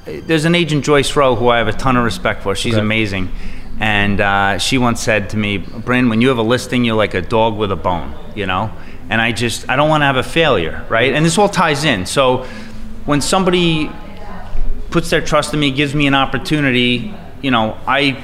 uh, 0.07 0.21
there's 0.27 0.45
an 0.45 0.55
agent 0.55 0.85
Joyce 0.85 1.15
Rowe 1.17 1.35
who 1.35 1.49
I 1.49 1.59
have 1.59 1.69
a 1.69 1.73
ton 1.73 1.97
of 1.97 2.05
respect 2.05 2.43
for. 2.43 2.55
She's 2.55 2.75
Okay. 2.75 2.81
amazing, 2.81 3.31
and 3.81 4.21
uh, 4.21 4.59
she 4.59 4.79
once 4.79 5.01
said 5.03 5.31
to 5.31 5.37
me, 5.37 5.59
"Bryn, 5.59 6.09
when 6.09 6.21
you 6.21 6.29
have 6.29 6.39
a 6.39 6.43
listing, 6.43 6.85
you're 6.85 6.97
like 6.97 7.15
a 7.15 7.23
dog 7.23 7.57
with 7.57 7.73
a 7.73 7.77
bone, 7.77 8.15
you 8.37 8.47
know." 8.47 8.71
And 9.11 9.21
I 9.21 9.33
just 9.33 9.69
I 9.69 9.75
don't 9.77 9.89
want 9.89 10.03
to 10.03 10.07
have 10.07 10.17
a 10.17 10.23
failure, 10.23 10.85
right? 10.89 11.13
And 11.13 11.25
this 11.25 11.39
all 11.39 11.49
ties 11.49 11.85
in. 11.85 12.07
So 12.07 12.45
when 13.05 13.21
somebody 13.21 13.91
puts 14.91 15.11
their 15.11 15.21
trust 15.21 15.53
in 15.55 15.61
me, 15.61 15.71
gives 15.71 15.95
me 15.95 16.07
an 16.07 16.15
opportunity, 16.15 17.15
you 17.43 17.51
know, 17.51 17.79
I 17.87 18.23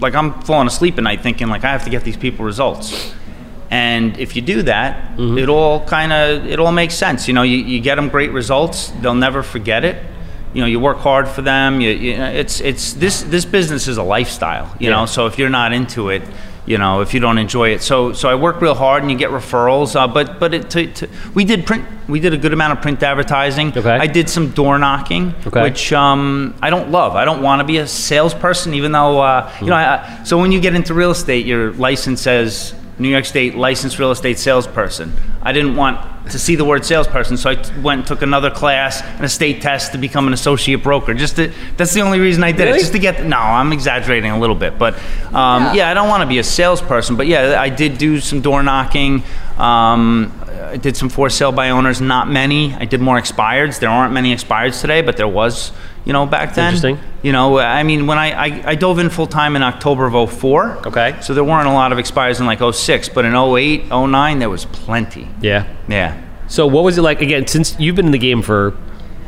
like 0.00 0.14
I'm 0.14 0.40
falling 0.42 0.66
asleep 0.66 0.96
at 0.98 1.04
night 1.04 1.22
thinking 1.22 1.48
like 1.48 1.64
I 1.64 1.72
have 1.72 1.84
to 1.84 1.90
get 1.90 2.04
these 2.04 2.16
people 2.16 2.44
results. 2.44 3.12
And 3.70 4.18
if 4.18 4.34
you 4.34 4.42
do 4.42 4.62
that, 4.62 5.16
mm-hmm. 5.16 5.38
it 5.38 5.48
all 5.48 5.84
kind 5.86 6.12
of 6.12 6.46
it 6.46 6.58
all 6.58 6.72
makes 6.72 6.94
sense. 6.94 7.28
You 7.28 7.34
know, 7.34 7.42
you, 7.42 7.58
you 7.58 7.80
get 7.80 7.94
them 7.96 8.08
great 8.08 8.32
results, 8.32 8.88
they'll 9.00 9.14
never 9.14 9.42
forget 9.42 9.84
it. 9.84 10.04
You 10.52 10.62
know, 10.62 10.66
you 10.66 10.80
work 10.80 10.98
hard 10.98 11.28
for 11.28 11.42
them. 11.42 11.80
You, 11.80 11.90
you 11.90 12.14
it's 12.14 12.60
it's 12.60 12.94
this 12.94 13.22
this 13.22 13.44
business 13.44 13.86
is 13.86 13.96
a 13.98 14.02
lifestyle. 14.02 14.74
You 14.80 14.90
Yeah. 14.90 14.96
know, 14.96 15.06
so 15.06 15.26
if 15.26 15.38
you're 15.38 15.48
not 15.50 15.72
into 15.72 16.08
it, 16.08 16.22
you 16.70 16.78
know, 16.78 17.00
if 17.00 17.12
you 17.14 17.18
don't 17.20 17.38
enjoy 17.38 17.70
it, 17.70 17.82
so 17.82 18.12
so 18.12 18.28
I 18.28 18.36
work 18.36 18.60
real 18.60 18.74
hard 18.76 19.02
and 19.02 19.10
you 19.10 19.18
get 19.18 19.30
referrals. 19.30 19.96
Uh, 19.96 20.06
but 20.06 20.38
but 20.38 20.54
it, 20.54 20.70
to, 20.70 20.86
to, 20.92 21.08
we 21.34 21.44
did 21.44 21.66
print 21.66 21.84
we 22.08 22.20
did 22.20 22.32
a 22.32 22.38
good 22.38 22.52
amount 22.52 22.72
of 22.74 22.80
print 22.80 23.02
advertising. 23.02 23.76
Okay. 23.76 23.90
I 23.90 24.06
did 24.06 24.28
some 24.30 24.50
door 24.52 24.78
knocking, 24.78 25.34
Okay. 25.46 25.62
which 25.62 25.92
um, 25.92 26.54
I 26.62 26.70
don't 26.70 26.90
love. 26.90 27.16
I 27.16 27.24
don't 27.24 27.42
want 27.42 27.60
to 27.60 27.64
be 27.64 27.78
a 27.78 27.86
salesperson, 27.88 28.74
even 28.74 28.92
though 28.92 29.20
uh, 29.20 29.52
you 29.60 29.66
know. 29.66 29.74
I, 29.74 29.96
I- 29.96 30.24
so 30.24 30.38
when 30.38 30.52
you 30.52 30.60
get 30.60 30.74
into 30.74 30.94
real 30.94 31.10
estate, 31.10 31.44
your 31.44 31.72
license 31.72 32.20
says 32.22 32.72
New 32.98 33.08
York 33.08 33.24
State 33.24 33.56
licensed 33.56 33.98
real 33.98 34.12
estate 34.12 34.38
salesperson. 34.38 35.12
I 35.42 35.52
didn't 35.52 35.74
want 35.74 35.98
to 36.28 36.38
see 36.38 36.54
the 36.54 36.64
word 36.64 36.84
salesperson, 36.84 37.36
so 37.36 37.50
I 37.50 37.54
t- 37.54 37.80
went 37.80 38.00
and 38.00 38.06
took 38.06 38.22
another 38.22 38.50
class 38.50 39.02
and 39.02 39.24
a 39.24 39.28
state 39.28 39.62
test 39.62 39.92
to 39.92 39.98
become 39.98 40.26
an 40.26 40.32
associate 40.32 40.82
broker. 40.82 41.14
Just 41.14 41.36
to, 41.36 41.52
that's 41.76 41.94
the 41.94 42.02
only 42.02 42.20
reason 42.20 42.44
I 42.44 42.52
did 42.52 42.64
Really? 42.64 42.78
it, 42.78 42.80
just 42.80 42.92
to 42.92 42.98
get. 42.98 43.24
No, 43.24 43.38
I'm 43.38 43.72
exaggerating 43.72 44.30
a 44.30 44.38
little 44.38 44.54
bit, 44.54 44.78
but 44.78 44.94
um, 45.32 45.74
yeah. 45.74 45.90
I 45.90 45.94
don't 45.94 46.08
want 46.08 46.22
to 46.22 46.26
be 46.26 46.38
a 46.38 46.44
salesperson, 46.44 47.16
but 47.16 47.26
yeah, 47.26 47.60
I 47.60 47.68
did 47.68 47.98
do 47.98 48.20
some 48.20 48.40
door 48.40 48.62
knocking. 48.62 49.22
Um, 49.56 50.32
I 50.62 50.76
did 50.76 50.96
some 50.96 51.08
for 51.08 51.28
sale 51.30 51.52
by 51.52 51.70
owners, 51.70 52.00
not 52.00 52.28
many. 52.28 52.74
I 52.74 52.84
did 52.84 53.00
more 53.00 53.18
expireds. 53.18 53.80
There 53.80 53.90
aren't 53.90 54.12
many 54.12 54.34
expireds 54.34 54.80
today, 54.80 55.02
but 55.02 55.16
there 55.16 55.28
was, 55.28 55.72
you 56.04 56.12
know, 56.12 56.26
back 56.26 56.54
then. 56.54 56.74
Interesting. 56.74 56.98
You 57.22 57.32
know, 57.32 57.58
I 57.58 57.82
mean, 57.82 58.06
when 58.06 58.18
I, 58.18 58.30
I, 58.30 58.62
I 58.70 58.74
dove 58.74 58.98
in 58.98 59.10
full 59.10 59.26
time 59.26 59.56
in 59.56 59.62
October 59.62 60.06
of 60.06 60.32
04. 60.32 60.88
Okay. 60.88 61.16
So 61.20 61.34
there 61.34 61.44
weren't 61.44 61.68
a 61.68 61.72
lot 61.72 61.92
of 61.92 61.98
expires 61.98 62.40
in 62.40 62.46
like 62.46 62.60
06, 62.74 63.10
but 63.10 63.24
in 63.24 63.34
08, 63.34 63.88
09, 63.88 64.38
there 64.38 64.48
was 64.50 64.64
plenty. 64.66 65.28
yeah 65.40 65.66
Yeah. 65.88 66.20
So 66.48 66.66
what 66.66 66.82
was 66.82 66.98
it 66.98 67.02
like 67.02 67.20
again? 67.20 67.46
Since 67.46 67.78
you've 67.78 67.94
been 67.96 68.06
in 68.06 68.12
the 68.12 68.18
game 68.18 68.42
for 68.42 68.76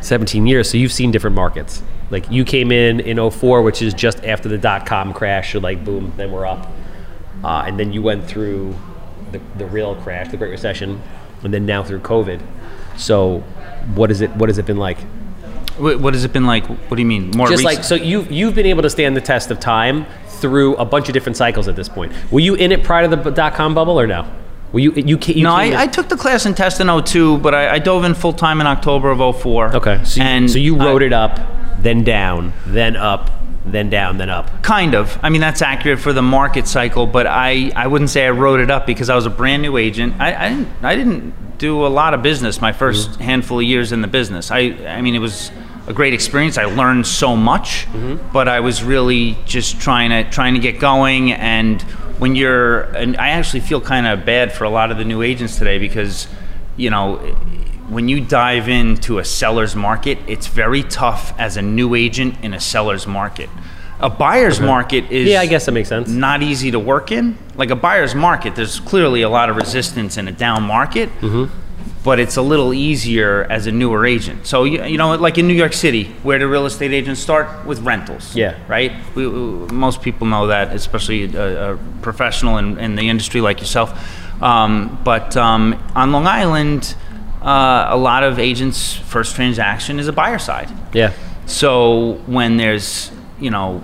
17 0.01 0.47
years, 0.47 0.69
so 0.71 0.77
you've 0.77 0.93
seen 0.93 1.11
different 1.11 1.37
markets. 1.37 1.83
Like 2.11 2.31
you 2.31 2.45
came 2.45 2.73
in 2.73 3.01
in 3.01 3.31
04, 3.31 3.63
which 3.63 3.81
is 3.81 3.95
just 3.95 4.25
after 4.25 4.49
the 4.49 4.59
dot 4.59 4.87
com 4.87 5.13
crash. 5.13 5.53
So 5.53 5.61
like 5.61 5.85
boom, 5.85 6.13
then 6.17 6.33
we're 6.33 6.47
up, 6.47 6.69
uh, 7.45 7.65
and 7.67 7.79
then 7.79 7.93
you 7.93 8.03
went 8.03 8.27
through 8.27 8.75
the, 9.31 9.41
the 9.57 9.67
real 9.67 9.95
crash, 9.95 10.31
the 10.31 10.37
Great 10.37 10.51
Recession, 10.51 11.01
and 11.43 11.55
then 11.55 11.65
now 11.65 11.83
through 11.85 12.01
COVID. 12.01 12.43
So 12.97 13.39
what 13.95 14.11
is 14.11 14.21
it? 14.21 14.31
What 14.37 14.49
has 14.49 14.59
it 14.59 14.67
been 14.67 14.77
like? 14.77 14.99
What, 15.79 16.01
what 16.01 16.15
has 16.15 16.25
it 16.25 16.33
been 16.33 16.47
like? 16.47 16.67
What 16.67 16.97
do 16.97 17.03
you 17.03 17.07
mean? 17.07 17.31
More 17.31 17.49
Just 17.49 17.65
recent? 17.65 17.77
like 17.77 17.85
so, 17.85 17.95
you 17.95 18.23
you've 18.31 18.55
been 18.55 18.67
able 18.67 18.83
to 18.83 18.91
stand 18.91 19.17
the 19.17 19.21
test 19.21 19.51
of 19.51 19.61
time 19.61 20.07
through 20.27 20.77
a 20.77 20.85
bunch 20.85 21.09
of 21.09 21.15
different 21.15 21.37
cycles 21.37 21.69
at 21.69 21.77
this 21.77 21.89
point. 21.89 22.13
Were 22.31 22.41
you 22.41 22.55
in 22.55 22.73
it 22.73 22.83
prior 22.83 23.09
to 23.09 23.17
the 23.17 23.31
dot 23.31 23.55
com 23.55 23.75
bubble 23.75 23.99
or 23.99 24.07
no? 24.07 24.31
Well, 24.73 24.81
you 24.81 24.93
you, 24.93 25.19
ca- 25.19 25.35
you 25.35 25.45
no, 25.45 25.53
I, 25.53 25.83
I 25.83 25.87
took 25.87 26.09
the 26.09 26.17
class 26.17 26.47
in 26.47 26.55
test 26.55 26.81
in 26.81 26.89
02, 27.05 27.39
but 27.39 27.55
I, 27.55 27.75
I 27.75 27.79
dove 27.79 28.05
in 28.05 28.15
full 28.15 28.33
time 28.33 28.61
in 28.61 28.67
October 28.67 29.11
of 29.11 29.41
04. 29.41 29.77
okay. 29.77 30.03
So 30.05 30.21
you, 30.21 30.27
and 30.27 30.51
so 30.51 30.59
you 30.59 30.79
I- 30.79 30.85
wrote 30.87 31.03
it 31.03 31.13
up, 31.13 31.39
then 31.83 32.05
down, 32.05 32.55
then 32.67 32.97
up, 32.97 33.31
then 33.67 33.91
down, 33.91 34.17
then 34.19 34.31
up. 34.31 34.63
Kind 34.63 34.95
of. 34.95 35.19
I 35.23 35.29
mean, 35.29 35.41
that's 35.41 35.63
accurate 35.63 36.01
for 36.01 36.13
the 36.13 36.23
market 36.23 36.67
cycle, 36.67 37.07
but 37.07 37.27
I, 37.27 37.71
I 37.77 37.87
wouldn't 37.87 38.11
say 38.11 38.27
I 38.27 38.31
wrote 38.31 38.61
it 38.61 38.71
up 38.71 38.87
because 38.87 39.11
I 39.11 39.15
was 39.15 39.27
a 39.27 39.31
brand 39.31 39.63
new 39.63 39.77
agent. 39.77 40.15
I, 40.19 40.47
I, 40.47 40.49
didn't, 40.49 40.69
I 40.83 40.97
didn't 40.97 41.59
do 41.59 41.87
a 41.87 41.89
lot 41.89 42.15
of 42.15 42.23
business 42.23 42.61
my 42.61 42.73
1st 42.73 43.09
mm-hmm. 43.09 43.23
handful 43.23 43.59
of 43.59 43.65
years 43.65 43.93
in 43.93 44.01
the 44.01 44.09
business. 44.09 44.51
I, 44.51 44.59
I 44.87 45.03
mean, 45.03 45.15
it 45.15 45.21
was 45.21 45.51
a 45.93 45.95
great 45.95 46.15
experience. 46.15 46.57
I 46.59 46.65
learned 46.65 47.07
so 47.07 47.37
much, 47.37 47.87
but 48.33 48.49
I 48.49 48.61
was 48.61 48.83
really 48.83 49.37
just 49.45 49.81
trying 49.81 50.11
to 50.11 50.29
trying 50.31 50.55
to 50.55 50.61
get 50.61 50.81
going. 50.81 51.33
And 51.33 51.81
when 52.19 52.35
you're, 52.35 52.83
and 52.97 53.17
I 53.17 53.29
actually 53.31 53.61
feel 53.61 53.81
kind 53.81 54.07
of 54.07 54.25
bad 54.25 54.53
for 54.53 54.65
a 54.65 54.71
lot 54.71 54.91
of 54.91 54.97
the 54.99 55.05
new 55.05 55.23
agents 55.23 55.59
today 55.59 55.79
because, 55.79 56.27
you 56.77 56.89
know, 56.91 57.17
when 57.89 58.09
you 58.09 58.21
dive 58.25 58.69
into 58.69 59.19
a 59.19 59.25
seller's 59.25 59.77
market, 59.77 60.19
it's 60.27 60.47
very 60.47 60.83
tough 60.83 61.35
as 61.39 61.57
a 61.57 61.63
new 61.63 61.95
agent 61.95 62.35
in 62.43 62.55
a 62.55 62.61
seller's 62.61 63.07
market. 63.07 63.51
A 64.01 64.09
buyer's 64.11 64.59
market 64.61 65.11
is 65.13 65.29
Yeah, 65.29 65.41
I 65.43 65.47
guess 65.47 65.67
that 65.67 65.73
makes 65.73 65.89
sense. 65.89 66.09
not 66.09 66.43
easy 66.43 66.71
to 66.73 66.79
work 66.79 67.13
in. 67.13 67.37
Like 67.55 67.71
a 67.71 67.77
buyer's 67.77 68.15
market, 68.15 68.57
there's 68.57 68.81
clearly 68.81 69.23
a 69.23 69.29
lot 69.29 69.49
of 69.51 69.57
resistance 69.57 70.17
in 70.17 70.27
a 70.27 70.33
down 70.33 70.63
market, 70.65 71.09
Mm-hmm. 71.21 71.45
But 72.05 72.19
it's 72.19 72.37
a 72.37 72.43
little 72.43 72.75
easier 72.75 73.45
as 73.49 73.67
a 73.67 73.73
newer 73.73 74.05
agent. 74.05 74.47
So 74.47 74.65
you, 74.65 74.85
you 74.85 74.99
know, 74.99 75.15
like 75.17 75.39
in 75.39 75.47
New 75.47 75.55
York 75.55 75.73
City, 75.73 76.05
where 76.25 76.39
do 76.39 76.49
real 76.49 76.67
estate 76.67 76.93
agents 76.93 77.21
start 77.21 77.65
with 77.65 77.81
rentals? 77.81 78.35
Yeah. 78.35 78.59
right. 78.69 78.93
We, 79.15 79.27
we- 79.29 79.67
most 79.73 80.03
people 80.03 80.27
know 80.27 80.49
that, 80.49 80.73
especially 80.75 81.33
a, 81.35 81.75
a 81.75 81.79
professional 82.03 82.59
in, 82.59 82.79
in 82.79 82.97
the 82.97 83.09
industry 83.09 83.41
like 83.41 83.61
yourself. 83.61 83.91
Um, 84.43 84.99
but 85.05 85.37
um, 85.37 85.75
on 85.95 86.11
Long 86.11 86.27
Island, 86.27 86.97
uh, 87.41 87.87
a 87.91 87.97
lot 87.97 88.25
of 88.25 88.39
agents' 88.39 88.95
first 88.95 89.37
transaction 89.37 89.99
is 90.01 90.09
a 90.09 90.13
buyer 90.13 90.39
side. 90.39 90.71
Yeah. 90.93 91.13
So 91.47 92.15
when 92.27 92.57
there's, 92.57 93.13
you 93.41 93.51
know, 93.51 93.83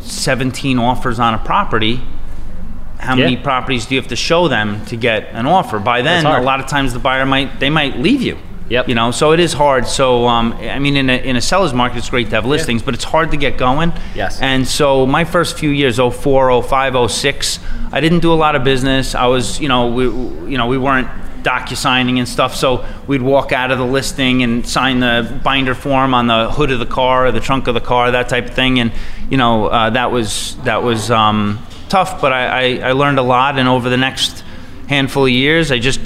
17 0.00 0.78
offers 0.78 1.18
on 1.18 1.34
a 1.34 1.38
property, 1.38 2.00
how 3.00 3.16
many 3.16 3.36
properties 3.36 3.86
do 3.86 3.94
you 3.94 4.00
have 4.00 4.08
to 4.10 4.16
show 4.16 4.48
them 4.48 4.84
to 4.86 4.96
get 4.96 5.28
an 5.32 5.46
offer? 5.46 5.78
By 5.78 6.02
then, 6.02 6.26
a 6.26 6.42
lot 6.42 6.60
of 6.60 6.66
times 6.66 6.92
the 6.92 6.98
buyer 6.98 7.26
might 7.26 7.60
they 7.60 7.70
might 7.70 7.98
leave 7.98 8.22
you. 8.22 8.38
Yep. 8.70 8.88
You 8.88 8.94
know, 8.94 9.10
so 9.10 9.32
it 9.32 9.40
is 9.40 9.52
hard. 9.52 9.88
So 9.88 10.28
um, 10.28 10.52
I 10.52 10.78
mean, 10.78 10.96
in 10.96 11.10
a 11.10 11.16
in 11.16 11.34
a 11.34 11.40
seller's 11.40 11.74
market, 11.74 11.98
it's 11.98 12.10
great 12.10 12.30
to 12.30 12.36
have 12.36 12.46
listings, 12.46 12.82
but 12.82 12.94
it's 12.94 13.04
hard 13.04 13.32
to 13.32 13.36
get 13.36 13.58
going. 13.58 13.92
Yes. 14.14 14.40
And 14.40 14.66
so 14.66 15.06
my 15.06 15.24
first 15.24 15.58
few 15.58 15.70
years, 15.70 15.96
04, 15.98 16.62
05, 16.62 17.10
06, 17.10 17.58
I 17.90 18.00
didn't 18.00 18.20
do 18.20 18.32
a 18.32 18.34
lot 18.34 18.54
of 18.54 18.62
business. 18.62 19.16
I 19.16 19.26
was, 19.26 19.60
you 19.60 19.68
know, 19.68 19.88
we 19.88 20.04
you 20.52 20.56
know 20.56 20.68
we 20.68 20.78
weren't 20.78 21.08
docu 21.42 21.76
signing 21.76 22.18
and 22.18 22.28
stuff. 22.28 22.54
So 22.54 22.86
we'd 23.08 23.22
walk 23.22 23.50
out 23.50 23.72
of 23.72 23.78
the 23.78 23.84
listing 23.84 24.42
and 24.42 24.66
sign 24.66 25.00
the 25.00 25.40
binder 25.42 25.74
form 25.74 26.14
on 26.14 26.28
the 26.28 26.50
hood 26.50 26.70
of 26.70 26.78
the 26.78 26.86
car 26.86 27.26
or 27.26 27.32
the 27.32 27.40
trunk 27.40 27.66
of 27.66 27.74
the 27.74 27.80
car, 27.80 28.12
that 28.12 28.28
type 28.28 28.46
of 28.46 28.54
thing. 28.54 28.78
And 28.78 28.92
you 29.28 29.36
know 29.36 29.66
uh, 29.66 29.90
that 29.90 30.12
was 30.12 30.56
that 30.62 30.82
was 30.82 31.10
um, 31.10 31.58
tough, 31.90 32.20
but 32.20 32.32
I, 32.32 32.78
I, 32.78 32.88
I 32.90 32.92
learned 32.92 33.18
a 33.18 33.22
lot. 33.22 33.58
And 33.58 33.68
over 33.68 33.90
the 33.90 33.96
next 33.96 34.44
handful 34.88 35.24
of 35.24 35.30
years, 35.30 35.70
I 35.70 35.78
just 35.78 36.00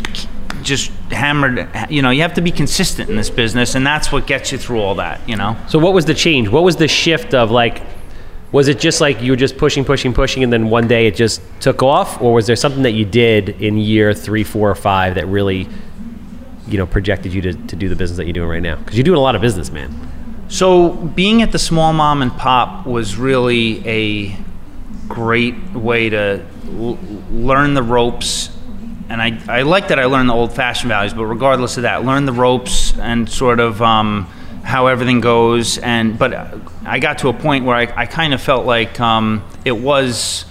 just 0.62 0.90
hammered. 1.10 1.68
You 1.90 2.02
know, 2.02 2.10
you 2.10 2.22
have 2.22 2.34
to 2.34 2.40
be 2.40 2.50
consistent 2.50 3.10
in 3.10 3.16
this 3.16 3.30
business, 3.30 3.74
and 3.74 3.86
that's 3.86 4.10
what 4.10 4.26
gets 4.26 4.50
you 4.50 4.58
through 4.58 4.80
all 4.80 4.96
that. 4.96 5.26
You 5.28 5.36
know. 5.36 5.56
So 5.68 5.78
what 5.78 5.92
was 5.92 6.06
the 6.06 6.14
change? 6.14 6.48
What 6.48 6.64
was 6.64 6.76
the 6.76 6.88
shift 6.88 7.34
of 7.34 7.50
like? 7.50 7.82
Was 8.50 8.68
it 8.68 8.78
just 8.78 9.00
like 9.00 9.20
you 9.20 9.32
were 9.32 9.36
just 9.36 9.58
pushing, 9.58 9.84
pushing, 9.84 10.14
pushing, 10.14 10.44
and 10.44 10.52
then 10.52 10.70
one 10.70 10.86
day 10.86 11.08
it 11.08 11.16
just 11.16 11.42
took 11.58 11.82
off, 11.82 12.20
or 12.22 12.34
was 12.34 12.46
there 12.46 12.54
something 12.54 12.84
that 12.84 12.92
you 12.92 13.04
did 13.04 13.48
in 13.60 13.78
year 13.78 14.14
three, 14.14 14.44
four, 14.44 14.70
or 14.70 14.76
five 14.76 15.16
that 15.16 15.26
really, 15.26 15.68
you 16.68 16.78
know, 16.78 16.86
projected 16.86 17.34
you 17.34 17.42
to, 17.42 17.52
to 17.52 17.74
do 17.74 17.88
the 17.88 17.96
business 17.96 18.16
that 18.18 18.26
you're 18.26 18.32
doing 18.32 18.48
right 18.48 18.62
now? 18.62 18.76
Because 18.76 18.96
you're 18.96 19.04
doing 19.04 19.18
a 19.18 19.22
lot 19.22 19.34
of 19.34 19.42
business, 19.42 19.72
man. 19.72 19.92
So 20.48 20.92
being 20.92 21.42
at 21.42 21.50
the 21.50 21.58
small 21.58 21.92
mom 21.92 22.22
and 22.22 22.30
pop 22.30 22.86
was 22.86 23.16
really 23.16 23.84
a 23.88 24.36
great 25.08 25.72
way 25.72 26.10
to 26.10 26.44
l- 26.78 26.98
learn 27.30 27.74
the 27.74 27.82
ropes. 27.82 28.50
And 29.08 29.20
I, 29.20 29.38
I 29.48 29.62
like 29.62 29.88
that 29.88 29.98
I 29.98 30.06
learned 30.06 30.28
the 30.28 30.34
old 30.34 30.52
fashioned 30.52 30.88
values, 30.88 31.12
but 31.12 31.26
regardless 31.26 31.76
of 31.76 31.82
that, 31.82 32.04
learn 32.04 32.24
the 32.24 32.32
ropes 32.32 32.98
and 32.98 33.28
sort 33.28 33.60
of 33.60 33.82
um, 33.82 34.24
how 34.62 34.86
everything 34.86 35.20
goes. 35.20 35.78
And 35.78 36.18
but 36.18 36.32
I 36.84 36.98
got 36.98 37.18
to 37.18 37.28
a 37.28 37.32
point 37.32 37.64
where 37.64 37.76
I, 37.76 37.92
I 38.02 38.06
kind 38.06 38.32
of 38.32 38.40
felt 38.40 38.64
like 38.64 38.98
um, 39.00 39.44
it 39.64 39.76
was, 39.76 40.46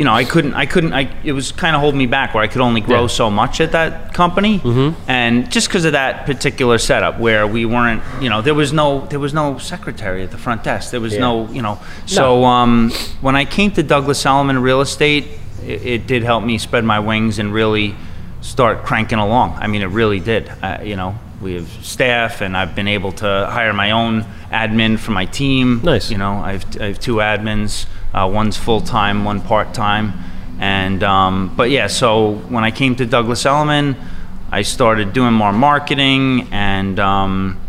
you 0.00 0.06
know, 0.06 0.14
I 0.14 0.24
couldn't, 0.24 0.54
I 0.54 0.64
couldn't, 0.64 0.94
I, 0.94 1.14
it 1.24 1.32
was 1.32 1.52
kind 1.52 1.76
of 1.76 1.82
holding 1.82 1.98
me 1.98 2.06
back 2.06 2.32
where 2.32 2.42
I 2.42 2.46
could 2.46 2.62
only 2.62 2.80
grow 2.80 3.02
Yeah. 3.02 3.06
so 3.08 3.30
much 3.30 3.60
at 3.60 3.72
that 3.72 4.14
company. 4.14 4.58
And 5.06 5.52
just 5.52 5.68
because 5.68 5.84
of 5.84 5.92
that 5.92 6.24
particular 6.24 6.78
setup 6.78 7.20
where 7.20 7.46
we 7.46 7.66
weren't, 7.66 8.02
you 8.18 8.30
know, 8.30 8.40
there 8.40 8.54
was 8.54 8.72
no, 8.72 9.04
there 9.08 9.20
was 9.20 9.34
no 9.34 9.58
secretary 9.58 10.22
at 10.22 10.30
the 10.30 10.38
front 10.38 10.64
desk. 10.64 10.90
There 10.90 11.02
was 11.02 11.12
Yeah. 11.12 11.20
no, 11.20 11.50
you 11.50 11.60
know, 11.60 11.78
so 12.06 12.44
um, 12.46 12.90
when 13.20 13.36
I 13.36 13.44
came 13.44 13.72
to 13.72 13.82
Douglas 13.82 14.24
Elliman 14.24 14.62
Real 14.62 14.80
Estate, 14.80 15.26
it, 15.66 15.84
it 15.84 16.06
did 16.06 16.22
help 16.22 16.44
me 16.44 16.56
spread 16.56 16.82
my 16.82 16.98
wings 16.98 17.38
and 17.38 17.52
really 17.52 17.94
start 18.40 18.86
cranking 18.86 19.18
along. 19.18 19.58
I 19.60 19.66
mean, 19.66 19.82
it 19.82 19.90
really 19.92 20.18
did. 20.18 20.48
Uh, 20.62 20.78
you 20.82 20.96
know, 20.96 21.14
we 21.42 21.56
have 21.56 21.68
staff, 21.84 22.40
and 22.40 22.56
I've 22.56 22.74
been 22.74 22.88
able 22.88 23.12
to 23.12 23.26
hire 23.50 23.74
my 23.74 23.90
own 23.90 24.24
admin 24.50 24.98
for 24.98 25.12
my 25.12 25.24
team. 25.26 25.80
Nice. 25.82 26.10
You 26.10 26.18
know, 26.18 26.32
I 26.34 26.52
have, 26.52 26.80
I 26.80 26.86
have 26.86 26.98
two 26.98 27.16
admins. 27.16 27.86
Uh, 28.12 28.28
one's 28.32 28.56
full 28.56 28.80
time, 28.80 29.24
one 29.24 29.40
part 29.40 29.72
time, 29.72 30.12
and 30.58 31.02
um, 31.04 31.54
but 31.56 31.70
yeah. 31.70 31.86
So 31.86 32.34
when 32.48 32.64
I 32.64 32.70
came 32.72 32.96
to 32.96 33.06
Douglas 33.06 33.46
Elliman, 33.46 33.96
I 34.50 34.62
started 34.62 35.12
doing 35.12 35.32
more 35.32 35.52
marketing, 35.52 36.48
and 36.50 36.98
um, 36.98 37.60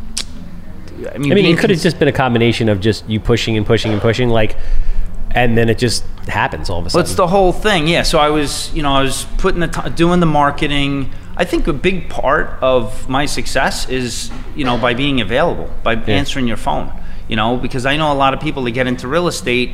I 1.13 1.17
mean, 1.19 1.31
I 1.31 1.35
mean, 1.35 1.45
it 1.45 1.59
could 1.59 1.69
have 1.69 1.79
just 1.79 1.99
been 1.99 2.07
a 2.07 2.11
combination 2.11 2.69
of 2.69 2.79
just 2.79 3.07
you 3.07 3.19
pushing 3.19 3.55
and 3.55 3.65
pushing 3.65 3.91
and 3.91 4.01
pushing, 4.01 4.29
like, 4.29 4.55
and 5.29 5.55
then 5.55 5.69
it 5.69 5.77
just 5.77 6.03
happens 6.27 6.69
all 6.71 6.79
of 6.79 6.83
a 6.83 6.85
Well, 6.85 6.89
sudden. 6.89 7.05
it's 7.05 7.15
the 7.15 7.27
whole 7.27 7.51
thing, 7.51 7.87
yeah. 7.87 8.01
So 8.01 8.17
I 8.17 8.29
was, 8.29 8.73
you 8.73 8.81
know, 8.81 8.93
I 8.93 9.03
was 9.03 9.25
putting 9.37 9.59
the 9.59 9.67
t- 9.67 9.89
doing 9.91 10.19
the 10.21 10.25
marketing. 10.25 11.11
I 11.41 11.45
think 11.45 11.67
a 11.67 11.73
big 11.73 12.07
part 12.07 12.47
of 12.61 13.09
my 13.09 13.25
success 13.25 13.89
is, 13.89 14.29
you 14.55 14.63
know, 14.63 14.77
by 14.77 14.93
being 14.93 15.21
available, 15.21 15.69
by 15.83 15.95
answering 15.95 16.47
your 16.47 16.57
phone. 16.67 16.91
You 17.27 17.35
know, 17.35 17.57
because 17.57 17.85
I 17.85 17.97
know 17.97 18.11
a 18.11 18.19
lot 18.25 18.33
of 18.35 18.39
people 18.41 18.61
that 18.65 18.71
get 18.71 18.85
into 18.87 19.07
real 19.07 19.27
estate 19.27 19.69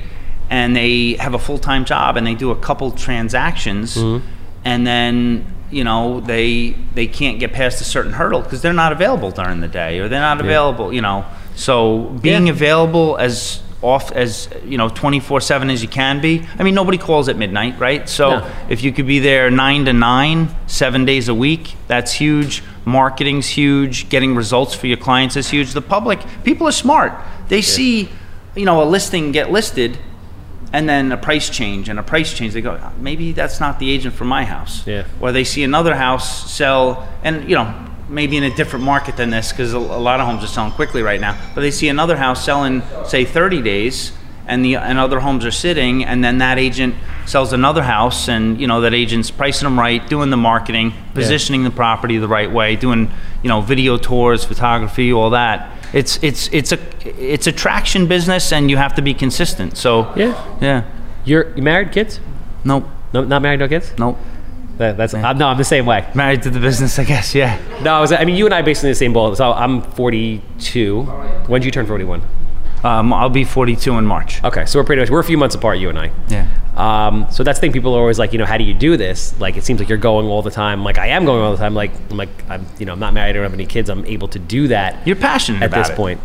and 0.49 0.73
they 0.75 1.13
have 1.15 1.33
a 1.33 1.39
full 1.39 1.57
time 1.57 1.83
job 1.83 2.15
and 2.17 2.25
they 2.25 2.35
do 2.35 2.51
a 2.51 2.55
couple 2.67 2.91
transactions, 2.91 3.97
Mm-hmm. 3.97 4.25
and 4.63 4.87
then 4.87 5.45
you 5.69 5.83
know 5.83 6.21
they 6.21 6.75
they 6.93 7.07
can't 7.07 7.37
get 7.39 7.51
past 7.51 7.81
a 7.81 7.83
certain 7.83 8.13
hurdle 8.13 8.41
because 8.41 8.61
they're 8.61 8.79
not 8.85 8.91
available 8.93 9.31
during 9.31 9.59
the 9.59 9.67
day 9.67 9.99
or 9.99 10.07
they're 10.07 10.21
not 10.31 10.39
available. 10.39 10.93
You 10.93 11.01
know, 11.01 11.25
so 11.55 12.03
being 12.21 12.47
Yeah. 12.47 12.53
available 12.53 13.17
as 13.17 13.61
off 13.81 14.11
as 14.11 14.49
you 14.65 14.77
know 14.77 14.89
24/7 14.89 15.69
as 15.69 15.81
you 15.81 15.87
can 15.87 16.19
be. 16.19 16.41
I 16.57 16.63
mean, 16.63 16.73
nobody 16.75 16.97
calls 16.97 17.29
at 17.29 17.37
midnight, 17.37 17.75
right? 17.79 18.07
So 18.09 18.39
No. 18.39 18.45
if 18.69 18.83
you 18.83 18.91
could 18.91 19.05
be 19.07 19.19
there 19.19 19.49
9 19.51 19.85
to 19.85 19.93
9, 19.93 20.49
7 20.65 21.05
days 21.05 21.29
a 21.29 21.33
week, 21.35 21.75
that's 21.87 22.13
huge. 22.13 22.63
Marketing's 22.85 23.49
huge, 23.49 24.09
getting 24.09 24.35
results 24.35 24.73
for 24.73 24.87
your 24.87 24.97
clients 24.97 25.35
is 25.35 25.49
huge. 25.49 25.73
The 25.73 25.81
public, 25.81 26.19
people 26.43 26.67
are 26.67 26.71
smart. 26.71 27.13
They 27.49 27.61
see, 27.61 28.09
you 28.55 28.65
know, 28.65 28.81
a 28.81 28.85
listing 28.85 29.31
get 29.31 29.51
listed 29.51 29.97
and 30.73 30.89
then 30.89 31.11
a 31.11 31.17
price 31.17 31.49
change 31.49 31.87
and 31.87 31.97
a 31.97 32.03
price 32.03 32.33
change 32.33 32.51
they 32.53 32.59
go 32.59 32.77
maybe 32.99 33.31
that's 33.31 33.61
not 33.61 33.79
the 33.79 33.89
agent 33.89 34.13
for 34.13 34.25
my 34.25 34.43
house 34.43 34.83
Yeah. 34.85 35.03
or 35.21 35.31
they 35.31 35.45
see 35.45 35.63
another 35.63 35.95
house 35.95 36.51
sell 36.51 37.07
and 37.23 37.49
you 37.49 37.55
know 37.55 37.73
maybe 38.09 38.37
in 38.37 38.43
a 38.43 38.55
different 38.55 38.85
market 38.85 39.17
than 39.17 39.29
this 39.29 39.51
because 39.51 39.73
a, 39.73 39.77
a 39.77 39.79
lot 39.79 40.19
of 40.19 40.25
homes 40.25 40.43
are 40.43 40.47
selling 40.47 40.71
quickly 40.71 41.01
right 41.01 41.19
now 41.19 41.37
but 41.53 41.61
they 41.61 41.71
see 41.71 41.89
another 41.89 42.17
house 42.17 42.43
selling 42.43 42.81
say 43.05 43.25
30 43.25 43.61
days 43.61 44.13
and 44.47 44.63
the 44.63 44.75
and 44.75 44.97
other 44.97 45.19
homes 45.19 45.43
are 45.45 45.51
sitting 45.51 46.05
and 46.05 46.23
then 46.23 46.37
that 46.37 46.57
agent 46.57 46.95
sells 47.25 47.51
another 47.51 47.83
house 47.83 48.29
and 48.29 48.59
you 48.61 48.67
know 48.67 48.79
that 48.81 48.93
agent's 48.93 49.29
pricing 49.29 49.65
them 49.65 49.77
right 49.77 50.07
doing 50.09 50.29
the 50.29 50.37
marketing 50.37 50.93
positioning 51.13 51.63
the 51.63 51.71
property 51.71 52.17
the 52.17 52.27
right 52.27 52.51
way 52.51 52.75
doing 52.75 53.11
you 53.43 53.49
know 53.49 53.59
video 53.59 53.97
tours 53.97 54.45
photography 54.45 55.11
all 55.11 55.31
that 55.31 55.69
it's 55.93 56.17
it's 56.23 56.49
it's 56.53 56.71
a 56.71 56.79
it's 57.05 57.47
a 57.47 57.51
traction 57.51 58.07
business 58.07 58.53
and 58.53 58.69
you 58.69 58.77
have 58.77 58.93
to 58.95 59.01
be 59.01 59.13
consistent 59.13 59.77
so 59.77 60.13
yeah. 60.15 60.57
yeah 60.61 60.83
You're 61.25 61.53
you 61.55 61.63
married, 61.63 61.91
kids? 61.91 62.21
Nope. 62.63 62.85
No, 63.13 63.23
not 63.23 63.41
married, 63.41 63.59
no 63.59 63.67
kids. 63.67 63.93
Nope. 63.97 64.17
That, 64.77 64.97
that's 64.97 65.13
I'm, 65.13 65.37
no, 65.37 65.47
I'm 65.47 65.57
the 65.57 65.63
same 65.63 65.85
way. 65.85 66.07
Married 66.13 66.43
to 66.43 66.49
the 66.49 66.59
business, 66.59 66.99
I 66.99 67.03
guess. 67.03 67.33
Yeah. 67.33 67.59
No, 67.81 67.95
I, 67.95 68.01
was, 68.01 68.11
I 68.11 68.23
mean 68.25 68.35
you 68.35 68.45
and 68.45 68.53
I 68.53 68.59
are 68.59 68.63
basically 68.63 68.89
in 68.89 68.91
the 68.91 68.95
same 68.95 69.13
boat. 69.13 69.37
So 69.37 69.51
I'm 69.51 69.81
42. 69.81 71.03
When 71.47 71.61
did 71.61 71.65
you 71.65 71.71
turn 71.71 71.85
41? 71.87 72.21
Um, 72.83 73.11
I'll 73.11 73.29
be 73.29 73.43
42 73.43 73.97
in 73.97 74.05
March. 74.05 74.43
Okay, 74.43 74.65
so 74.65 74.77
we're 74.79 74.85
pretty 74.85 75.01
much 75.01 75.09
we're 75.09 75.19
a 75.19 75.23
few 75.23 75.37
months 75.37 75.55
apart, 75.55 75.79
you 75.79 75.89
and 75.89 75.97
I. 75.97 76.11
Yeah. 76.29 76.47
Um, 76.75 77.25
so 77.31 77.43
that's 77.43 77.57
the 77.57 77.61
thing. 77.61 77.71
People 77.71 77.95
are 77.95 77.99
always 77.99 78.19
like, 78.19 78.33
you 78.33 78.37
know, 78.37 78.45
how 78.45 78.57
do 78.57 78.63
you 78.63 78.75
do 78.75 78.97
this? 78.97 79.37
Like, 79.39 79.57
it 79.57 79.63
seems 79.63 79.79
like 79.79 79.89
you're 79.89 79.97
going 79.97 80.27
all 80.27 80.43
the 80.43 80.51
time. 80.51 80.83
Like, 80.83 80.99
I 80.99 81.07
am 81.07 81.25
going 81.25 81.41
all 81.41 81.51
the 81.51 81.57
time. 81.57 81.73
Like, 81.73 81.91
I'm 82.11 82.17
like, 82.17 82.29
I'm, 82.49 82.65
you 82.77 82.85
know, 82.85 82.93
I'm 82.93 82.99
not 82.99 83.15
married. 83.15 83.31
I 83.31 83.33
don't 83.33 83.43
have 83.43 83.53
any 83.53 83.65
kids. 83.65 83.89
I'm 83.89 84.05
able 84.05 84.27
to 84.27 84.37
do 84.39 84.67
that 84.67 85.05
You're 85.07 85.15
passionate 85.15 85.63
at 85.63 85.71
this 85.71 85.89
it. 85.89 85.95
point. 85.95 86.21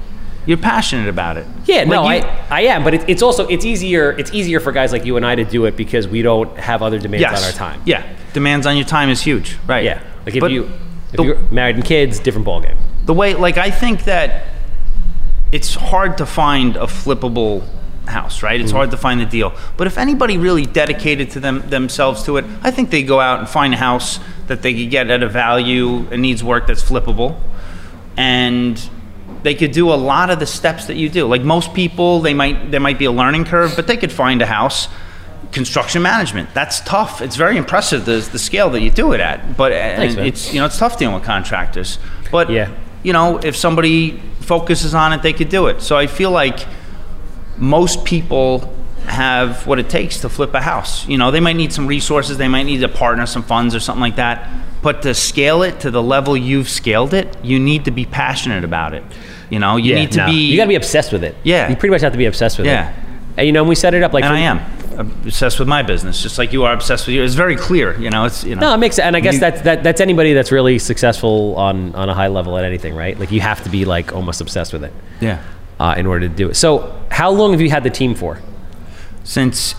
You're 0.47 0.59
passionate 0.59 1.09
about 1.09 1.37
it. 1.37 1.47
Yeah, 1.67 1.79
Like 1.79 1.89
no, 1.89 2.03
you- 2.03 2.09
I, 2.25 2.47
I 2.51 2.61
am, 2.63 2.83
but 2.85 2.95
it, 2.95 3.05
it's 3.09 3.23
also 3.23 3.47
it's 3.49 3.65
easier 3.65 4.11
it's 4.19 4.33
easier 4.33 4.59
for 4.61 4.73
guys 4.73 4.93
like 4.93 5.05
you 5.05 5.17
and 5.17 5.25
I 5.25 5.35
to 5.37 5.45
do 5.45 5.65
it 5.67 5.77
because 5.77 6.09
we 6.09 6.23
don't 6.23 6.57
have 6.59 6.83
other 6.83 6.99
demands 6.99 7.23
Yes. 7.23 7.39
on 7.39 7.45
our 7.47 7.53
time. 7.53 7.81
Yeah. 7.85 8.03
demands 8.33 8.67
on 8.67 8.77
your 8.77 8.87
time 8.87 9.09
is 9.09 9.21
huge, 9.23 9.57
right? 9.67 9.85
Yeah. 9.85 10.03
Like 10.27 10.35
if 10.37 10.41
But 10.41 10.51
you 10.51 10.65
if 11.13 11.17
the- 11.19 11.23
you're 11.25 11.39
married 11.51 11.77
and 11.77 11.85
kids, 11.85 12.19
different 12.19 12.47
ballgame. 12.47 12.77
the 13.05 13.13
way 13.15 13.35
like 13.35 13.59
i 13.59 13.71
think 13.71 14.05
that 14.05 14.45
it's 15.51 15.75
hard 15.75 16.17
to 16.19 16.25
find 16.25 16.77
a 16.77 16.87
flippable 16.87 17.63
house 18.07 18.43
right 18.43 18.61
it's 18.61 18.71
Mm-hmm. 18.71 18.77
hard 18.79 18.91
to 18.93 18.97
find 18.97 19.21
the 19.21 19.27
deal 19.27 19.53
but 19.77 19.87
if 19.87 19.99
anybody 19.99 20.39
really 20.39 20.65
dedicated 20.67 21.31
to 21.31 21.41
them 21.41 21.63
themselves 21.69 22.23
to 22.25 22.37
it 22.39 22.45
i 22.63 22.71
think 22.71 22.91
they 22.91 23.03
go 23.03 23.21
out 23.21 23.39
and 23.41 23.49
find 23.49 23.75
a 23.75 23.77
house 23.77 24.19
that 24.47 24.63
they 24.63 24.73
could 24.75 24.91
get 24.91 25.11
at 25.11 25.23
a 25.23 25.29
value 25.29 26.07
and 26.11 26.23
needs 26.23 26.43
work 26.43 26.67
that's 26.67 26.83
flippable 26.83 27.37
and 28.17 28.89
they 29.43 29.55
could 29.55 29.73
do 29.73 29.93
a 29.93 29.95
lot 29.95 30.31
of 30.31 30.39
the 30.39 30.47
steps 30.47 30.87
that 30.87 30.97
you 30.97 31.09
do. 31.09 31.27
Like 31.27 31.43
most 31.43 31.75
people 31.75 32.21
they 32.21 32.35
might 32.35 32.71
there 32.71 32.81
might 32.81 32.99
be 32.99 33.07
a 33.07 33.13
learning 33.13 33.45
curve 33.45 33.73
but 33.77 33.87
they 33.87 33.97
could 33.97 34.13
find 34.13 34.41
a 34.43 34.47
house 34.47 34.89
construction 35.51 36.01
management. 36.03 36.49
That's 36.55 36.81
tough. 36.81 37.21
It's 37.21 37.37
very 37.37 37.57
impressive 37.57 38.05
the, 38.07 38.27
the 38.33 38.39
scale 38.39 38.71
that 38.71 38.81
you 38.81 38.91
do 38.91 39.13
it 39.13 39.21
at 39.21 39.57
but 39.57 39.73
uh, 39.73 39.75
Thanks, 39.97 40.15
it's 40.17 40.55
you 40.55 40.61
know 40.61 40.67
it's 40.67 40.79
tough 40.79 40.99
dealing 40.99 41.15
with 41.15 41.25
contractors. 41.25 41.99
But 42.31 42.51
Yeah. 42.51 42.71
you 43.03 43.13
know 43.13 43.39
if 43.39 43.57
somebody 43.57 44.21
focuses 44.41 44.95
on 44.95 45.13
it 45.13 45.23
they 45.23 45.33
could 45.33 45.49
do 45.49 45.67
it. 45.67 45.83
So 45.83 45.97
i 45.97 46.07
feel 46.07 46.31
like 46.31 46.67
most 47.59 48.05
people 48.05 48.73
have 49.07 49.67
what 49.67 49.79
it 49.79 49.89
takes 49.91 50.21
to 50.21 50.29
flip 50.29 50.55
a 50.55 50.61
house. 50.61 51.07
You 51.09 51.19
know 51.19 51.31
they 51.33 51.41
might 51.41 51.57
need 51.57 51.73
some 51.73 51.87
resources 51.87 52.39
they 52.39 52.49
might 52.49 52.63
need 52.65 52.83
a 52.85 52.89
partner 52.89 53.27
some 53.27 53.43
funds 53.43 53.75
or 53.75 53.81
something 53.81 54.01
like 54.01 54.17
that 54.17 54.49
but 54.83 55.03
to 55.03 55.15
scale 55.15 55.63
it 55.63 55.81
to 55.81 55.91
the 55.91 56.03
level 56.03 56.37
you've 56.37 56.69
scaled 56.69 57.15
it 57.15 57.37
you 57.45 57.59
need 57.59 57.85
to 57.85 57.91
be 57.91 58.05
passionate 58.05 58.65
about 58.65 58.93
it 58.95 59.05
you 59.51 59.59
know 59.59 59.77
you 59.77 59.95
need 59.95 60.11
to 60.13 60.19
no. 60.19 60.27
be 60.27 60.51
You 60.51 60.57
got 60.57 60.65
to 60.65 60.69
be 60.69 60.75
obsessed 60.77 61.13
with 61.13 61.23
it. 61.25 61.35
Yeah. 61.45 61.69
You 61.69 61.77
pretty 61.77 61.91
much 61.93 62.01
have 62.01 62.13
to 62.13 62.19
be 62.19 62.25
obsessed 62.27 62.57
with 62.59 62.67
Yeah. 62.67 62.91
it. 62.91 62.95
Yeah. 62.95 63.03
And 63.37 63.47
you 63.47 63.53
know, 63.53 63.63
when 63.63 63.69
we 63.69 63.75
set 63.75 63.93
it 63.95 64.03
up 64.03 64.13
like 64.13 64.25
and 64.25 64.33
i 64.35 64.41
am 64.41 64.61
obsessed 64.99 65.59
with 65.59 65.67
my 65.69 65.83
business 65.83 66.23
just 66.23 66.37
like 66.39 66.53
you 66.53 66.65
are 66.65 66.73
obsessed 66.75 67.07
with 67.07 67.17
yours 67.17 67.31
it's 67.31 67.37
very 67.37 67.57
clear 67.57 67.99
you 67.99 68.11
know 68.11 68.25
it's 68.27 68.45
you 68.45 68.55
know 68.55 68.61
No, 68.61 68.75
it 68.75 68.79
makes 68.79 68.99
and 68.99 69.17
I 69.17 69.21
guess 69.21 69.35
You- 69.35 69.41
that's 69.41 69.61
that, 69.63 69.83
that's 69.83 70.01
anybody 70.03 70.33
that's 70.35 70.53
really 70.53 70.79
successful 70.79 71.55
on 71.57 71.95
on 71.95 72.09
a 72.11 72.15
high 72.15 72.29
level 72.29 72.57
at 72.59 72.65
anything, 72.65 72.95
right? 72.95 73.19
Like 73.19 73.31
you 73.33 73.41
have 73.41 73.63
to 73.65 73.71
be 73.71 73.85
like 73.85 74.13
almost 74.15 74.41
obsessed 74.41 74.73
with 74.73 74.85
it 74.85 74.93
yeah 75.21 75.39
uh, 75.81 75.95
in 75.97 76.07
order 76.07 76.29
to 76.29 76.35
do 76.35 76.51
it. 76.51 76.55
So, 76.55 76.95
how 77.11 77.31
long 77.31 77.53
have 77.53 77.61
you 77.61 77.71
had 77.71 77.83
the 77.85 77.91
team 77.91 78.15
for? 78.15 78.39
since 79.25 79.75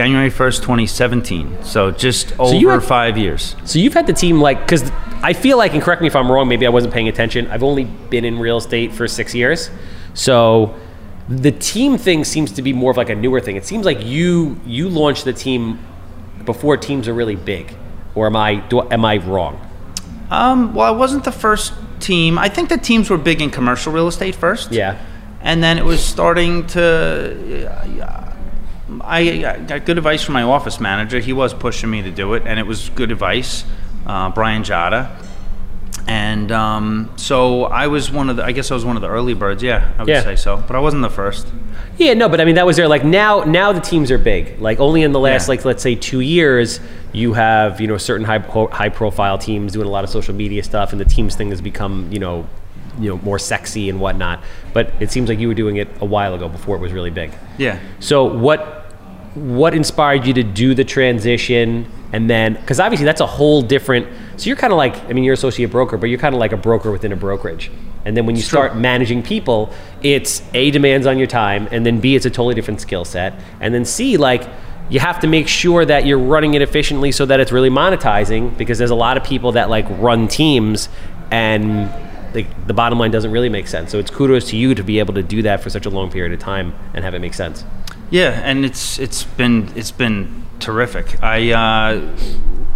january 0.00 0.30
1st 0.30 0.58
2017 0.60 1.58
so 1.62 1.90
just 1.90 2.38
over 2.38 2.54
you 2.54 2.68
had- 2.68 2.82
five 2.82 3.16
years 3.16 3.56
So 3.64 3.78
you've 3.78 3.94
had 3.94 4.06
the 4.06 4.12
team 4.12 4.40
like 4.40 4.58
because 4.60 4.84
I 5.22 5.32
feel 5.32 5.56
like, 5.56 5.72
and 5.72 5.82
correct 5.82 6.02
me 6.02 6.08
if 6.08 6.14
I'm 6.14 6.30
wrong, 6.30 6.46
maybe 6.46 6.66
I 6.66 6.68
wasn't 6.78 6.92
paying 6.92 7.08
attention. 7.08 7.48
I've 7.52 7.62
only 7.62 7.84
been 7.84 8.24
in 8.30 8.38
real 8.38 8.58
estate 8.58 8.92
for 8.92 9.08
six 9.08 9.34
years, 9.34 9.70
so 10.12 10.74
the 11.44 11.50
team 11.72 11.96
thing 11.96 12.22
seems 12.24 12.52
to 12.52 12.62
be 12.62 12.72
more 12.74 12.90
of 12.90 12.96
like 12.98 13.08
a 13.08 13.14
newer 13.14 13.40
thing. 13.40 13.56
It 13.56 13.64
seems 13.64 13.84
like 13.86 13.98
you 14.04 14.60
you 14.66 14.88
launched 14.90 15.24
the 15.24 15.32
team 15.32 15.78
before 16.44 16.76
teams 16.76 17.08
are 17.08 17.14
really 17.14 17.34
big, 17.54 17.74
or 18.14 18.26
am 18.26 18.36
I 18.36 18.56
do, 18.68 18.82
am 18.96 19.04
I 19.04 19.16
wrong? 19.16 19.54
Um, 20.30 20.74
well, 20.74 20.86
I 20.86 20.96
wasn't 21.04 21.24
the 21.24 21.32
first 21.32 21.72
team. 21.98 22.38
I 22.38 22.48
think 22.50 22.68
the 22.68 22.78
teams 22.90 23.08
were 23.10 23.18
big 23.30 23.40
in 23.40 23.50
commercial 23.50 23.92
real 23.92 24.08
estate 24.08 24.34
first. 24.34 24.70
Yeah. 24.70 24.94
And 25.40 25.62
then 25.64 25.78
it 25.78 25.84
was 25.84 26.00
starting 26.04 26.66
to. 26.76 26.82
I 29.00 29.18
I 29.44 29.58
got 29.60 29.84
good 29.84 29.98
advice 29.98 30.22
from 30.22 30.34
my 30.34 30.42
office 30.42 30.78
manager. 30.80 31.18
He 31.18 31.32
was 31.32 31.52
pushing 31.54 31.90
me 31.90 32.02
to 32.02 32.10
do 32.10 32.34
it, 32.34 32.44
and 32.46 32.58
it 32.58 32.66
was 32.66 32.88
good 32.90 33.10
advice. 33.10 33.64
Uh, 34.06 34.30
Brian 34.30 34.62
Jada. 34.62 35.10
And 36.08 36.52
um, 36.52 37.10
so 37.16 37.64
I 37.64 37.88
was 37.88 38.12
one 38.12 38.30
of 38.30 38.36
the. 38.36 38.44
I 38.44 38.52
guess 38.52 38.70
I 38.70 38.74
was 38.74 38.84
one 38.84 38.94
of 38.94 39.02
the 39.02 39.08
early 39.08 39.34
birds. 39.34 39.60
Yeah, 39.62 39.90
I 39.98 40.02
would 40.02 40.08
Yeah. 40.08 40.22
say 40.22 40.36
so. 40.36 40.62
But 40.64 40.76
I 40.76 40.78
wasn't 40.78 41.02
the 41.02 41.10
first. 41.10 41.48
Yeah, 41.98 42.14
no, 42.14 42.28
but 42.28 42.40
I 42.40 42.44
mean 42.44 42.54
that 42.54 42.66
was 42.66 42.76
there. 42.76 42.86
Like 42.86 43.04
now, 43.04 43.42
now 43.42 43.72
the 43.72 43.80
teams 43.80 44.10
are 44.12 44.18
big. 44.18 44.60
Like 44.60 44.78
only 44.78 45.02
in 45.02 45.10
the 45.10 45.18
last, 45.18 45.46
Yeah. 45.48 45.52
like 45.52 45.64
let's 45.64 45.82
say 45.82 45.96
two 45.96 46.20
years, 46.20 46.78
you 47.12 47.32
have 47.32 47.80
you 47.80 47.88
know 47.88 47.96
certain 47.96 48.24
high 48.24 48.38
high 48.38 48.90
profile 48.90 49.36
teams 49.36 49.72
doing 49.72 49.88
a 49.88 49.90
lot 49.90 50.04
of 50.04 50.10
social 50.10 50.34
media 50.34 50.62
stuff, 50.62 50.92
and 50.92 51.00
the 51.00 51.04
teams 51.06 51.34
thing 51.34 51.50
has 51.50 51.60
become 51.60 52.08
you 52.12 52.20
know 52.20 52.46
you 53.00 53.08
know 53.10 53.18
more 53.24 53.38
sexy 53.38 53.88
and 53.90 53.98
whatnot. 53.98 54.44
But 54.72 54.92
it 55.00 55.10
seems 55.10 55.28
like 55.28 55.40
you 55.40 55.48
were 55.48 55.54
doing 55.54 55.76
it 55.76 55.88
a 56.00 56.04
while 56.04 56.34
ago 56.34 56.48
before 56.48 56.76
it 56.76 56.80
was 56.80 56.92
really 56.92 57.10
big. 57.10 57.32
Yeah. 57.58 57.80
So 57.98 58.24
what 58.24 58.75
what 59.36 59.74
inspired 59.74 60.26
you 60.26 60.32
to 60.34 60.42
do 60.42 60.74
the 60.74 60.84
transition? 60.84 61.86
And 62.12 62.28
then, 62.30 62.54
because 62.54 62.80
obviously 62.80 63.04
that's 63.04 63.20
a 63.20 63.26
whole 63.26 63.62
different. 63.62 64.06
So 64.36 64.46
you're 64.46 64.56
kind 64.56 64.72
of 64.72 64.78
like, 64.78 64.96
I 65.04 65.12
mean, 65.12 65.24
you're 65.24 65.34
associate 65.34 65.70
broker, 65.70 65.96
but 65.96 66.08
you're 66.08 66.18
kind 66.18 66.34
of 66.34 66.40
like 66.40 66.52
a 66.52 66.56
broker 66.56 66.90
within 66.90 67.12
a 67.12 67.16
brokerage. 67.16 67.70
And 68.04 68.16
then 68.16 68.24
when 68.24 68.36
you 68.36 68.42
start 68.42 68.76
managing 68.76 69.22
people, 69.22 69.72
it's 70.02 70.40
a 70.54 70.70
demands 70.70 71.06
on 71.06 71.18
your 71.18 71.26
time, 71.26 71.68
and 71.72 71.84
then 71.84 72.00
b 72.00 72.14
it's 72.14 72.24
a 72.24 72.30
totally 72.30 72.54
different 72.54 72.80
skill 72.80 73.04
set, 73.04 73.34
and 73.60 73.74
then 73.74 73.84
c 73.84 74.16
like 74.16 74.48
you 74.88 75.00
have 75.00 75.18
to 75.20 75.26
make 75.26 75.48
sure 75.48 75.84
that 75.84 76.06
you're 76.06 76.18
running 76.18 76.54
it 76.54 76.62
efficiently 76.62 77.10
so 77.10 77.26
that 77.26 77.40
it's 77.40 77.50
really 77.50 77.70
monetizing. 77.70 78.56
Because 78.56 78.78
there's 78.78 78.92
a 78.92 78.94
lot 78.94 79.16
of 79.16 79.24
people 79.24 79.52
that 79.52 79.68
like 79.68 79.86
run 79.98 80.28
teams, 80.28 80.88
and 81.32 81.90
like 82.32 82.66
the 82.68 82.74
bottom 82.74 82.98
line 82.98 83.10
doesn't 83.10 83.32
really 83.32 83.48
make 83.48 83.66
sense. 83.66 83.90
So 83.90 83.98
it's 83.98 84.10
kudos 84.10 84.50
to 84.50 84.56
you 84.56 84.74
to 84.76 84.84
be 84.84 85.00
able 85.00 85.14
to 85.14 85.22
do 85.22 85.42
that 85.42 85.60
for 85.60 85.70
such 85.70 85.86
a 85.86 85.90
long 85.90 86.10
period 86.10 86.32
of 86.32 86.38
time 86.38 86.74
and 86.94 87.04
have 87.04 87.14
it 87.14 87.18
make 87.18 87.34
sense. 87.34 87.64
Yeah, 88.10 88.40
and 88.44 88.64
it's 88.64 88.98
it's 88.98 89.24
been 89.24 89.70
it's 89.74 89.90
been 89.90 90.44
terrific. 90.60 91.22
I 91.22 91.52
uh, 91.52 92.00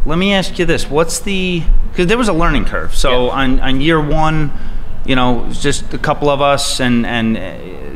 let 0.05 0.19
me 0.19 0.33
ask 0.33 0.59
you 0.59 0.65
this: 0.67 0.89
What's 0.91 1.21
the 1.21 1.63
because 1.91 2.07
there 2.07 2.19
was 2.19 2.29
a 2.29 2.33
learning 2.33 2.65
curve. 2.65 2.95
So 2.95 3.27
Yeah. 3.27 3.33
on 3.43 3.61
on 3.61 3.81
year 3.81 4.01
one, 4.01 4.51
you 5.05 5.15
know, 5.17 5.47
just 5.53 5.93
a 5.95 5.99
couple 5.99 6.29
of 6.29 6.41
us, 6.41 6.81
and 6.81 7.07
and 7.07 7.37
uh, 7.37 7.41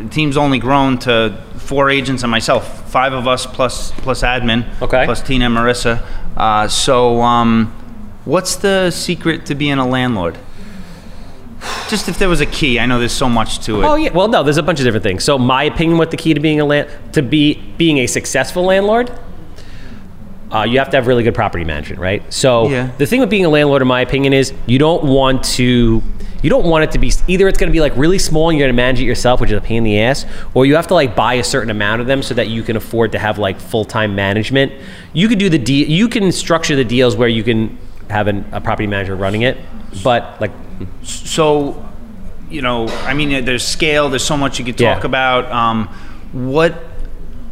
the 0.04 0.08
team's 0.10 0.36
only 0.36 0.58
grown 0.58 0.98
to 0.98 1.36
four 1.56 1.88
agents 1.90 2.22
and 2.22 2.30
myself, 2.30 2.90
five 2.90 3.12
of 3.12 3.26
us 3.26 3.46
plus 3.46 3.90
plus 3.92 4.22
admin, 4.22 4.64
Okay. 4.82 5.04
plus 5.04 5.22
Tina 5.22 5.46
and 5.46 5.56
Marissa. 5.56 6.02
Uh, 6.36 6.68
so 6.68 7.20
um, 7.22 7.72
what's 8.24 8.56
the 8.56 8.90
secret 8.90 9.46
to 9.46 9.54
being 9.54 9.78
a 9.78 9.86
landlord? 9.86 10.36
Just 11.88 12.08
if 12.08 12.18
there 12.18 12.28
was 12.28 12.40
a 12.40 12.46
key, 12.46 12.78
I 12.78 12.86
know 12.86 12.98
there's 12.98 13.12
so 13.12 13.28
much 13.28 13.60
to 13.66 13.82
it. 13.82 13.84
Oh 13.86 13.94
yeah. 13.96 14.10
Well, 14.12 14.28
no, 14.28 14.42
there's 14.42 14.56
a 14.56 14.62
bunch 14.62 14.80
of 14.80 14.84
different 14.84 15.02
things. 15.04 15.24
So 15.24 15.38
my 15.38 15.64
opinion, 15.64 15.98
what 15.98 16.10
the 16.10 16.16
key 16.16 16.34
to 16.34 16.40
being 16.40 16.60
a 16.60 16.64
land 16.64 16.88
to 17.12 17.22
be 17.22 17.54
being 17.76 17.98
a 17.98 18.06
successful 18.06 18.64
landlord, 18.64 19.10
uh, 20.52 20.62
you 20.62 20.78
have 20.78 20.90
to 20.90 20.96
have 20.96 21.06
really 21.06 21.22
good 21.22 21.34
property 21.34 21.64
management, 21.64 22.00
right? 22.00 22.22
So 22.32 22.68
Yeah. 22.68 22.90
the 22.98 23.06
thing 23.06 23.20
with 23.20 23.30
being 23.30 23.44
a 23.44 23.48
landlord, 23.48 23.82
in 23.82 23.88
my 23.88 24.00
opinion, 24.00 24.32
is 24.32 24.52
you 24.66 24.78
don't 24.78 25.04
want 25.04 25.42
to. 25.56 26.02
You 26.42 26.50
don't 26.50 26.66
want 26.66 26.84
it 26.84 26.90
to 26.90 26.98
be 26.98 27.10
either 27.26 27.48
it's 27.48 27.56
going 27.58 27.70
to 27.70 27.72
be 27.72 27.80
like 27.80 27.96
really 27.96 28.18
small 28.18 28.50
and 28.50 28.58
you're 28.58 28.66
going 28.66 28.76
to 28.76 28.82
manage 28.82 29.00
it 29.00 29.04
yourself, 29.06 29.40
which 29.40 29.50
is 29.50 29.56
a 29.56 29.62
pain 29.62 29.78
in 29.78 29.84
the 29.84 29.98
ass, 30.00 30.26
or 30.52 30.66
you 30.66 30.76
have 30.76 30.86
to 30.88 30.94
like 30.94 31.16
buy 31.16 31.34
a 31.34 31.42
certain 31.44 31.70
amount 31.70 32.02
of 32.02 32.06
them 32.06 32.22
so 32.22 32.34
that 32.34 32.48
you 32.48 32.62
can 32.62 32.76
afford 32.76 33.12
to 33.12 33.18
have 33.18 33.38
like 33.38 33.58
full 33.58 33.86
time 33.86 34.14
management. 34.14 34.70
You 35.14 35.26
can 35.28 35.38
do 35.38 35.48
the 35.48 35.58
deal. 35.58 35.88
You 35.88 36.06
can 36.06 36.30
structure 36.32 36.76
the 36.76 36.84
deals 36.84 37.16
where 37.16 37.28
you 37.28 37.42
can 37.42 37.78
have 38.10 38.28
an, 38.28 38.44
a 38.52 38.60
property 38.60 38.86
manager 38.86 39.16
running 39.16 39.42
it, 39.42 39.56
but 40.02 40.40
like 40.40 40.52
so 41.02 41.84
you 42.50 42.60
know 42.60 42.86
i 43.06 43.14
mean 43.14 43.44
there's 43.44 43.66
scale 43.66 44.08
there's 44.10 44.24
so 44.24 44.36
much 44.36 44.58
you 44.58 44.64
could 44.64 44.76
talk 44.76 45.00
Yeah. 45.00 45.06
about 45.06 45.50
um, 45.50 45.88
what 46.32 46.74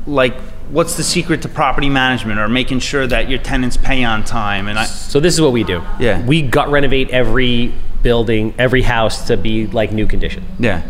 like 0.06 0.34
what's 0.70 0.96
the 0.96 1.02
secret 1.02 1.42
to 1.42 1.48
property 1.48 1.88
management 1.88 2.38
or 2.40 2.48
making 2.48 2.80
sure 2.80 3.06
that 3.06 3.28
your 3.28 3.38
tenants 3.38 3.76
pay 3.76 4.04
on 4.04 4.24
time 4.24 4.68
and 4.68 4.78
i 4.78 4.84
So 4.84 5.20
this 5.20 5.34
is 5.34 5.40
what 5.40 5.52
we 5.52 5.64
do. 5.64 5.82
Yeah. 6.00 6.24
We 6.26 6.42
gut 6.42 6.68
renovate 6.70 7.10
every 7.10 7.72
building, 8.02 8.54
every 8.58 8.82
house 8.82 9.26
to 9.28 9.36
be 9.36 9.66
like 9.66 9.92
new 9.92 10.06
condition. 10.06 10.44
yeah 10.58 10.82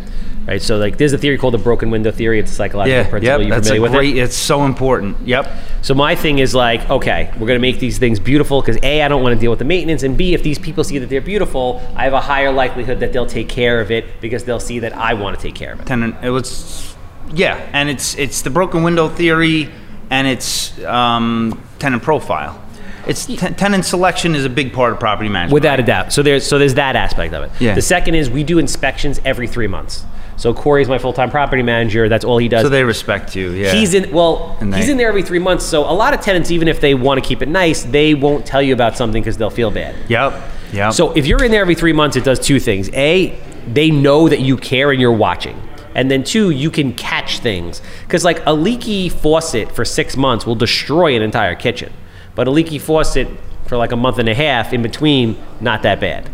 Right. 0.46 0.60
So 0.60 0.76
like 0.76 0.96
there's 0.98 1.12
a 1.12 1.18
theory 1.18 1.38
called 1.38 1.54
the 1.54 1.58
broken 1.58 1.90
window 1.90 2.10
theory. 2.10 2.40
It's 2.40 2.50
a 2.50 2.54
psychological 2.54 3.02
yeah 3.02 3.08
principle. 3.08 3.38
yep 3.38 3.46
you 3.46 3.50
that's 3.52 3.66
a 3.68 3.70
familiar 3.70 3.80
with 3.82 3.92
great 3.92 4.16
it? 4.16 4.20
it's 4.20 4.36
so 4.36 4.64
important 4.64 5.16
yep 5.26 5.50
So 5.82 5.94
my 5.94 6.14
thing 6.16 6.38
is 6.38 6.54
like, 6.54 6.88
okay, 6.90 7.32
we're 7.38 7.46
gonna 7.46 7.58
make 7.60 7.78
these 7.78 7.98
things 7.98 8.18
beautiful 8.18 8.60
because 8.60 8.76
A, 8.82 9.02
I 9.02 9.08
don't 9.08 9.22
want 9.22 9.34
to 9.34 9.40
deal 9.40 9.50
with 9.50 9.58
the 9.58 9.64
maintenance, 9.64 10.02
and 10.02 10.16
B, 10.16 10.34
if 10.34 10.42
these 10.42 10.58
people 10.58 10.84
see 10.84 10.98
that 10.98 11.08
they're 11.08 11.20
beautiful, 11.20 11.80
I 11.96 12.04
have 12.04 12.12
a 12.12 12.20
higher 12.20 12.50
likelihood 12.52 13.00
that 13.00 13.12
they'll 13.12 13.26
take 13.26 13.48
care 13.48 13.80
of 13.80 13.90
it 13.90 14.20
because 14.20 14.44
they'll 14.44 14.60
see 14.60 14.80
that 14.80 14.96
I 14.96 15.14
want 15.14 15.36
to 15.36 15.42
take 15.42 15.54
care 15.54 15.72
of 15.74 15.80
it. 15.80 15.86
tenant 15.86 16.16
it 16.22 16.30
was 16.30 16.94
yeah 17.34 17.68
and 17.72 17.88
it's 17.88 18.16
it's 18.18 18.42
the 18.42 18.50
broken 18.50 18.82
window 18.82 19.08
theory 19.08 19.70
and 20.10 20.26
it's 20.26 20.78
um, 20.84 21.62
tenant 21.78 22.02
profile 22.02 22.60
it's 23.06 23.26
ten- 23.26 23.54
tenant 23.54 23.84
selection 23.84 24.34
is 24.34 24.44
a 24.44 24.50
big 24.50 24.72
part 24.72 24.92
of 24.92 25.00
property 25.00 25.28
management 25.28 25.54
Without 25.54 25.80
a 25.80 25.82
doubt. 25.82 26.12
So 26.12 26.22
there's 26.22 26.46
so 26.46 26.58
there's 26.58 26.74
that 26.74 26.94
aspect 26.94 27.34
of 27.34 27.42
it. 27.44 27.50
Yeah. 27.60 27.74
The 27.74 27.82
second 27.82 28.14
is 28.14 28.30
we 28.30 28.44
do 28.44 28.58
inspections 28.58 29.20
every 29.24 29.48
three 29.48 29.66
months. 29.66 30.04
So 30.42 30.52
Corey's 30.52 30.88
my 30.88 30.98
full 30.98 31.12
time 31.12 31.30
property 31.30 31.62
manager. 31.62 32.08
That's 32.08 32.24
all 32.24 32.36
he 32.36 32.48
does. 32.48 32.62
so 32.62 32.68
they 32.68 32.82
respect 32.82 33.36
you 33.36 33.52
yeah 33.52 33.70
He's 33.70 33.94
in 33.94 34.10
well. 34.10 34.56
He's 34.56 34.88
in 34.88 34.96
there 34.96 35.06
every 35.06 35.22
three 35.22 35.38
months. 35.38 35.64
So 35.64 35.88
a 35.88 35.94
lot 35.94 36.14
of 36.14 36.20
tenants, 36.20 36.50
even 36.50 36.66
if 36.66 36.80
they 36.80 36.94
want 36.94 37.22
to 37.22 37.28
keep 37.28 37.42
it 37.42 37.48
nice, 37.48 37.84
they 37.84 38.14
won't 38.14 38.44
tell 38.44 38.60
you 38.60 38.74
about 38.74 38.96
something 38.96 39.22
because 39.22 39.36
they'll 39.36 39.50
feel 39.50 39.70
bad. 39.70 39.94
yep 40.10 40.32
yep 40.72 40.94
So 40.94 41.12
if 41.12 41.26
you're 41.26 41.44
in 41.44 41.52
there 41.52 41.60
every 41.60 41.76
three 41.76 41.92
months, 41.92 42.16
it 42.16 42.24
does 42.24 42.40
two 42.40 42.58
things. 42.58 42.90
A, 42.92 43.38
they 43.72 43.92
know 43.92 44.28
that 44.28 44.40
you 44.40 44.56
care 44.56 44.90
and 44.90 45.00
you're 45.00 45.12
watching. 45.12 45.56
And 45.94 46.10
then 46.10 46.24
two, 46.24 46.50
you 46.50 46.72
can 46.72 46.92
catch 46.92 47.38
things. 47.38 47.80
Because 48.02 48.24
like 48.24 48.42
a 48.44 48.52
leaky 48.52 49.10
faucet 49.10 49.70
for 49.70 49.84
six 49.84 50.16
months 50.16 50.44
will 50.44 50.56
destroy 50.56 51.14
an 51.14 51.22
entire 51.22 51.54
kitchen. 51.54 51.92
But 52.34 52.48
a 52.48 52.50
leaky 52.50 52.80
faucet 52.80 53.28
for 53.68 53.76
like 53.76 53.92
a 53.92 53.96
month 53.96 54.18
and 54.18 54.28
a 54.28 54.34
half 54.34 54.72
in 54.72 54.82
between, 54.82 55.36
not 55.60 55.84
that 55.84 56.00
bad. 56.00 56.28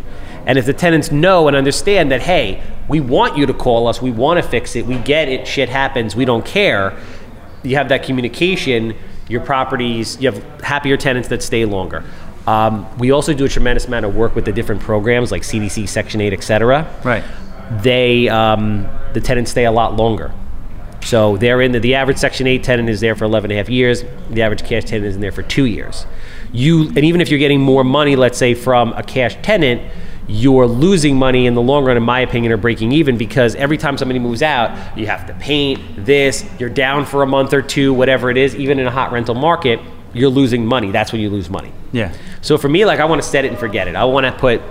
And 0.47 0.57
if 0.57 0.65
the 0.65 0.73
tenants 0.73 1.11
know 1.11 1.47
and 1.47 1.55
understand 1.55 2.09
that, 2.11 2.21
hey, 2.21 2.63
we 2.89 2.99
want 2.99 3.37
you 3.37 3.45
to 3.45 3.53
call 3.53 3.87
us, 3.87 4.01
we 4.01 4.11
want 4.11 4.43
to 4.43 4.47
fix 4.47 4.75
it, 4.75 4.85
we 4.85 4.97
get 4.97 5.29
it, 5.29 5.47
shit 5.47 5.69
happens, 5.69 6.15
we 6.15 6.25
don't 6.25 6.43
care, 6.43 6.97
you 7.63 7.75
have 7.75 7.89
that 7.89 8.03
communication, 8.03 8.95
your 9.29 9.41
properties, 9.41 10.19
you 10.19 10.31
have 10.31 10.43
happier 10.61 10.97
tenants 10.97 11.29
that 11.29 11.43
stay 11.43 11.63
longer. 11.65 12.03
Um, 12.47 12.97
we 12.97 13.11
also 13.11 13.33
do 13.33 13.45
a 13.45 13.49
tremendous 13.49 13.85
amount 13.85 14.05
of 14.05 14.15
work 14.15 14.35
with 14.35 14.45
the 14.45 14.51
different 14.51 14.81
programs 14.81 15.31
like 15.31 15.43
CDC, 15.43 15.87
Section 15.87 16.19
8, 16.19 16.33
et 16.33 16.43
cetera. 16.43 16.91
Right. 17.03 17.23
They, 17.83 18.27
um, 18.27 18.89
the 19.13 19.21
tenants 19.21 19.51
stay 19.51 19.65
a 19.65 19.71
lot 19.71 19.95
longer. 19.95 20.33
So 21.03 21.37
they're 21.37 21.61
in 21.61 21.71
the, 21.71 21.79
the 21.79 21.95
average 21.95 22.17
Section 22.17 22.47
8 22.47 22.63
tenant 22.63 22.89
is 22.89 23.01
there 23.01 23.15
for 23.15 23.25
11 23.25 23.51
and 23.51 23.57
a 23.59 23.61
half 23.61 23.69
years. 23.69 24.03
The 24.31 24.41
average 24.41 24.63
cash 24.63 24.85
tenant 24.85 25.05
is 25.05 25.15
in 25.15 25.21
there 25.21 25.31
for 25.31 25.43
two 25.43 25.65
years. 25.65 26.07
You, 26.51 26.87
and 26.87 26.99
even 26.99 27.21
if 27.21 27.29
you're 27.29 27.39
getting 27.39 27.61
more 27.61 27.83
money, 27.83 28.15
let's 28.15 28.37
say 28.37 28.55
from 28.55 28.93
a 28.93 29.03
cash 29.03 29.37
tenant, 29.43 29.81
you're 30.29 30.67
losing 30.67 31.17
money 31.17 31.47
in 31.47 31.55
the 31.55 31.61
long 31.61 31.83
run, 31.83 31.97
in 31.97 32.03
my 32.03 32.19
opinion, 32.19 32.53
or 32.53 32.57
breaking 32.57 32.91
even 32.91 33.17
because 33.17 33.55
every 33.55 33.77
time 33.77 33.97
somebody 33.97 34.19
moves 34.19 34.43
out, 34.43 34.95
you 34.95 35.07
have 35.07 35.25
to 35.25 35.33
paint 35.33 36.05
this, 36.05 36.45
you're 36.59 36.69
down 36.69 37.03
for 37.03 37.23
a 37.23 37.25
month 37.25 37.51
or 37.51 37.63
two, 37.63 37.93
whatever 37.93 38.29
it 38.29 38.37
is, 38.37 38.55
even 38.55 38.77
in 38.77 38.85
a 38.85 38.91
hot 38.91 39.11
rental 39.11 39.33
market, 39.33 39.79
you're 40.13 40.29
losing 40.29 40.65
money. 40.65 40.91
That's 40.91 41.11
when 41.11 41.19
you 41.19 41.31
lose 41.31 41.49
money. 41.49 41.73
Yeah. 41.91 42.13
So 42.41 42.59
for 42.59 42.69
me, 42.69 42.85
like 42.85 42.99
I 42.99 43.05
want 43.05 43.21
to 43.21 43.27
set 43.27 43.43
it 43.43 43.47
and 43.49 43.57
forget 43.57 43.87
it. 43.87 43.95
I 43.95 44.05
want 44.05 44.27
to 44.27 44.31
put 44.31 44.61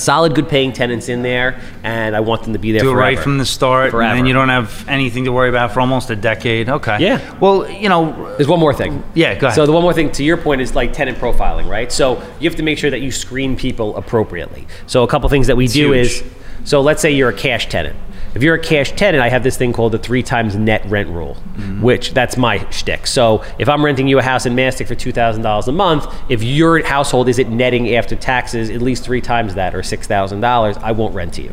solid, 0.00 0.34
good 0.34 0.48
paying 0.48 0.72
tenants 0.72 1.08
in 1.08 1.22
there, 1.22 1.60
and 1.82 2.16
I 2.16 2.20
want 2.20 2.42
them 2.44 2.52
to 2.54 2.58
be 2.58 2.72
there 2.72 2.80
Do 2.80 2.90
it 2.90 2.94
right 2.94 3.18
from 3.18 3.38
the 3.38 3.44
start, 3.46 3.90
Forever. 3.90 4.08
and 4.10 4.18
then 4.18 4.26
you 4.26 4.32
don't 4.32 4.48
have 4.48 4.84
anything 4.88 5.24
to 5.24 5.32
worry 5.32 5.48
about 5.48 5.72
for 5.72 5.80
almost 5.80 6.10
a 6.10 6.16
decade. 6.16 6.68
Okay. 6.68 6.98
Yeah. 7.00 7.38
Well, 7.38 7.70
you 7.70 7.88
know, 7.88 8.34
There's 8.36 8.48
one 8.48 8.60
more 8.60 8.74
thing. 8.74 9.02
Yeah, 9.14 9.34
go 9.38 9.46
ahead. 9.48 9.56
So 9.56 9.66
the 9.66 9.72
one 9.72 9.82
more 9.82 9.92
thing 9.94 10.10
to 10.12 10.24
your 10.24 10.36
point 10.36 10.60
is 10.60 10.74
like 10.74 10.92
tenant 10.92 11.18
profiling, 11.18 11.68
right? 11.68 11.90
So 11.92 12.20
you 12.40 12.48
have 12.48 12.56
to 12.56 12.62
make 12.62 12.78
sure 12.78 12.90
that 12.90 13.00
you 13.00 13.10
screen 13.12 13.56
people 13.56 13.96
appropriately. 13.96 14.66
So 14.86 15.02
a 15.02 15.08
couple 15.08 15.28
things 15.28 15.46
that 15.46 15.56
we 15.56 15.66
do 15.66 15.92
huge. 15.92 16.06
is, 16.06 16.24
so 16.64 16.80
let's 16.80 17.00
say 17.02 17.10
you're 17.10 17.30
a 17.30 17.36
cash 17.36 17.68
tenant. 17.68 17.96
If 18.34 18.42
you're 18.42 18.54
a 18.54 18.60
cash 18.60 18.92
tenant, 18.92 19.22
I 19.22 19.28
have 19.28 19.42
this 19.42 19.56
thing 19.56 19.72
called 19.72 19.92
the 19.92 19.98
three 19.98 20.22
times 20.22 20.54
net 20.56 20.84
rent 20.86 21.08
rule, 21.08 21.36
Mm-hmm. 21.56 21.82
which 21.82 22.14
that's 22.14 22.36
my 22.36 22.58
shtick. 22.70 23.06
So 23.06 23.44
if 23.58 23.68
I'm 23.68 23.84
renting 23.84 24.06
you 24.08 24.18
a 24.18 24.22
house 24.22 24.46
in 24.46 24.54
Mastic 24.54 24.86
for 24.86 24.94
two 24.94 25.12
thousand 25.12 25.42
dollars 25.42 25.66
a 25.68 25.72
month, 25.72 26.06
if 26.28 26.42
your 26.42 26.82
household 26.84 27.28
isn't 27.28 27.50
netting 27.54 27.94
after 27.96 28.14
taxes 28.16 28.70
at 28.70 28.80
least 28.80 29.04
three 29.04 29.20
times 29.20 29.54
that 29.56 29.74
or 29.74 29.82
six 29.82 30.06
thousand 30.06 30.40
dollars, 30.40 30.76
I 30.78 30.92
won't 30.92 31.14
rent 31.14 31.34
to 31.34 31.42
you. 31.42 31.52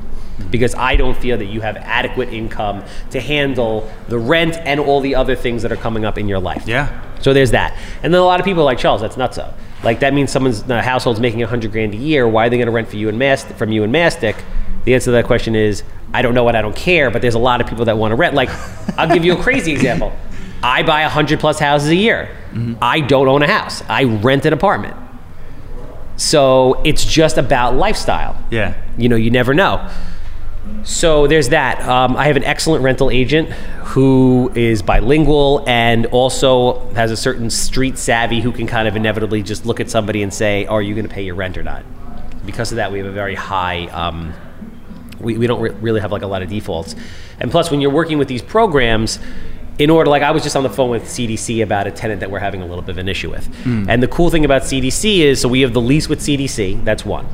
Because 0.52 0.76
I 0.76 0.96
don't 0.96 1.18
feel 1.18 1.36
that 1.40 1.46
you 1.46 1.62
have 1.62 1.78
adequate 1.78 2.30
income 2.32 2.84
to 3.10 3.20
handle 3.20 3.90
the 4.08 4.20
rent 4.20 4.56
and 4.58 4.80
all 4.80 5.02
the 5.02 5.16
other 5.16 5.36
things 5.36 5.64
that 5.64 5.72
are 5.72 5.76
coming 5.78 6.06
up 6.06 6.18
in 6.20 6.28
your 6.28 6.40
life. 6.40 6.68
Yeah. 6.68 7.02
So 7.22 7.34
there's 7.34 7.52
that. 7.52 7.76
And 8.04 8.14
then 8.14 8.22
a 8.22 8.24
lot 8.24 8.40
of 8.40 8.46
people 8.46 8.62
are 8.62 8.66
like, 8.66 8.78
Charles, 8.78 9.02
that's 9.02 9.18
nuts. 9.18 9.40
Like 9.84 10.00
that 10.02 10.14
means 10.14 10.32
someone's 10.32 10.62
the 10.64 10.82
household's 10.84 11.20
making 11.20 11.42
a 11.42 11.48
hundred 11.48 11.72
grand 11.72 11.96
a 11.96 11.98
year. 11.98 12.28
Why 12.28 12.46
are 12.46 12.50
they 12.52 12.58
going 12.58 12.68
to 12.68 12.72
rent 12.72 12.88
for 12.88 12.98
you 12.98 13.10
and 13.10 13.18
Mast- 13.18 13.48
from 13.54 13.72
you 13.72 13.84
and 13.84 13.92
Mastic? 13.92 14.36
The 14.86 14.94
answer 14.94 15.06
to 15.06 15.12
that 15.12 15.26
question 15.26 15.56
is, 15.56 15.84
I 16.14 16.22
don't 16.22 16.34
know 16.34 16.44
what 16.44 16.56
I 16.56 16.62
don't 16.62 16.76
care. 16.76 17.12
But 17.12 17.22
there's 17.22 17.36
a 17.36 17.40
lot 17.40 17.60
of 17.62 17.68
people 17.68 17.86
that 17.86 17.98
want 17.98 18.12
to 18.12 18.16
rent. 18.16 18.34
Like, 18.36 18.50
I'll 18.98 19.14
give 19.14 19.26
you 19.26 19.34
a 19.34 19.42
crazy 19.42 19.72
example. 19.74 20.14
I 20.64 20.84
buy 20.84 21.02
a 21.02 21.10
hundred 21.10 21.40
plus 21.40 21.60
houses 21.60 21.90
a 21.90 21.96
year. 21.96 22.30
I 22.82 23.02
don't 23.02 23.28
own 23.28 23.44
a 23.44 23.48
house. 23.48 23.84
I 23.88 24.04
rent 24.06 24.46
an 24.46 24.54
apartment. 24.54 24.96
So 26.16 26.82
it's 26.84 27.06
just 27.06 27.38
about 27.38 27.76
lifestyle 27.76 28.36
Yeah. 28.50 28.74
you 28.98 29.08
know, 29.08 29.16
you 29.16 29.30
never 29.30 29.54
know. 29.54 29.88
So 30.84 31.28
there's 31.28 31.50
that. 31.50 31.80
Um, 31.88 32.18
I 32.18 32.26
have 32.28 32.36
an 32.38 32.44
excellent 32.44 32.84
rental 32.84 33.10
agent 33.12 33.50
who 33.50 34.52
is 34.56 34.82
bilingual 34.82 35.64
and 35.68 36.08
also 36.08 36.90
has 36.94 37.12
a 37.12 37.18
certain 37.18 37.50
street 37.50 37.98
savvy 37.98 38.42
who 38.42 38.52
can 38.52 38.68
kind 38.68 38.88
of 38.88 38.96
inevitably 38.96 39.44
just 39.44 39.66
look 39.66 39.80
at 39.80 39.90
somebody 39.90 40.24
and 40.24 40.34
say, 40.34 40.66
"Are 40.66 40.82
you 40.82 40.94
going 40.96 41.08
to 41.08 41.14
pay 41.14 41.24
your 41.24 41.36
rent 41.36 41.58
or 41.58 41.64
not?" 41.64 41.84
Because 42.46 42.72
of 42.72 42.78
that, 42.78 42.92
we 42.92 42.98
have 42.98 43.08
a 43.08 43.12
very 43.12 43.36
high. 43.36 43.86
Um, 43.88 44.34
we, 45.20 45.38
we 45.38 45.48
don't 45.48 45.62
re- 45.62 45.72
really 45.72 46.00
have 46.02 46.12
like 46.12 46.22
a 46.22 46.28
lot 46.28 46.42
of 46.42 46.50
defaults, 46.50 46.96
and 47.40 47.52
plus, 47.52 47.72
when 47.72 47.82
you're 47.82 47.92
working 47.92 48.18
with 48.18 48.28
these 48.28 48.42
programs, 48.42 49.20
in 49.80 49.90
order, 49.90 50.10
like 50.10 50.24
I 50.24 50.32
was 50.32 50.42
just 50.44 50.56
on 50.56 50.64
the 50.64 50.70
phone 50.70 50.90
with 50.90 51.04
CDC 51.04 51.62
about 51.64 51.86
a 51.88 51.92
tenant 51.92 52.20
that 52.22 52.32
we're 52.32 52.40
having 52.40 52.62
a 52.62 52.66
little 52.66 52.82
bit 52.82 52.92
of 52.92 52.98
an 52.98 53.08
issue 53.10 53.30
with, 53.30 53.48
and 53.90 54.02
the 54.02 54.08
cool 54.08 54.30
thing 54.30 54.46
about 54.46 54.64
CDC 54.64 55.20
is, 55.20 55.40
so 55.42 55.48
we 55.48 55.62
have 55.62 55.74
the 55.74 55.82
lease 55.82 56.10
with 56.10 56.20
CDC. 56.20 56.84
That's 56.84 57.06
one. 57.06 57.28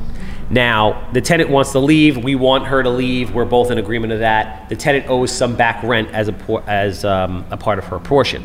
Now, 0.50 1.08
the 1.12 1.22
tenant 1.22 1.48
wants 1.48 1.72
to 1.72 1.78
leave. 1.78 2.22
We 2.22 2.34
want 2.34 2.66
her 2.66 2.82
to 2.82 2.90
leave. 2.90 3.34
We're 3.34 3.46
both 3.46 3.70
in 3.70 3.78
agreement 3.78 4.12
of 4.12 4.18
that. 4.18 4.68
The 4.68 4.76
tenant 4.76 5.08
owes 5.08 5.32
some 5.32 5.56
back 5.56 5.82
rent 5.82 6.10
as 6.10 6.28
a 6.28 6.34
por- 6.34 6.62
as 6.66 7.02
um, 7.04 7.46
a 7.50 7.56
part 7.56 7.78
of 7.78 7.86
her 7.86 7.98
portion. 7.98 8.44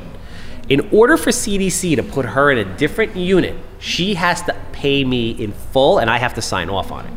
In 0.69 0.87
order 0.93 1.17
for 1.17 1.31
CDC 1.31 1.97
to 1.97 2.03
put 2.03 2.25
her 2.25 2.51
in 2.51 2.57
a 2.59 2.77
different 2.77 3.17
unit, 3.17 3.55
she 3.79 4.13
has 4.13 4.41
to 4.43 4.55
pay 4.71 5.03
me 5.03 5.31
in 5.31 5.51
full, 5.51 5.97
and 5.99 6.09
I 6.09 6.19
have 6.19 6.35
to 6.35 6.41
sign 6.41 6.69
off 6.69 6.89
on 6.91 7.05
it. 7.05 7.13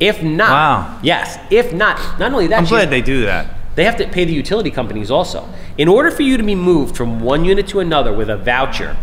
If 0.00 0.22
not, 0.22 0.50
Wow. 0.50 0.98
yes. 1.02 1.38
If 1.50 1.72
not, 1.72 2.18
not 2.18 2.32
only 2.32 2.46
that, 2.48 2.58
I'm 2.58 2.64
glad 2.64 2.90
they 2.90 3.02
do 3.02 3.24
that. 3.26 3.46
they 3.76 3.84
have 3.84 3.96
to 3.98 4.06
pay 4.08 4.24
the 4.24 4.32
utility 4.32 4.70
companies 4.70 5.10
also. 5.10 5.46
In 5.78 5.86
order 5.88 6.10
for 6.10 6.22
you 6.22 6.36
to 6.36 6.42
be 6.42 6.54
moved 6.54 6.96
from 6.96 7.20
one 7.20 7.44
unit 7.44 7.68
to 7.68 7.80
another 7.80 8.12
with 8.12 8.28
a 8.30 8.36
voucher, 8.36 8.96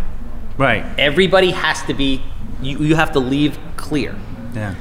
Right. 0.58 0.84
everybody 0.98 1.52
has 1.52 1.82
to 1.84 1.94
be. 1.94 2.22
You, 2.62 2.80
you 2.80 2.96
have 2.96 3.12
to 3.12 3.20
leave 3.20 3.58
clear. 3.78 4.16
Yeah. 4.56 4.74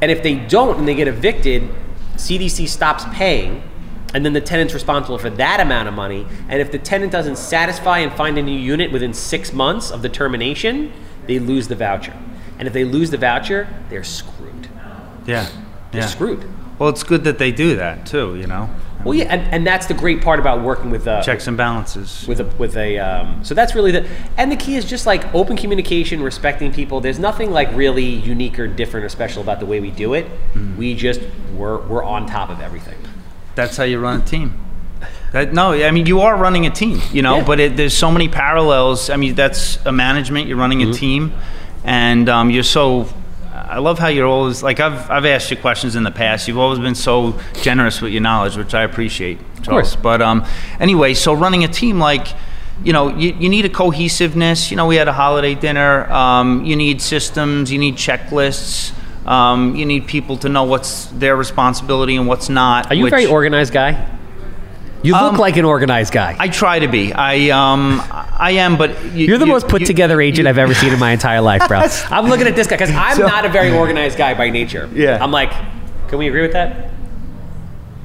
And 0.00 0.10
if 0.10 0.22
they 0.24 0.34
don't 0.34 0.78
and 0.78 0.88
they 0.88 0.96
get 0.96 1.06
evicted, 1.06 1.68
CDC 2.16 2.66
stops 2.68 3.04
paying, 3.12 3.62
and 4.12 4.24
then 4.26 4.32
the 4.32 4.40
tenant's 4.40 4.74
responsible 4.74 5.18
for 5.18 5.30
that 5.30 5.60
amount 5.60 5.86
of 5.86 5.94
money. 5.94 6.26
And 6.48 6.60
if 6.60 6.72
the 6.72 6.78
tenant 6.78 7.12
doesn't 7.12 7.38
satisfy 7.38 7.98
and 8.00 8.12
find 8.12 8.36
a 8.36 8.42
new 8.42 8.58
unit 8.58 8.90
within 8.90 9.14
six 9.14 9.52
months 9.52 9.92
of 9.92 10.02
the 10.02 10.08
termination, 10.08 10.92
they 11.28 11.38
lose 11.38 11.68
the 11.68 11.76
voucher. 11.76 12.12
And 12.58 12.66
if 12.66 12.74
they 12.74 12.84
lose 12.84 13.10
the 13.10 13.16
voucher, 13.16 13.68
they're 13.88 14.02
screwed. 14.04 14.68
Yeah. 15.26 15.46
They're 15.90 16.02
Yeah. 16.02 16.06
screwed. 16.06 16.44
Well, 16.78 16.88
it's 16.88 17.02
good 17.02 17.24
that 17.24 17.38
they 17.38 17.52
do 17.52 17.76
that 17.76 18.06
too. 18.06 18.34
You 18.36 18.46
know, 18.46 18.68
Well, 19.04 19.14
yeah, 19.14 19.24
and, 19.24 19.42
and 19.54 19.66
that's 19.66 19.86
the 19.86 19.94
great 19.94 20.20
part 20.22 20.38
about 20.40 20.62
working 20.62 20.90
with 20.90 21.06
uh, 21.06 21.22
checks 21.22 21.46
and 21.46 21.56
balances. 21.56 22.24
with 22.26 22.40
a 22.40 22.44
with 22.58 22.76
a 22.76 22.98
um, 22.98 23.44
so 23.44 23.54
that's 23.54 23.74
really 23.74 23.92
the 23.92 24.06
and 24.36 24.50
the 24.50 24.56
key 24.56 24.76
is 24.76 24.84
just 24.84 25.06
like 25.06 25.32
open 25.34 25.56
communication 25.56 26.22
respecting 26.22 26.72
people 26.72 27.00
there's 27.00 27.18
nothing 27.18 27.50
like 27.52 27.68
really 27.74 28.04
unique 28.04 28.58
or 28.58 28.66
different 28.66 29.04
or 29.04 29.08
special 29.08 29.42
about 29.42 29.60
the 29.60 29.66
way 29.66 29.80
we 29.80 29.90
do 29.90 30.14
it 30.14 30.26
we 30.78 30.94
just 30.94 31.20
we're 31.56 31.78
we're 31.86 32.04
on 32.04 32.26
top 32.26 32.48
of 32.50 32.60
everything 32.60 32.96
That's 33.54 33.76
how 33.76 33.84
you 33.84 33.98
run 34.00 34.20
a 34.22 34.24
team. 34.24 34.58
That, 35.32 35.52
no, 35.52 35.72
I 35.72 35.90
mean 35.90 36.06
you 36.06 36.20
are 36.20 36.36
running 36.36 36.66
a 36.66 36.70
team, 36.70 37.00
you 37.12 37.22
know, 37.22 37.36
Yeah. 37.38 37.44
but 37.44 37.58
it, 37.60 37.76
there's 37.76 37.96
so 37.96 38.10
many 38.10 38.28
parallels. 38.28 39.08
I 39.10 39.16
mean 39.16 39.34
that's 39.34 39.78
a 39.86 39.92
management. 39.92 40.46
You're 40.48 40.58
running 40.58 40.82
a 40.82 40.92
team, 40.92 41.32
and 41.84 42.28
um, 42.28 42.50
you're 42.50 42.62
so. 42.78 43.06
I 43.52 43.78
love 43.78 43.98
how 43.98 44.08
you're 44.08 44.26
always 44.26 44.62
like 44.62 44.80
I've 44.80 45.10
I've 45.10 45.26
asked 45.26 45.50
you 45.50 45.56
questions 45.56 45.94
in 45.94 46.04
the 46.04 46.10
past. 46.10 46.48
You've 46.48 46.58
always 46.58 46.78
been 46.78 46.94
so 46.94 47.38
generous 47.60 48.00
with 48.00 48.12
your 48.12 48.22
knowledge, 48.22 48.56
which 48.56 48.74
I 48.74 48.82
appreciate. 48.82 49.38
Of 49.58 49.66
course. 49.66 49.94
But 49.94 50.22
um, 50.22 50.46
anyway, 50.80 51.14
so 51.14 51.32
running 51.32 51.64
a 51.64 51.68
team 51.68 51.98
like. 51.98 52.28
You 52.84 52.92
know, 52.92 53.16
you, 53.16 53.32
you 53.34 53.48
need 53.48 53.64
a 53.64 53.68
cohesiveness. 53.68 54.72
You 54.72 54.76
know, 54.76 54.86
we 54.86 54.96
had 54.96 55.06
a 55.06 55.12
holiday 55.12 55.54
dinner. 55.54 56.10
Um, 56.10 56.64
you 56.64 56.74
need 56.74 57.00
systems. 57.00 57.70
You 57.70 57.78
need 57.78 57.94
checklists. 57.94 58.92
Um, 59.24 59.76
you 59.76 59.86
need 59.86 60.08
people 60.08 60.36
to 60.38 60.48
know 60.48 60.64
what's 60.64 61.04
their 61.06 61.36
responsibility 61.36 62.16
and 62.16 62.26
what's 62.26 62.48
not. 62.48 62.90
are 62.90 62.94
you 62.94 63.06
a 63.06 63.10
very 63.10 63.26
organized 63.26 63.72
guy 63.72 64.04
you 65.02 65.12
look 65.12 65.32
Um, 65.34 65.36
like 65.36 65.56
an 65.56 65.64
organized 65.64 66.12
guy 66.12 66.36
I 66.38 66.48
try 66.48 66.78
to 66.78 66.88
be. 66.88 67.12
I 67.12 67.50
um 67.50 68.02
I 68.38 68.52
am, 68.52 68.76
but 68.76 68.90
you, 69.14 69.26
you're 69.26 69.38
the 69.38 69.46
you- 69.46 69.52
most 69.52 69.68
put 69.68 69.80
you- 69.82 69.86
together 69.86 70.20
agent 70.20 70.44
you- 70.46 70.50
I've 70.50 70.58
ever 70.58 70.74
seen 70.74 70.92
in 70.92 70.98
my 70.98 71.10
entire 71.12 71.40
life, 71.40 71.66
bro. 71.68 71.80
I'm 72.10 72.28
looking 72.28 72.46
at 72.46 72.54
this 72.56 72.66
guy 72.66 72.76
because 72.76 72.90
I'm 72.94 73.16
So- 73.16 73.26
not 73.26 73.44
a 73.44 73.48
very 73.48 73.72
organized 73.72 74.16
guy 74.18 74.34
by 74.34 74.50
nature. 74.50 74.88
Yeah. 74.94 75.18
I'm 75.22 75.30
like, 75.32 75.52
can 76.08 76.18
we 76.18 76.28
agree 76.28 76.42
with 76.42 76.52
that? 76.52 76.90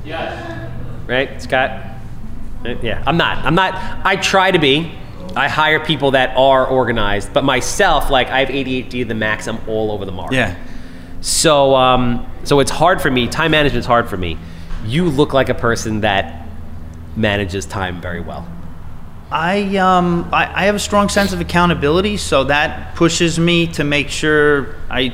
Yes. 0.06 0.70
Right, 1.08 1.42
Scott? 1.42 1.72
Uh, 2.66 2.76
Yeah, 2.82 3.04
I'm 3.06 3.18
not. 3.18 3.46
I'm 3.46 3.56
not. 3.56 3.74
I 4.06 4.16
try 4.16 4.52
to 4.52 4.60
be. 4.60 4.92
I 5.36 5.48
hire 5.50 5.80
people 5.80 6.12
that 6.12 6.36
are 6.36 6.66
organized, 6.66 7.32
but 7.34 7.44
myself, 7.44 8.10
like 8.10 8.30
I 8.30 8.40
have 8.40 8.50
ADHD 8.50 8.90
to 9.02 9.06
the 9.06 9.14
max. 9.14 9.48
I'm 9.48 9.60
all 9.68 9.92
over 9.92 10.04
the 10.06 10.12
mark. 10.12 10.32
Yeah. 10.32 10.56
So, 11.22 11.76
um, 11.76 12.26
so 12.44 12.60
it's 12.60 12.72
hard 12.72 13.02
for 13.02 13.12
me. 13.12 13.28
Time 13.28 13.52
management's 13.52 13.86
hard 13.88 14.10
for 14.10 14.18
me. 14.18 14.38
You 14.86 15.06
look 15.10 15.34
like 15.34 15.50
a 15.50 15.54
person 15.54 16.02
that 16.02 16.47
manages 17.18 17.66
time 17.66 18.00
very 18.00 18.22
well. 18.22 18.48
I 19.30 19.76
um 19.78 20.30
I, 20.32 20.62
I 20.62 20.66
have 20.66 20.76
a 20.76 20.80
strong 20.80 21.10
sense 21.10 21.34
of 21.34 21.42
accountability, 21.42 22.18
so 22.18 22.46
that 22.46 22.96
pushes 22.96 23.38
me 23.38 23.68
to 23.74 23.84
make 23.84 24.10
sure 24.10 24.76
I 24.90 25.14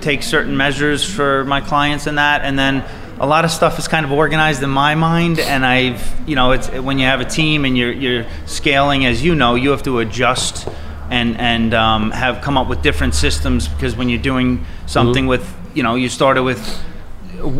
take 0.00 0.22
certain 0.22 0.56
measures 0.56 1.02
for 1.02 1.44
my 1.44 1.60
clients 1.60 2.06
and 2.06 2.18
that, 2.18 2.42
and 2.42 2.56
then 2.56 2.84
a 3.18 3.26
lot 3.26 3.44
of 3.44 3.50
stuff 3.50 3.78
is 3.78 3.88
kind 3.88 4.04
of 4.04 4.12
organized 4.12 4.62
in 4.62 4.70
my 4.70 4.94
mind, 4.94 5.40
and 5.40 5.66
I've 5.66 6.28
you 6.28 6.36
know 6.36 6.52
it's 6.52 6.68
when 6.68 6.98
you 6.98 7.06
have 7.06 7.20
a 7.20 7.24
team 7.24 7.64
and 7.64 7.76
you're 7.76 7.92
you're 7.92 8.26
scaling, 8.46 9.04
as 9.04 9.24
you 9.24 9.34
know, 9.34 9.56
you 9.56 9.70
have 9.70 9.82
to 9.84 9.98
adjust 9.98 10.68
and 11.10 11.36
and 11.38 11.74
um, 11.74 12.10
have 12.12 12.40
come 12.40 12.56
up 12.56 12.68
with 12.68 12.82
different 12.82 13.14
systems 13.14 13.66
because 13.66 13.96
when 13.96 14.08
you're 14.08 14.22
doing 14.22 14.64
something 14.86 15.26
with 15.26 15.44
you 15.74 15.82
know 15.82 15.96
you 15.96 16.08
started 16.08 16.42
with 16.44 16.60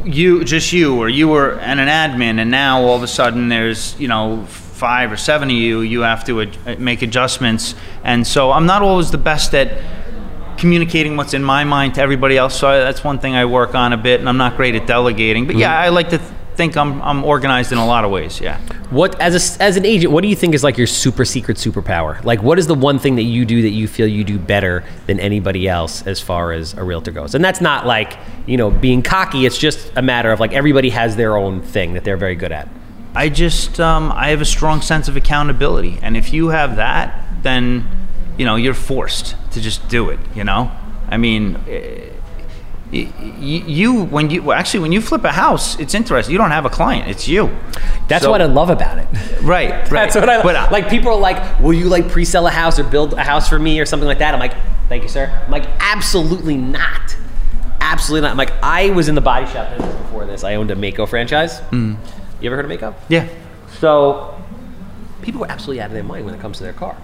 you 0.04 0.44
just 0.44 0.72
you 0.72 0.98
or 0.98 1.08
you 1.08 1.28
were 1.28 1.58
and 1.60 1.80
an 1.80 1.88
admin 1.88 2.38
and 2.38 2.50
now 2.50 2.82
all 2.82 2.96
of 2.96 3.02
a 3.02 3.08
sudden 3.08 3.48
there's 3.48 3.98
you 3.98 4.08
know 4.08 4.44
five 4.46 5.12
or 5.12 5.16
seven 5.16 5.48
of 5.48 5.54
you 5.54 5.80
you 5.80 6.00
have 6.00 6.24
to 6.24 6.42
ad- 6.42 6.58
uh, 6.66 6.74
make 6.78 7.02
adjustments. 7.02 7.74
And 8.02 8.26
so 8.26 8.50
i'm 8.52 8.66
not 8.66 8.82
always 8.82 9.10
the 9.10 9.18
best 9.18 9.54
at 9.54 9.80
communicating 10.58 11.16
what's 11.16 11.34
in 11.34 11.42
my 11.42 11.64
mind 11.64 11.94
to 11.96 12.00
everybody 12.00 12.36
else 12.36 12.58
so 12.58 12.68
I, 12.68 12.78
that's 12.78 13.02
one 13.02 13.18
thing 13.18 13.34
i 13.34 13.44
work 13.44 13.74
on 13.74 13.92
a 13.92 13.96
bit 13.96 14.20
and 14.20 14.28
i'm 14.28 14.36
not 14.38 14.56
great 14.56 14.74
at 14.74 14.86
delegating. 14.86 15.46
But 15.46 15.56
yeah 15.56 15.74
mm-hmm. 15.74 15.86
i 15.86 15.88
like 15.88 16.10
to 16.10 16.18
th- 16.18 16.30
think 16.56 16.76
I'm 16.76 17.00
I'm 17.02 17.24
organized 17.24 17.72
in 17.72 17.78
a 17.78 17.86
lot 17.86 18.04
of 18.04 18.10
ways. 18.10 18.40
Yeah. 18.40 18.60
What 18.90 19.20
as 19.20 19.58
a, 19.58 19.62
as 19.62 19.76
an 19.76 19.84
agent, 19.84 20.12
what 20.12 20.22
do 20.22 20.28
you 20.28 20.36
think 20.36 20.54
is 20.54 20.62
like 20.62 20.78
your 20.78 20.86
super 20.86 21.24
secret 21.24 21.56
superpower? 21.56 22.22
Like, 22.24 22.42
what 22.42 22.58
is 22.58 22.66
the 22.66 22.74
one 22.74 22.98
thing 22.98 23.16
that 23.16 23.22
you 23.22 23.44
do 23.44 23.62
that 23.62 23.70
you 23.70 23.88
feel 23.88 24.06
you 24.06 24.24
do 24.24 24.38
better 24.38 24.84
than 25.06 25.20
anybody 25.20 25.68
else 25.68 26.06
as 26.06 26.20
far 26.20 26.52
as 26.52 26.74
a 26.74 26.84
realtor 26.84 27.10
goes? 27.10 27.34
And 27.34 27.44
that's 27.44 27.60
not 27.60 27.86
like 27.86 28.16
you 28.46 28.56
know 28.56 28.70
being 28.70 29.02
cocky. 29.02 29.46
It's 29.46 29.58
just 29.58 29.92
a 29.96 30.02
matter 30.02 30.30
of 30.30 30.40
like 30.40 30.52
everybody 30.52 30.90
has 30.90 31.16
their 31.16 31.36
own 31.36 31.62
thing 31.62 31.94
that 31.94 32.04
they're 32.04 32.16
very 32.16 32.36
good 32.36 32.52
at. 32.52 32.68
I 33.14 33.28
just 33.28 33.80
um, 33.80 34.12
I 34.12 34.28
have 34.28 34.40
a 34.40 34.46
strong 34.46 34.80
sense 34.80 35.08
of 35.08 35.16
accountability, 35.16 35.98
and 36.02 36.16
if 36.16 36.32
you 36.32 36.48
have 36.48 36.76
that, 36.76 37.24
then 37.42 37.88
you 38.36 38.44
know 38.44 38.56
you're 38.56 38.74
forced 38.74 39.36
to 39.52 39.60
just 39.60 39.88
do 39.88 40.10
it. 40.10 40.20
You 40.34 40.44
know, 40.44 40.70
I 41.08 41.16
mean. 41.16 41.56
Eh, 41.68 42.10
you 42.92 44.04
when 44.04 44.30
you 44.30 44.42
well, 44.42 44.56
actually 44.56 44.80
when 44.80 44.92
you 44.92 45.00
flip 45.00 45.24
a 45.24 45.32
house 45.32 45.78
it's 45.80 45.94
interesting. 45.94 46.32
You 46.32 46.38
don't 46.38 46.50
have 46.50 46.64
a 46.64 46.70
client. 46.70 47.08
It's 47.08 47.26
you. 47.26 47.50
That's 48.08 48.24
so, 48.24 48.30
what 48.30 48.42
i 48.42 48.46
love 48.46 48.70
about 48.70 48.98
it. 48.98 49.08
Right, 49.42 49.70
right. 49.90 49.90
that's 49.90 50.14
what 50.14 50.28
i 50.28 50.42
but, 50.42 50.54
uh, 50.54 50.68
like 50.70 50.88
people 50.88 51.10
are 51.10 51.18
like 51.18 51.60
will 51.60 51.72
you 51.72 51.86
like 51.86 52.08
pre-sell 52.08 52.46
a 52.46 52.50
house 52.50 52.78
or 52.78 52.84
build 52.84 53.14
a 53.14 53.24
house 53.24 53.48
for 53.48 53.58
me 53.58 53.80
or 53.80 53.86
something 53.86 54.06
like 54.06 54.18
that? 54.18 54.34
I'm 54.34 54.40
like 54.40 54.54
thank 54.88 55.02
you 55.02 55.08
sir. 55.08 55.26
I'm 55.44 55.50
like 55.50 55.66
absolutely 55.80 56.56
not. 56.56 57.16
Absolutely 57.80 58.22
not. 58.22 58.32
I'm 58.32 58.38
like 58.38 58.52
i 58.62 58.90
was 58.90 59.08
in 59.08 59.14
the 59.14 59.20
body 59.20 59.46
shop 59.46 59.70
business 59.70 59.96
before 60.02 60.26
this. 60.26 60.44
I 60.44 60.54
owned 60.54 60.70
a 60.70 60.76
Maaco 60.76 61.08
franchise. 61.08 61.60
Mm. 61.70 61.96
you 62.40 62.48
ever 62.48 62.56
heard 62.56 62.70
of 62.70 62.70
Maaco 62.70 62.94
yeah. 63.08 63.28
So 63.80 64.40
people 65.22 65.42
are 65.44 65.50
absolutely 65.50 65.80
out 65.80 65.86
of 65.86 65.94
their 65.94 66.04
mind 66.04 66.26
when 66.26 66.34
it 66.34 66.40
comes 66.40 66.58
to 66.58 66.64
their 66.64 66.72
car 66.74 66.96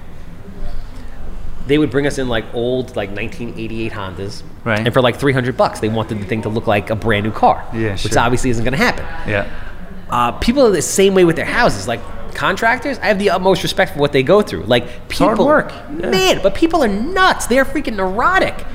they 1.70 1.78
would 1.78 1.90
bring 1.90 2.06
us 2.06 2.18
in 2.18 2.28
like 2.28 2.44
old 2.52 2.96
like 2.96 3.10
1988 3.10 3.92
Hondas, 3.92 4.42
right? 4.64 4.80
And 4.80 4.92
for 4.92 5.00
like 5.00 5.16
300 5.16 5.56
bucks, 5.56 5.78
they 5.80 5.88
wanted 5.88 6.20
the 6.20 6.26
thing 6.26 6.42
to 6.42 6.48
look 6.48 6.66
like 6.66 6.90
a 6.90 6.96
brand 6.96 7.24
new 7.24 7.30
car, 7.30 7.66
yeah, 7.72 7.92
which 7.92 8.16
obviously 8.16 8.50
isn't 8.50 8.64
going 8.64 8.72
to 8.72 8.78
happen. 8.78 9.04
Yeah. 9.30 9.48
Uh, 10.10 10.32
people 10.32 10.66
are 10.66 10.70
the 10.70 10.82
same 10.82 11.14
way 11.14 11.24
with 11.24 11.36
their 11.36 11.44
houses. 11.44 11.86
Like 11.86 12.00
contractors, 12.34 12.98
I 12.98 13.06
have 13.06 13.20
the 13.20 13.30
utmost 13.30 13.62
respect 13.62 13.92
for 13.92 14.00
what 14.00 14.12
they 14.12 14.24
go 14.24 14.42
through. 14.42 14.64
Like 14.64 15.08
people, 15.08 15.28
hard 15.28 15.38
work, 15.38 15.72
yeah. 15.72 16.10
man. 16.10 16.40
But 16.42 16.56
people 16.56 16.82
are 16.82 16.88
nuts. 16.88 17.46
They're 17.46 17.64
freaking 17.64 17.94
neurotic. 17.94 18.66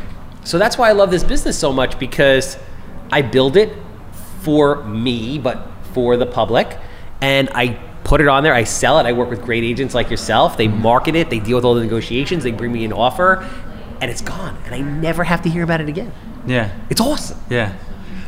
So 0.45 0.58
that's 0.58 0.77
why 0.77 0.89
I 0.89 0.93
love 0.93 1.12
this 1.12 1.23
business 1.23 1.60
so 1.60 1.73
much 1.73 1.99
because 1.99 2.58
I 3.12 3.21
build 3.21 3.58
it 3.58 3.75
for 4.41 4.84
me, 4.86 5.38
but 5.38 5.67
for 5.93 6.15
the 6.15 6.25
public, 6.25 6.77
and 7.19 7.49
I 7.53 7.79
put 8.06 8.22
it 8.22 8.28
on 8.30 8.44
there. 8.44 8.54
I 8.54 8.63
sell 8.63 8.98
it. 9.00 9.06
I 9.06 9.12
work 9.12 9.30
with 9.30 9.41
great 9.41 9.65
agents 9.65 9.94
like 9.94 10.10
yourself. 10.10 10.56
They 10.56 10.70
market 10.70 11.15
it. 11.15 11.30
They 11.30 11.39
deal 11.39 11.58
with 11.58 11.65
all 11.65 11.76
the 11.76 11.84
negotiations. 11.84 12.44
They 12.44 12.52
bring 12.52 12.72
me 12.72 12.86
an 12.86 12.94
offer, 12.94 13.48
and 14.00 14.10
it's 14.10 14.22
gone. 14.22 14.58
And 14.65 14.74
I 14.74 14.80
never 14.80 15.26
have 15.26 15.41
to 15.41 15.50
hear 15.50 15.63
about 15.63 15.82
it 15.82 15.89
again. 15.89 16.13
Yeah, 16.48 16.72
it's 16.89 17.02
awesome. 17.02 17.39
Yeah. 17.50 17.76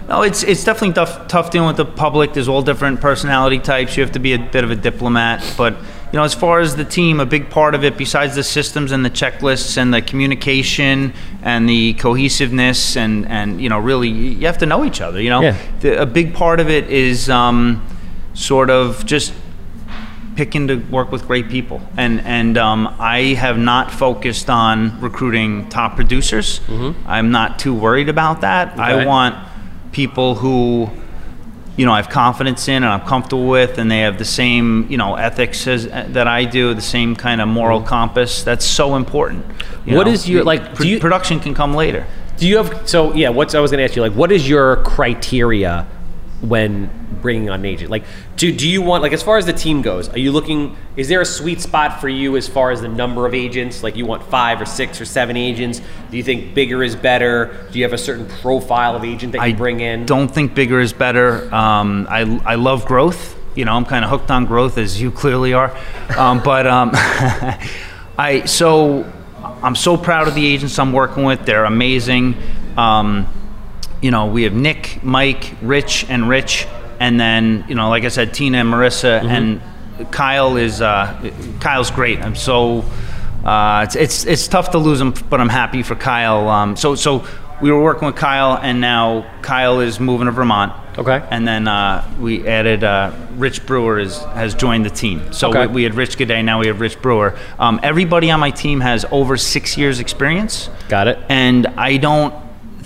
No, 0.10 0.22
it's 0.22 0.42
it's 0.44 0.64
definitely 0.64 0.94
tough 0.94 1.28
tough 1.28 1.52
dealing 1.52 1.68
with 1.68 1.78
the 1.78 1.86
public. 1.86 2.34
There's 2.34 2.48
all 2.48 2.62
different 2.62 3.02
personality 3.02 3.60
types. 3.60 3.98
You 3.98 4.04
have 4.04 4.14
to 4.14 4.20
be 4.20 4.34
a 4.34 4.40
bit 4.40 4.64
of 4.64 4.72
a 4.72 4.76
diplomat, 4.76 5.54
but 5.58 5.74
you 5.74 6.18
know, 6.18 6.24
as 6.24 6.34
far 6.34 6.62
as 6.62 6.78
the 6.78 6.86
team, 6.86 7.20
a 7.20 7.26
big 7.26 7.50
part 7.50 7.76
of 7.76 7.84
it, 7.84 7.98
besides 7.98 8.34
the 8.34 8.44
systems 8.44 8.94
and 8.94 9.04
the 9.04 9.10
checklists 9.10 9.76
and 9.76 9.94
the 9.94 10.02
communication 10.02 11.14
and 11.44 11.68
the 11.68 11.94
cohesiveness 11.96 12.96
and 12.96 13.28
and 13.28 13.62
you 13.62 13.68
know, 13.68 13.80
really, 13.80 14.08
you 14.08 14.48
have 14.48 14.60
to 14.60 14.66
know 14.66 14.86
each 14.86 15.02
other. 15.02 15.22
You 15.22 15.30
know, 15.30 15.42
yeah. 15.42 15.58
the, 15.82 16.02
a 16.02 16.06
big 16.06 16.34
part 16.34 16.62
of 16.62 16.70
it 16.70 16.90
is 16.90 17.30
um, 17.30 17.86
sort 18.34 18.70
of 18.70 19.06
just 19.06 19.34
picking 20.38 20.68
to 20.68 20.76
work 20.76 21.12
with 21.12 21.28
great 21.28 21.50
people, 21.50 21.82
and 21.98 22.22
and 22.22 22.58
um, 22.58 22.96
I 23.00 23.34
have 23.34 23.58
not 23.58 23.92
focused 23.92 24.50
on 24.50 25.02
recruiting 25.02 25.68
top 25.68 25.96
producers. 25.96 26.60
Mm-hmm. 26.60 27.10
I'm 27.10 27.32
not 27.32 27.60
too 27.60 27.74
worried 27.74 28.08
about 28.08 28.42
that. 28.42 28.74
Okay. 28.74 28.82
I 28.82 29.06
want 29.06 29.36
people 29.92 30.36
who 30.36 30.90
you 31.76 31.86
know 31.86 31.92
I 31.92 31.98
have 31.98 32.10
confidence 32.10 32.68
in 32.68 32.84
and 32.84 32.86
I'm 32.86 33.02
comfortable 33.02 33.48
with, 33.48 33.80
and 33.80 33.92
they 33.92 34.00
have 34.02 34.18
the 34.20 34.26
same 34.26 34.88
you 34.90 34.98
know 34.98 35.16
ethics 35.16 35.68
as 35.68 35.88
that 35.88 36.28
I 36.28 36.46
do, 36.46 36.74
the 36.74 36.82
same 36.82 37.16
kind 37.16 37.42
of 37.42 37.48
moral 37.50 37.80
mm-hmm. 37.80 37.90
compass. 37.90 38.44
That's 38.44 38.66
so 38.66 38.96
important. 38.96 39.44
What 39.86 40.06
know? 40.06 40.14
is 40.14 40.30
your 40.30 40.44
like? 40.44 40.76
Pro- 40.76 40.86
you, 40.86 41.00
production 41.00 41.40
can 41.40 41.56
come 41.56 41.74
later. 41.74 42.06
Do 42.38 42.48
you 42.48 42.58
have 42.58 42.88
so 42.88 43.14
yeah? 43.16 43.30
What's 43.30 43.56
I 43.56 43.60
was 43.60 43.72
going 43.72 43.80
to 43.80 43.86
ask 43.86 43.96
you 43.96 44.04
like? 44.04 44.14
What 44.14 44.32
is 44.32 44.48
your 44.48 44.84
criteria 44.84 45.88
when 46.42 46.90
bringing 47.22 47.50
on 47.50 47.60
an 47.62 47.66
agent? 47.66 47.90
Like, 47.90 48.04
do, 48.36 48.52
do 48.52 48.70
you 48.70 48.82
want, 48.82 49.02
like, 49.02 49.14
as 49.14 49.24
far 49.24 49.38
as 49.38 49.46
the 49.46 49.54
team 49.54 49.82
goes, 49.82 50.08
are 50.10 50.20
you 50.20 50.32
looking, 50.32 50.76
is 50.96 51.08
there 51.08 51.22
a 51.22 51.26
sweet 51.26 51.62
spot 51.62 52.00
for 52.00 52.10
you 52.10 52.38
as 52.38 52.48
far 52.48 52.72
as 52.72 52.82
the 52.82 52.88
number 52.88 53.26
of 53.26 53.34
agents? 53.34 53.84
Like, 53.84 53.96
you 53.96 54.06
want 54.06 54.24
five 54.24 54.62
or 54.62 54.66
six 54.66 55.02
or 55.02 55.06
seven 55.06 55.36
agents? 55.36 55.82
Do 56.12 56.18
you 56.18 56.24
think 56.24 56.54
bigger 56.54 56.84
is 56.84 56.96
better? 56.96 57.68
Do 57.72 57.80
you 57.80 57.86
have 57.86 57.94
a 57.94 57.98
certain 57.98 58.28
profile 58.28 58.96
of 58.96 59.04
agent 59.04 59.34
that 59.34 59.40
you 59.40 59.54
I 59.54 59.58
bring 59.58 59.80
in? 59.80 60.06
don't 60.06 60.28
think 60.28 60.54
bigger 60.54 60.80
is 60.80 60.94
better. 60.94 61.54
Um, 61.54 62.08
I, 62.10 62.42
I 62.46 62.56
love 62.56 62.86
growth. 62.86 63.36
You 63.56 63.66
know, 63.66 63.74
I'm 63.74 63.86
kind 63.86 64.06
of 64.06 64.12
hooked 64.12 64.30
on 64.30 64.46
growth, 64.46 64.78
as 64.78 65.02
you 65.02 65.12
clearly 65.12 65.54
are. 65.54 65.76
Um, 66.16 66.40
but 66.44 66.68
um, 66.68 66.92
I, 68.18 68.44
so 68.46 69.12
I'm 69.64 69.76
so 69.76 69.98
proud 69.98 70.28
of 70.28 70.36
the 70.36 70.46
agents 70.46 70.78
I'm 70.78 70.94
working 70.94 71.24
with. 71.24 71.46
They're 71.46 71.66
amazing. 71.66 72.36
Um, 72.78 73.28
you 74.02 74.12
know, 74.12 74.28
we 74.28 74.44
have 74.44 74.54
Nick, 74.54 75.04
Mike, 75.04 75.56
Rich, 75.62 76.06
and 76.10 76.30
Rich, 76.30 76.68
and 77.00 77.20
then 77.20 77.66
you 77.68 77.76
know, 77.76 77.90
like 77.90 78.04
I 78.04 78.10
said, 78.10 78.34
Tina 78.34 78.60
and 78.60 78.70
Marissa, 78.70 79.22
mm-hmm. 79.22 79.28
and 79.28 80.12
Kyle 80.12 80.58
is 80.58 80.82
uh, 80.82 81.32
Kyle's 81.60 81.92
great. 81.92 82.20
I'm 82.20 82.36
so 82.36 82.86
uh, 83.44 83.86
it's, 83.86 83.96
it's 83.96 84.26
it's 84.26 84.48
tough 84.48 84.72
to 84.72 84.78
lose 84.78 85.02
him, 85.02 85.14
but 85.30 85.40
I'm 85.40 85.50
happy 85.50 85.84
for 85.84 85.96
Kyle. 85.96 86.48
Um, 86.48 86.76
so 86.76 86.96
so 86.96 87.26
we 87.62 87.72
were 87.72 87.82
working 87.82 88.06
with 88.06 88.16
Kyle, 88.16 88.58
and 88.62 88.80
now 88.80 89.26
Kyle 89.42 89.80
is 89.80 90.00
moving 90.00 90.26
to 90.26 90.32
Vermont. 90.32 90.74
Okay. 90.98 91.24
And 91.30 91.48
then 91.48 91.68
uh, 91.68 92.10
we 92.20 92.48
added 92.48 92.84
uh, 92.84 93.14
Rich 93.34 93.66
Brewer 93.66 94.00
is, 94.00 94.18
has 94.18 94.56
joined 94.56 94.86
the 94.86 94.90
team. 94.90 95.32
So 95.32 95.50
okay. 95.50 95.68
we, 95.68 95.74
we, 95.74 95.84
had 95.84 95.94
Rich 95.94 96.18
G'day, 96.18 96.44
now 96.44 96.60
we 96.60 96.68
have 96.68 96.82
Rich 96.82 97.02
Brewer. 97.02 97.38
Um, 97.60 97.80
everybody 97.84 98.32
on 98.32 98.40
my 98.40 98.50
team 98.50 98.80
has 98.80 99.06
over 99.12 99.38
six 99.38 99.78
years 99.78 100.00
experience. 100.00 100.70
Got 100.90 101.08
it. 101.08 101.20
And 101.30 101.68
I 101.68 101.98
don't 101.98 102.34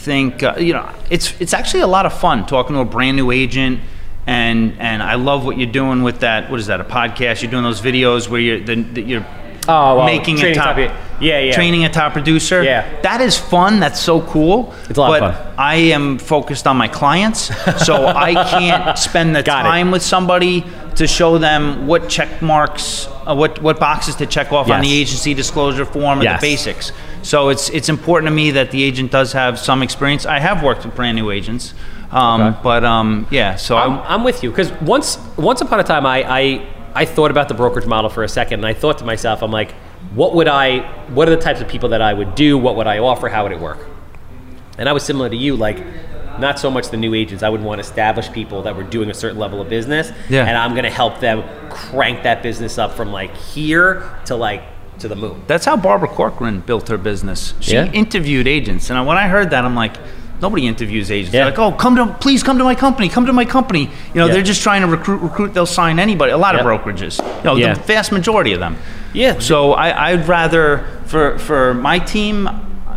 think 0.01 0.41
uh, 0.41 0.55
you 0.57 0.73
know 0.73 0.89
it's 1.09 1.39
it's 1.39 1.53
actually 1.53 1.81
a 1.81 1.87
lot 1.87 2.05
of 2.05 2.13
fun 2.13 2.45
talking 2.45 2.75
to 2.75 2.81
a 2.81 2.85
brand 2.85 3.17
new 3.17 3.31
agent 3.31 3.79
and 4.27 4.79
and 4.79 5.01
I 5.01 5.15
love 5.15 5.45
what 5.45 5.57
you're 5.57 5.71
doing 5.71 6.03
with 6.03 6.19
that. 6.19 6.49
What 6.49 6.59
is 6.59 6.67
that? 6.67 6.79
A 6.79 6.83
podcast? 6.83 7.41
You're 7.41 7.51
doing 7.51 7.63
those 7.63 7.81
videos 7.81 8.29
where 8.29 8.39
you're 8.39 8.59
the, 8.59 8.75
the, 8.75 9.01
you're 9.01 9.25
oh, 9.67 9.97
well, 9.97 10.05
making 10.05 10.39
a 10.41 10.53
top, 10.53 10.75
top, 10.75 10.95
yeah 11.19 11.39
yeah 11.39 11.53
training 11.53 11.85
a 11.85 11.89
top 11.89 12.13
producer. 12.13 12.63
Yeah, 12.63 13.01
that 13.01 13.21
is 13.21 13.37
fun. 13.37 13.79
That's 13.79 13.99
so 13.99 14.21
cool. 14.21 14.73
It's 14.89 14.97
a 14.97 15.01
lot 15.01 15.19
but 15.19 15.23
of 15.23 15.35
fun. 15.35 15.55
I 15.57 15.75
am 15.75 16.19
focused 16.19 16.67
on 16.67 16.77
my 16.77 16.87
clients, 16.87 17.51
so 17.85 18.05
I 18.05 18.33
can't 18.49 18.97
spend 18.97 19.35
the 19.35 19.43
Got 19.53 19.63
time 19.63 19.89
it. 19.89 19.91
with 19.91 20.03
somebody 20.03 20.65
to 20.95 21.07
show 21.07 21.37
them 21.37 21.87
what 21.87 22.09
check 22.09 22.41
marks, 22.41 23.07
uh, 23.07 23.35
what 23.35 23.61
what 23.61 23.79
boxes 23.79 24.15
to 24.15 24.25
check 24.25 24.51
off 24.51 24.67
yes. 24.67 24.75
on 24.75 24.81
the 24.81 24.91
agency 24.91 25.33
disclosure 25.33 25.85
form, 25.85 26.19
and 26.19 26.23
yes. 26.23 26.41
the 26.41 26.47
basics. 26.47 26.91
So 27.21 27.49
it's 27.49 27.69
it's 27.69 27.89
important 27.89 28.27
to 28.29 28.35
me 28.35 28.51
that 28.51 28.71
the 28.71 28.83
agent 28.83 29.11
does 29.11 29.33
have 29.33 29.57
some 29.59 29.83
experience. 29.83 30.25
I 30.25 30.39
have 30.39 30.63
worked 30.63 30.85
with 30.85 30.95
brand 30.95 31.15
new 31.15 31.31
agents, 31.31 31.73
um, 32.11 32.41
okay. 32.41 32.59
but 32.63 32.83
um, 32.83 33.27
yeah. 33.31 33.55
So 33.55 33.77
I'm, 33.77 33.99
I'm 33.99 34.23
with 34.23 34.43
you 34.43 34.49
because 34.49 34.71
once 34.81 35.17
once 35.37 35.61
upon 35.61 35.79
a 35.79 35.83
time 35.83 36.05
I, 36.05 36.23
I 36.23 36.67
I 36.93 37.05
thought 37.05 37.31
about 37.31 37.47
the 37.47 37.53
brokerage 37.53 37.85
model 37.85 38.09
for 38.09 38.23
a 38.23 38.29
second, 38.29 38.59
and 38.59 38.65
I 38.65 38.73
thought 38.73 38.97
to 38.99 39.05
myself, 39.05 39.41
I'm 39.41 39.51
like, 39.51 39.71
what 40.13 40.35
would 40.35 40.47
I? 40.47 40.79
What 41.09 41.27
are 41.27 41.35
the 41.35 41.41
types 41.41 41.61
of 41.61 41.67
people 41.67 41.89
that 41.89 42.01
I 42.01 42.13
would 42.13 42.35
do? 42.35 42.57
What 42.57 42.75
would 42.75 42.87
I 42.87 42.99
offer? 42.99 43.29
How 43.29 43.43
would 43.43 43.51
it 43.51 43.59
work? 43.59 43.87
And 44.77 44.89
I 44.89 44.93
was 44.93 45.03
similar 45.03 45.29
to 45.29 45.35
you, 45.35 45.55
like 45.55 45.77
not 46.39 46.59
so 46.59 46.69
much 46.69 46.89
the 46.89 46.97
new 46.97 47.13
agents. 47.13 47.43
I 47.43 47.49
would 47.49 47.61
want 47.61 47.81
established 47.81 48.33
people 48.33 48.63
that 48.63 48.75
were 48.75 48.83
doing 48.83 49.09
a 49.09 49.13
certain 49.13 49.39
level 49.39 49.61
of 49.61 49.69
business, 49.69 50.11
yeah. 50.29 50.45
and 50.45 50.57
I'm 50.57 50.71
going 50.71 50.83
to 50.83 50.89
help 50.89 51.19
them 51.19 51.43
crank 51.69 52.23
that 52.23 52.43
business 52.43 52.77
up 52.77 52.93
from 52.93 53.11
like 53.11 53.35
here 53.35 54.09
to 54.25 54.35
like 54.35 54.63
to 54.99 55.07
the 55.07 55.15
moon. 55.15 55.43
That's 55.47 55.65
how 55.65 55.77
Barbara 55.77 56.09
Corcoran 56.09 56.61
built 56.61 56.87
her 56.87 56.97
business. 56.97 57.53
She 57.59 57.73
yeah. 57.73 57.91
interviewed 57.91 58.47
agents, 58.47 58.89
and 58.89 59.07
when 59.07 59.17
I 59.17 59.27
heard 59.27 59.49
that, 59.51 59.65
I'm 59.65 59.75
like, 59.75 59.97
nobody 60.41 60.67
interviews 60.67 61.11
agents. 61.11 61.33
Yeah. 61.33 61.45
They're 61.45 61.51
like, 61.51 61.59
oh, 61.59 61.71
come 61.71 61.95
to, 61.95 62.13
please 62.19 62.43
come 62.43 62.57
to 62.57 62.63
my 62.63 62.75
company, 62.75 63.07
come 63.09 63.27
to 63.27 63.33
my 63.33 63.45
company. 63.45 63.83
You 63.83 64.15
know, 64.15 64.25
yeah. 64.25 64.33
they're 64.33 64.43
just 64.43 64.61
trying 64.61 64.81
to 64.81 64.87
recruit, 64.87 65.19
recruit. 65.19 65.53
They'll 65.53 65.65
sign 65.65 65.99
anybody. 65.99 66.31
A 66.31 66.37
lot 66.37 66.55
of 66.55 66.65
brokerages. 66.65 67.19
You 67.37 67.43
know, 67.43 67.55
yeah. 67.55 67.73
the 67.73 67.81
vast 67.81 68.11
majority 68.11 68.53
of 68.53 68.59
them. 68.59 68.77
Yeah. 69.13 69.39
So 69.39 69.73
I, 69.73 70.11
I'd 70.11 70.27
rather 70.27 70.87
for 71.05 71.37
for 71.39 71.73
my 71.73 71.99
team, 71.99 72.49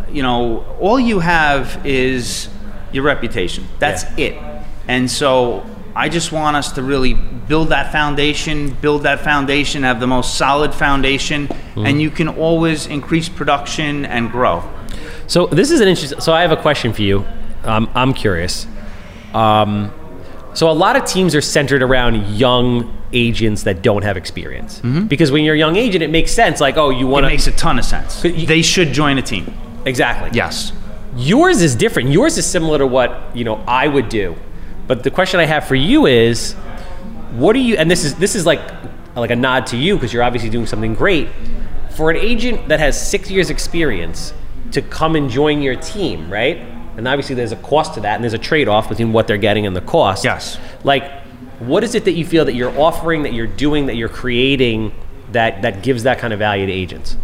you 0.09 0.23
know, 0.23 0.65
all 0.79 0.99
you 0.99 1.19
have 1.19 1.85
is 1.85 2.49
your 2.95 3.03
reputation. 3.03 3.67
That's 3.79 4.03
it. 4.17 4.41
And 4.87 5.09
so 5.09 5.65
I 5.95 6.09
just 6.09 6.31
want 6.31 6.55
us 6.55 6.73
to 6.73 6.83
really 6.83 7.13
build 7.13 7.69
that 7.69 7.91
foundation, 7.91 8.71
build 8.81 9.03
that 9.03 9.21
foundation, 9.21 9.83
have 9.83 9.99
the 9.99 10.07
most 10.07 10.37
solid 10.37 10.73
foundation, 10.73 11.47
mm-hmm. 11.47 11.85
and 11.85 12.01
you 12.01 12.09
can 12.09 12.27
always 12.27 12.87
increase 12.87 13.29
production 13.29 14.05
and 14.05 14.31
grow. 14.31 14.63
So 15.27 15.47
this 15.47 15.71
is 15.71 15.81
an 15.81 15.87
interesting. 15.87 16.19
So 16.19 16.33
I 16.33 16.41
have 16.41 16.51
a 16.51 16.57
question 16.57 16.93
for 16.93 17.01
you. 17.01 17.25
Um, 17.63 17.89
I'm 17.95 18.13
curious. 18.13 18.67
Um, 19.33 19.91
so 20.53 20.69
a 20.69 20.73
lot 20.73 20.95
of 20.95 21.05
teams 21.05 21.35
are 21.35 21.41
centered 21.41 21.81
around 21.81 22.27
young 22.35 22.95
agents 23.11 23.63
that 23.63 23.81
don't 23.81 24.03
have 24.03 24.17
experience. 24.17 24.79
Mm-hmm. 24.79 25.05
Because 25.05 25.31
when 25.31 25.43
you're 25.43 25.55
a 25.55 25.57
young 25.57 25.75
agent, 25.75 26.03
it 26.03 26.09
makes 26.09 26.31
sense. 26.31 26.61
Like, 26.61 26.77
oh, 26.77 26.89
you 26.89 27.07
want 27.07 27.23
to. 27.23 27.27
It 27.27 27.31
makes 27.31 27.47
a 27.47 27.51
ton 27.51 27.79
of 27.79 27.85
sense. 27.85 28.23
You, 28.23 28.45
they 28.45 28.61
should 28.61 28.93
join 28.93 29.17
a 29.17 29.21
team. 29.21 29.53
Exactly. 29.85 30.29
Yes. 30.33 30.71
Yours 31.15 31.61
is 31.61 31.75
different. 31.75 32.09
Yours 32.09 32.37
is 32.37 32.45
similar 32.45 32.77
to 32.77 32.87
what 32.87 33.35
you 33.35 33.43
know 33.43 33.63
I 33.67 33.87
would 33.87 34.09
do, 34.09 34.35
But 34.87 35.03
the 35.03 35.11
question 35.11 35.39
I 35.39 35.45
have 35.45 35.67
for 35.67 35.75
you 35.75 36.05
is, 36.05 36.53
what 37.33 37.53
do 37.53 37.59
you? 37.59 37.75
And 37.75 37.89
this 37.89 38.03
is 38.03 38.15
this 38.15 38.35
is 38.35 38.45
like 38.45 38.61
like 39.15 39.31
a 39.31 39.35
nod 39.35 39.65
to 39.67 39.77
you 39.77 39.95
because 39.95 40.13
you're 40.13 40.23
obviously 40.23 40.49
doing 40.49 40.65
something 40.65 40.93
great. 40.93 41.29
For 41.91 42.11
an 42.11 42.17
agent 42.17 42.67
that 42.67 42.79
has 42.79 42.99
six 42.99 43.31
years 43.31 43.49
experience 43.49 44.33
to 44.71 44.81
come 44.81 45.15
and 45.15 45.29
join 45.29 45.61
your 45.61 45.75
team, 45.75 46.29
right? 46.29 46.57
And 46.97 47.07
obviously 47.07 47.35
there's 47.35 47.53
a 47.53 47.57
cost 47.57 47.93
to 47.95 48.01
that, 48.01 48.15
and 48.15 48.23
there's 48.23 48.33
a 48.33 48.37
trade-off 48.37 48.89
between 48.89 49.13
what 49.13 49.27
they're 49.27 49.37
getting 49.37 49.65
and 49.65 49.75
the 49.75 49.81
cost. 49.81 50.23
Yes. 50.25 50.57
Like, 50.83 51.09
what 51.59 51.83
is 51.83 51.95
it 51.95 52.05
that 52.05 52.13
you 52.13 52.25
feel 52.25 52.45
that 52.45 52.55
you're 52.55 52.77
offering, 52.79 53.23
that 53.23 53.33
you're 53.33 53.47
doing, 53.47 53.85
that 53.85 53.95
you're 53.95 54.09
creating, 54.09 54.93
that 55.31 55.61
that 55.61 55.83
gives 55.83 56.03
that 56.03 56.19
kind 56.19 56.33
of 56.33 56.39
value 56.39 56.65
to 56.65 56.71
agents? 56.71 57.17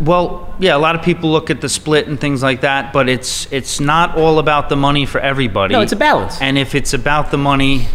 Well, 0.00 0.54
yeah, 0.58 0.76
a 0.76 0.78
lot 0.78 0.94
of 0.96 1.02
people 1.02 1.30
look 1.30 1.50
at 1.50 1.60
the 1.60 1.68
split 1.68 2.06
and 2.08 2.18
things 2.18 2.42
like 2.42 2.62
that, 2.62 2.92
but 2.92 3.08
it's 3.08 3.50
it's 3.52 3.80
not 3.80 4.16
all 4.16 4.38
about 4.38 4.68
the 4.68 4.76
money 4.76 5.04
for 5.04 5.20
everybody. 5.20 5.74
No, 5.74 5.80
it's 5.82 5.92
a 5.92 5.96
balance. 5.96 6.40
And 6.40 6.56
if 6.56 6.74
it's 6.74 6.94
about 6.94 7.30
the 7.30 7.36
money, 7.36 7.86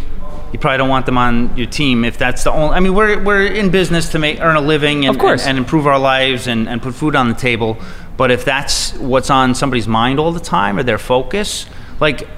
you 0.52 0.58
probably 0.60 0.78
don't 0.78 0.88
want 0.88 1.06
them 1.06 1.18
on 1.18 1.56
your 1.56 1.66
team 1.66 2.04
if 2.04 2.16
that's 2.16 2.44
the 2.44 2.52
only. 2.52 2.76
I 2.76 2.80
mean, 2.80 2.94
we're 2.94 3.22
we're 3.22 3.46
in 3.46 3.70
business 3.70 4.12
to 4.12 4.20
make 4.20 4.40
earn 4.40 4.54
a 4.54 4.60
living 4.60 5.04
and 5.04 5.16
Of 5.16 5.20
course. 5.20 5.42
and, 5.42 5.50
and 5.50 5.58
improve 5.58 5.86
our 5.86 5.98
lives 5.98 6.46
and, 6.46 6.68
and 6.68 6.80
put 6.80 6.94
food 6.94 7.16
on 7.16 7.28
the 7.28 7.34
table. 7.34 7.76
But 8.16 8.30
if 8.30 8.44
that's 8.44 8.94
what's 8.94 9.28
on 9.28 9.54
somebody's 9.54 9.88
mind 9.88 10.18
all 10.20 10.32
the 10.32 10.40
time 10.40 10.78
or 10.78 10.84
their 10.84 10.98
focus, 10.98 11.66
like 12.00 12.28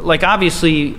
like 0.00 0.24
obviously, 0.24 0.96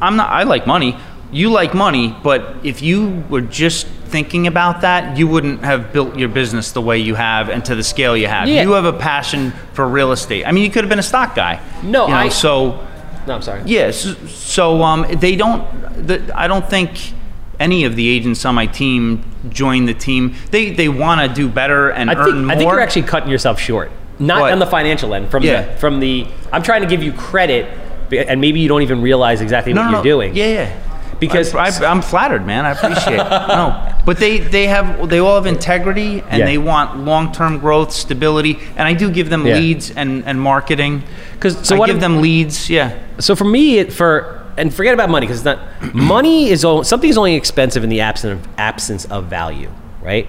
I'm 0.00 0.16
not. 0.16 0.28
I 0.28 0.42
like 0.42 0.66
money. 0.66 0.96
You 1.32 1.50
like 1.50 1.72
money, 1.72 2.14
but 2.22 2.56
if 2.62 2.82
you 2.82 3.24
were 3.30 3.40
just 3.40 3.86
thinking 4.12 4.46
about 4.46 4.82
that, 4.82 5.16
you 5.18 5.26
wouldn't 5.26 5.64
have 5.64 5.92
built 5.92 6.16
your 6.16 6.28
business 6.28 6.70
the 6.72 6.80
way 6.82 6.98
you 6.98 7.14
have 7.16 7.48
and 7.48 7.64
to 7.64 7.74
the 7.74 7.82
scale 7.82 8.16
you 8.16 8.28
have. 8.28 8.46
Yeah. 8.46 8.62
You 8.62 8.72
have 8.72 8.84
a 8.84 8.92
passion 8.92 9.52
for 9.72 9.88
real 9.88 10.12
estate. 10.12 10.46
I 10.46 10.52
mean, 10.52 10.62
you 10.62 10.70
could 10.70 10.84
have 10.84 10.90
been 10.90 10.98
a 10.98 11.02
stock 11.02 11.34
guy. 11.34 11.60
No, 11.82 12.04
you 12.06 12.12
know, 12.12 12.16
I- 12.18 12.28
so. 12.28 12.86
No, 13.26 13.34
I'm 13.36 13.42
sorry. 13.42 13.62
Yes. 13.66 14.16
So 14.30 14.82
um, 14.82 15.06
they 15.18 15.36
don't. 15.36 15.64
The, 16.06 16.32
I 16.36 16.48
don't 16.48 16.68
think 16.68 17.12
any 17.60 17.84
of 17.84 17.94
the 17.94 18.08
agents 18.08 18.44
on 18.44 18.54
my 18.56 18.66
team 18.66 19.22
join 19.48 19.84
the 19.86 19.94
team. 19.94 20.34
They 20.50 20.70
they 20.72 20.88
want 20.88 21.20
to 21.20 21.28
do 21.32 21.48
better 21.48 21.90
and 21.90 22.10
I 22.10 22.14
earn 22.14 22.24
think 22.24 22.36
more. 22.38 22.50
I 22.52 22.56
think 22.56 22.70
you're 22.70 22.80
actually 22.80 23.02
cutting 23.02 23.30
yourself 23.30 23.60
short. 23.60 23.92
Not 24.18 24.40
What? 24.40 24.52
on 24.52 24.58
the 24.58 24.66
financial 24.66 25.14
end. 25.14 25.30
From 25.30 25.42
Yeah. 25.44 25.62
the 25.62 25.76
from 25.78 26.00
the 26.00 26.26
I'm 26.52 26.62
trying 26.64 26.82
to 26.82 26.88
give 26.88 27.02
you 27.02 27.12
credit, 27.12 27.66
and 28.12 28.40
maybe 28.40 28.58
you 28.58 28.66
don't 28.68 28.82
even 28.82 29.00
realize 29.02 29.40
exactly 29.40 29.72
no, 29.72 29.82
what 29.82 29.86
no, 29.86 29.90
you're 29.92 29.98
no. 29.98 30.02
doing. 30.04 30.34
Yeah, 30.34 30.46
yeah. 30.46 30.91
Because- 31.28 31.54
I, 31.54 31.90
I'm 31.90 32.02
flattered, 32.02 32.44
man. 32.46 32.64
I 32.66 32.70
appreciate 32.72 33.14
it. 33.20 33.30
No, 33.48 33.94
but 34.04 34.18
they 34.18 34.38
they 34.38 34.66
have 34.66 35.08
they 35.08 35.18
all 35.18 35.36
have 35.36 35.46
integrity 35.46 36.22
and 36.28 36.40
Yeah. 36.40 36.46
they 36.46 36.58
want 36.58 36.98
long 37.04 37.32
term 37.32 37.58
growth, 37.58 37.92
stability, 37.92 38.58
and 38.76 38.86
I 38.88 38.92
do 38.92 39.10
give 39.10 39.30
them 39.30 39.46
Yeah. 39.46 39.56
leads 39.56 39.90
and 39.90 40.24
and 40.26 40.40
marketing. 40.40 41.02
'Cause- 41.40 41.58
so 41.66 41.76
I 41.76 41.78
what 41.78 41.86
give 41.86 41.96
I'm- 41.96 42.12
them 42.14 42.22
leads. 42.22 42.68
Yeah. 42.70 42.92
So 43.18 43.34
for 43.36 43.44
me, 43.44 43.78
it, 43.78 43.92
for 43.92 44.40
and 44.58 44.72
forget 44.74 44.92
about 44.94 45.08
money 45.08 45.26
because 45.26 45.38
it's 45.38 45.44
not 45.46 45.58
money 45.94 46.50
is 46.50 46.64
o- 46.64 46.82
something 46.82 47.08
is 47.08 47.16
only 47.16 47.34
expensive 47.36 47.82
in 47.84 47.90
the 47.90 48.00
absence 48.00 48.32
of 48.44 48.48
absence 48.58 49.04
of 49.06 49.24
value, 49.24 49.70
right? 50.02 50.26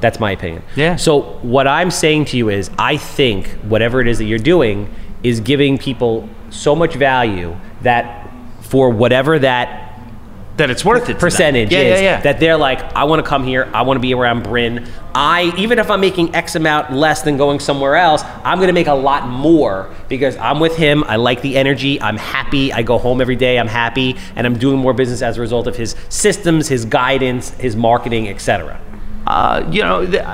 That's 0.00 0.18
my 0.20 0.32
opinion. 0.32 0.62
Hmm? 0.74 0.80
Yeah. 0.80 0.96
So 0.96 1.20
what 1.42 1.66
I'm 1.68 1.90
saying 1.90 2.26
to 2.26 2.36
you 2.36 2.48
is, 2.50 2.70
I 2.78 2.96
think 2.96 3.48
whatever 3.62 4.00
it 4.00 4.08
is 4.08 4.18
that 4.18 4.24
you're 4.24 4.38
doing 4.54 4.88
is 5.22 5.40
giving 5.40 5.78
people 5.78 6.28
so 6.50 6.74
much 6.74 6.94
value 6.94 7.56
that 7.82 8.28
for 8.60 8.90
whatever 8.90 9.38
that 9.38 9.85
That 10.56 10.70
it's 10.70 10.84
worth 10.84 11.08
it. 11.08 11.14
to 11.14 11.18
percentage 11.18 11.70
Yeah, 11.70 11.80
is 11.80 12.00
yeah, 12.00 12.16
yeah. 12.16 12.20
that 12.22 12.40
they're 12.40 12.56
like, 12.56 12.80
I 12.94 13.04
want 13.04 13.22
to 13.22 13.28
come 13.28 13.44
here, 13.44 13.68
I 13.74 13.82
want 13.82 13.96
to 13.96 14.00
be 14.00 14.14
around 14.14 14.42
Bryn. 14.42 14.88
I 15.14 15.52
even 15.58 15.78
if 15.78 15.90
I'm 15.90 16.00
making 16.00 16.34
X 16.34 16.54
amount 16.54 16.92
less 16.92 17.22
than 17.22 17.36
going 17.36 17.60
somewhere 17.60 17.96
else, 17.96 18.22
I'm 18.44 18.58
going 18.58 18.68
to 18.68 18.72
make 18.74 18.86
a 18.86 18.94
lot 18.94 19.28
more 19.28 19.94
because 20.08 20.36
I'm 20.36 20.58
with 20.60 20.76
him. 20.76 21.04
I 21.04 21.16
like 21.16 21.42
the 21.42 21.56
energy. 21.56 22.00
I'm 22.00 22.16
happy. 22.16 22.72
I 22.72 22.82
go 22.82 22.98
home 22.98 23.20
every 23.20 23.36
day. 23.36 23.58
I'm 23.58 23.66
happy, 23.68 24.16
and 24.34 24.46
I'm 24.46 24.58
doing 24.58 24.78
more 24.78 24.92
business 24.94 25.22
as 25.22 25.36
a 25.38 25.40
result 25.40 25.66
of 25.66 25.76
his 25.76 25.94
systems, 26.08 26.68
his 26.68 26.84
guidance, 26.84 27.50
his 27.52 27.76
marketing, 27.76 28.28
etc. 28.28 28.80
uh, 29.26 29.66
you 29.70 29.82
know, 29.82 30.04
they, 30.06 30.24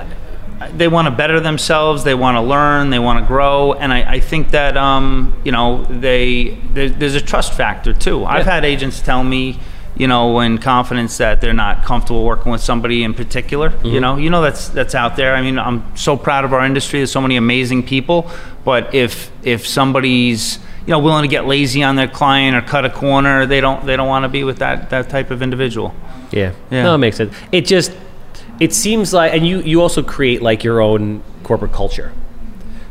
they 0.76 0.88
want 0.88 1.06
to 1.06 1.10
better 1.10 1.40
themselves. 1.40 2.04
They 2.04 2.14
want 2.14 2.36
to 2.36 2.40
learn. 2.42 2.90
They 2.90 2.98
want 2.98 3.20
to 3.20 3.26
grow. 3.26 3.72
And 3.74 3.92
I, 3.92 4.14
I 4.14 4.20
think 4.20 4.50
that 4.50 4.76
um, 4.76 5.34
you 5.44 5.50
know 5.52 5.84
they 5.84 6.58
there, 6.72 6.88
there's 6.88 7.14
a 7.16 7.20
trust 7.20 7.54
factor 7.54 7.92
too. 7.92 8.24
I've 8.24 8.46
had 8.46 8.64
agents 8.64 9.00
tell 9.00 9.22
me, 9.24 9.58
you 10.02 10.08
know, 10.08 10.40
in 10.40 10.58
confidence 10.58 11.18
that 11.18 11.40
they're 11.40 11.52
not 11.52 11.84
comfortable 11.84 12.24
working 12.24 12.50
with 12.50 12.60
somebody 12.60 13.04
in 13.04 13.14
particular. 13.14 13.68
You 13.68 13.76
mm-hmm. 13.76 14.00
know, 14.00 14.16
you 14.16 14.30
know 14.30 14.42
that's 14.42 14.68
that's 14.68 14.96
out 14.96 15.14
there. 15.14 15.36
I 15.36 15.42
mean, 15.42 15.60
I'm 15.60 15.96
so 15.96 16.16
proud 16.16 16.44
of 16.44 16.52
our 16.52 16.66
industry. 16.66 16.98
There's 16.98 17.12
so 17.12 17.20
many 17.20 17.36
amazing 17.36 17.84
people. 17.84 18.28
But 18.64 18.92
if 18.96 19.30
if 19.44 19.64
somebody's 19.64 20.58
you 20.86 20.90
know 20.90 20.98
willing 20.98 21.22
to 21.22 21.28
get 21.28 21.46
lazy 21.46 21.84
on 21.84 21.94
their 21.94 22.08
client 22.08 22.56
or 22.56 22.62
cut 22.62 22.84
a 22.84 22.90
corner, 22.90 23.46
they 23.46 23.60
don't 23.60 23.86
they 23.86 23.96
don't 23.96 24.08
want 24.08 24.24
to 24.24 24.28
be 24.28 24.42
with 24.42 24.58
that 24.58 24.90
that 24.90 25.08
type 25.08 25.30
of 25.30 25.40
individual. 25.40 25.94
Yeah. 26.32 26.52
Yeah. 26.72 26.82
No, 26.82 26.96
it 26.96 26.98
makes 26.98 27.18
sense. 27.18 27.32
It 27.52 27.64
just 27.64 27.92
it 28.58 28.74
seems 28.74 29.12
like, 29.12 29.32
and 29.32 29.46
you 29.46 29.60
you 29.60 29.80
also 29.80 30.02
create 30.02 30.42
like 30.42 30.64
your 30.64 30.80
own 30.80 31.22
corporate 31.44 31.72
culture. 31.72 32.12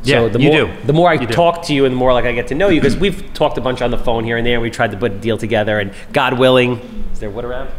Yeah, 0.04 0.28
the 0.28 0.40
you 0.40 0.50
more, 0.50 0.66
do. 0.66 0.86
The 0.86 0.94
more 0.94 1.10
I 1.10 1.18
talk 1.18 1.64
to 1.66 1.74
you, 1.74 1.86
and 1.86 1.94
the 1.94 1.98
more 1.98 2.14
like 2.14 2.26
I 2.26 2.32
get 2.34 2.48
to 2.48 2.56
know 2.56 2.70
you, 2.70 2.82
because 2.82 2.98
we've 2.98 3.34
talked 3.34 3.58
a 3.58 3.62
bunch 3.62 3.82
on 3.82 3.92
the 3.92 3.98
phone 3.98 4.24
here 4.24 4.38
and 4.38 4.46
there. 4.46 4.56
and 4.56 4.62
We 4.62 4.72
tried 4.72 4.92
to 4.92 4.98
put 4.98 5.12
a 5.12 5.16
deal 5.20 5.38
together, 5.38 5.80
and 5.80 5.94
God 6.12 6.40
willing, 6.40 6.80
is 7.14 7.20
there 7.20 7.30
wood 7.30 7.46
around? 7.46 7.70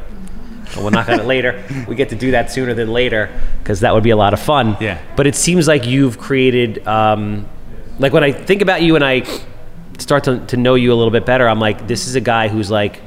We'll 0.76 0.90
knock 0.90 1.08
on 1.08 1.20
it 1.20 1.26
later. 1.26 1.62
We 1.88 1.96
get 1.96 2.10
to 2.10 2.16
do 2.16 2.30
that 2.30 2.50
sooner 2.50 2.74
than 2.74 2.92
later, 2.92 3.28
because 3.58 3.80
that 3.80 3.92
would 3.92 4.04
be 4.04 4.10
a 4.10 4.16
lot 4.16 4.32
of 4.32 4.40
fun. 4.40 4.76
Yeah. 4.80 5.00
But 5.16 5.26
it 5.26 5.34
seems 5.34 5.66
like 5.66 5.86
you've 5.86 6.18
created, 6.18 6.86
um, 6.86 7.48
like 7.98 8.12
when 8.12 8.24
I 8.24 8.32
think 8.32 8.62
about 8.62 8.82
you 8.82 8.94
and 8.94 9.04
I 9.04 9.22
start 9.98 10.24
to, 10.24 10.44
to 10.46 10.56
know 10.56 10.74
you 10.74 10.92
a 10.92 10.96
little 10.96 11.10
bit 11.10 11.26
better, 11.26 11.48
I'm 11.48 11.60
like, 11.60 11.86
this 11.86 12.06
is 12.06 12.14
a 12.14 12.20
guy 12.20 12.48
who's 12.48 12.70
like, 12.70 13.00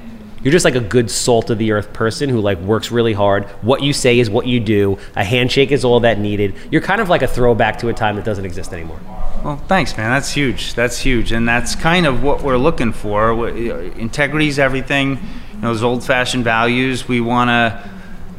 you're 0.46 0.52
just 0.52 0.64
like 0.64 0.76
a 0.76 0.80
good 0.80 1.10
salt 1.10 1.50
of 1.50 1.58
the 1.58 1.72
earth 1.72 1.92
person 1.92 2.30
who 2.30 2.40
like 2.40 2.60
works 2.60 2.92
really 2.92 3.14
hard. 3.14 3.46
What 3.64 3.82
you 3.82 3.94
say 3.94 4.20
is 4.20 4.30
what 4.30 4.46
you 4.46 4.60
do. 4.60 5.00
A 5.16 5.24
handshake 5.24 5.72
is 5.72 5.84
all 5.84 6.02
that 6.02 6.20
needed. 6.20 6.54
You're 6.70 6.84
kind 6.84 7.02
of 7.02 7.10
like 7.10 7.24
a 7.24 7.28
throwback 7.28 7.80
to 7.80 7.90
a 7.90 7.94
time 7.94 8.16
that 8.18 8.26
doesn't 8.26 8.46
exist 8.46 8.72
anymore. 8.72 9.00
Well, 9.44 9.58
thanks, 9.58 9.98
man. 9.98 10.12
That's 10.12 10.32
huge. 10.32 10.76
That's 10.76 11.00
huge, 11.00 11.32
and 11.32 11.50
that's 11.50 11.76
kind 11.76 12.06
of 12.06 12.22
what 12.22 12.44
we're 12.44 12.58
looking 12.58 12.94
for. 12.94 13.50
Integrity 13.50 14.48
is 14.48 14.60
everything. 14.60 15.18
You 15.56 15.62
know, 15.62 15.74
those 15.74 15.82
old-fashioned 15.82 16.44
values. 16.44 17.08
We 17.08 17.22
want 17.22 17.50
to, 17.50 17.90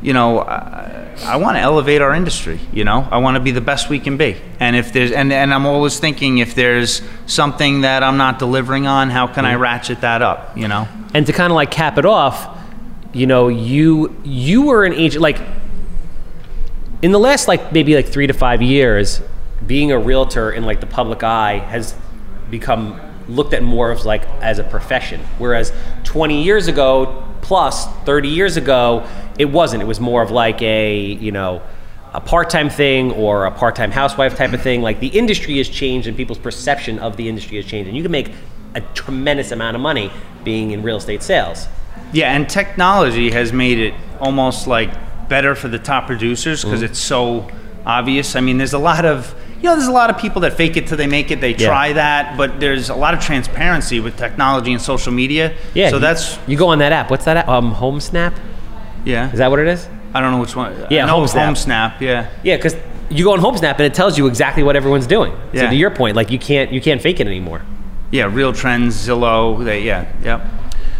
you 0.06 0.12
know, 0.12 0.38
I, 0.38 1.16
I 1.24 1.36
want 1.36 1.56
to 1.56 1.60
elevate 1.60 2.00
our 2.00 2.14
industry. 2.14 2.60
You 2.72 2.84
know, 2.84 3.08
I 3.10 3.18
want 3.18 3.34
to 3.34 3.40
be 3.40 3.50
the 3.50 3.60
best 3.60 3.88
we 3.88 3.98
can 3.98 4.16
be. 4.16 4.36
And 4.60 4.76
if 4.76 4.92
there's, 4.92 5.10
and 5.10 5.32
and 5.32 5.52
I'm 5.52 5.66
always 5.66 5.98
thinking 5.98 6.38
if 6.38 6.54
there's 6.54 7.02
something 7.26 7.80
that 7.80 8.04
I'm 8.04 8.16
not 8.16 8.38
delivering 8.38 8.86
on, 8.86 9.10
how 9.10 9.26
can 9.26 9.44
I 9.44 9.54
mm-hmm. 9.54 9.62
ratchet 9.62 10.02
that 10.02 10.22
up? 10.22 10.56
You 10.56 10.68
know. 10.68 10.86
And 11.12 11.26
to 11.26 11.32
kind 11.32 11.50
of 11.50 11.56
like 11.56 11.72
cap 11.72 11.98
it 11.98 12.06
off, 12.06 12.56
you 13.12 13.26
know, 13.26 13.48
you 13.48 14.14
you 14.22 14.62
were 14.62 14.84
an 14.84 14.92
agent 14.92 15.22
like 15.22 15.40
in 17.02 17.10
the 17.10 17.18
last 17.18 17.48
like 17.48 17.72
maybe 17.72 17.96
like 17.96 18.06
three 18.06 18.28
to 18.28 18.32
five 18.32 18.62
years, 18.62 19.20
being 19.66 19.90
a 19.90 19.98
realtor 19.98 20.52
in 20.52 20.64
like 20.64 20.78
the 20.78 20.86
public 20.86 21.24
eye 21.24 21.58
has 21.58 21.96
become 22.48 23.00
looked 23.28 23.54
at 23.54 23.64
more 23.64 23.90
of 23.90 24.04
like 24.04 24.22
as 24.40 24.60
a 24.60 24.64
profession. 24.64 25.20
Whereas 25.38 25.72
20 26.04 26.44
years 26.44 26.68
ago, 26.68 27.24
plus 27.42 27.86
30 28.04 28.28
years 28.28 28.56
ago, 28.56 29.04
it 29.38 29.46
wasn't. 29.46 29.82
It 29.82 29.86
was 29.86 30.00
more 30.00 30.22
of 30.22 30.30
like 30.30 30.60
a 30.62 30.96
you 30.98 31.32
know 31.32 31.62
a 32.14 32.20
part-time 32.20 32.70
thing 32.70 33.12
or 33.12 33.44
a 33.44 33.50
part-time 33.50 33.90
housewife 33.90 34.36
type 34.36 34.52
of 34.52 34.62
thing. 34.62 34.80
Like 34.82 35.00
the 35.00 35.08
industry 35.08 35.58
has 35.58 35.68
changed 35.68 36.06
and 36.08 36.16
people's 36.16 36.38
perception 36.38 36.98
of 36.98 37.16
the 37.16 37.28
industry 37.28 37.56
has 37.56 37.66
changed, 37.66 37.88
and 37.88 37.96
you 37.96 38.02
can 38.02 38.12
make 38.12 38.32
a 38.74 38.80
tremendous 38.94 39.50
amount 39.52 39.74
of 39.76 39.82
money 39.82 40.10
being 40.44 40.70
in 40.70 40.82
real 40.82 40.96
estate 40.96 41.22
sales. 41.22 41.66
Yeah, 42.12 42.32
and 42.34 42.48
technology 42.48 43.30
has 43.30 43.52
made 43.52 43.78
it 43.78 43.94
almost 44.20 44.66
like 44.66 44.90
better 45.28 45.54
for 45.54 45.68
the 45.68 45.78
top 45.78 46.06
producers 46.06 46.62
because 46.64 46.80
Mm-hmm. 46.80 46.92
it's 46.92 46.98
so 46.98 47.50
obvious. 47.84 48.36
I 48.36 48.40
mean, 48.40 48.58
there's 48.58 48.72
a 48.74 48.78
lot 48.78 49.04
of 49.04 49.34
you 49.58 49.62
know, 49.70 49.74
there's 49.74 49.88
a 49.88 49.92
lot 49.92 50.10
of 50.10 50.18
people 50.18 50.42
that 50.42 50.52
fake 50.52 50.76
it 50.76 50.86
till 50.86 50.98
they 50.98 51.06
make 51.06 51.30
it. 51.30 51.40
They 51.40 51.54
Yeah. 51.54 51.68
try 51.68 51.92
that, 51.94 52.36
but 52.36 52.60
there's 52.60 52.90
a 52.90 52.94
lot 52.94 53.14
of 53.14 53.20
transparency 53.20 54.00
with 54.00 54.16
technology 54.18 54.70
and 54.72 54.80
social 54.80 55.12
media. 55.12 55.54
Yeah. 55.74 55.88
So 55.88 55.96
you- 55.96 56.00
that's 56.02 56.38
you 56.46 56.56
go 56.58 56.68
on 56.68 56.78
that 56.78 56.92
app. 56.92 57.10
What's 57.10 57.24
that 57.24 57.36
app? 57.38 57.48
Um, 57.48 57.74
HomeSnap. 57.74 58.34
Yeah. 59.06 59.32
Is 59.32 59.38
that 59.38 59.50
what 59.50 59.60
it 59.60 59.68
is? 59.68 59.88
I 60.12 60.20
don't 60.20 60.32
know 60.32 60.40
which 60.40 60.54
one. 60.54 60.74
Yeah, 60.90 61.04
I 61.04 61.06
know 61.06 61.20
HomeSnap. 61.20 61.48
HomeSnap. 61.54 62.00
Yeah. 62.00 62.30
Yeah, 62.42 62.56
because 62.56 62.76
you 63.08 63.24
go 63.24 63.32
on 63.32 63.40
HomeSnap 63.40 63.72
and 63.72 63.82
it 63.82 63.94
tells 63.94 64.18
you 64.18 64.26
exactly 64.26 64.62
what 64.62 64.76
everyone's 64.76 65.06
doing. 65.06 65.32
So 65.32 65.62
Yeah. 65.62 65.70
to 65.70 65.76
your 65.76 65.90
point, 65.90 66.16
like 66.16 66.30
you 66.30 66.38
can't 66.38 66.72
you 66.72 66.80
can't 66.80 67.00
fake 67.00 67.20
it 67.20 67.26
anymore. 67.26 67.62
Yeah. 68.10 68.24
RealTrends, 68.30 68.88
Zillow. 69.06 69.64
They 69.64 69.82
yeah. 69.82 70.12
Yep. 70.22 70.46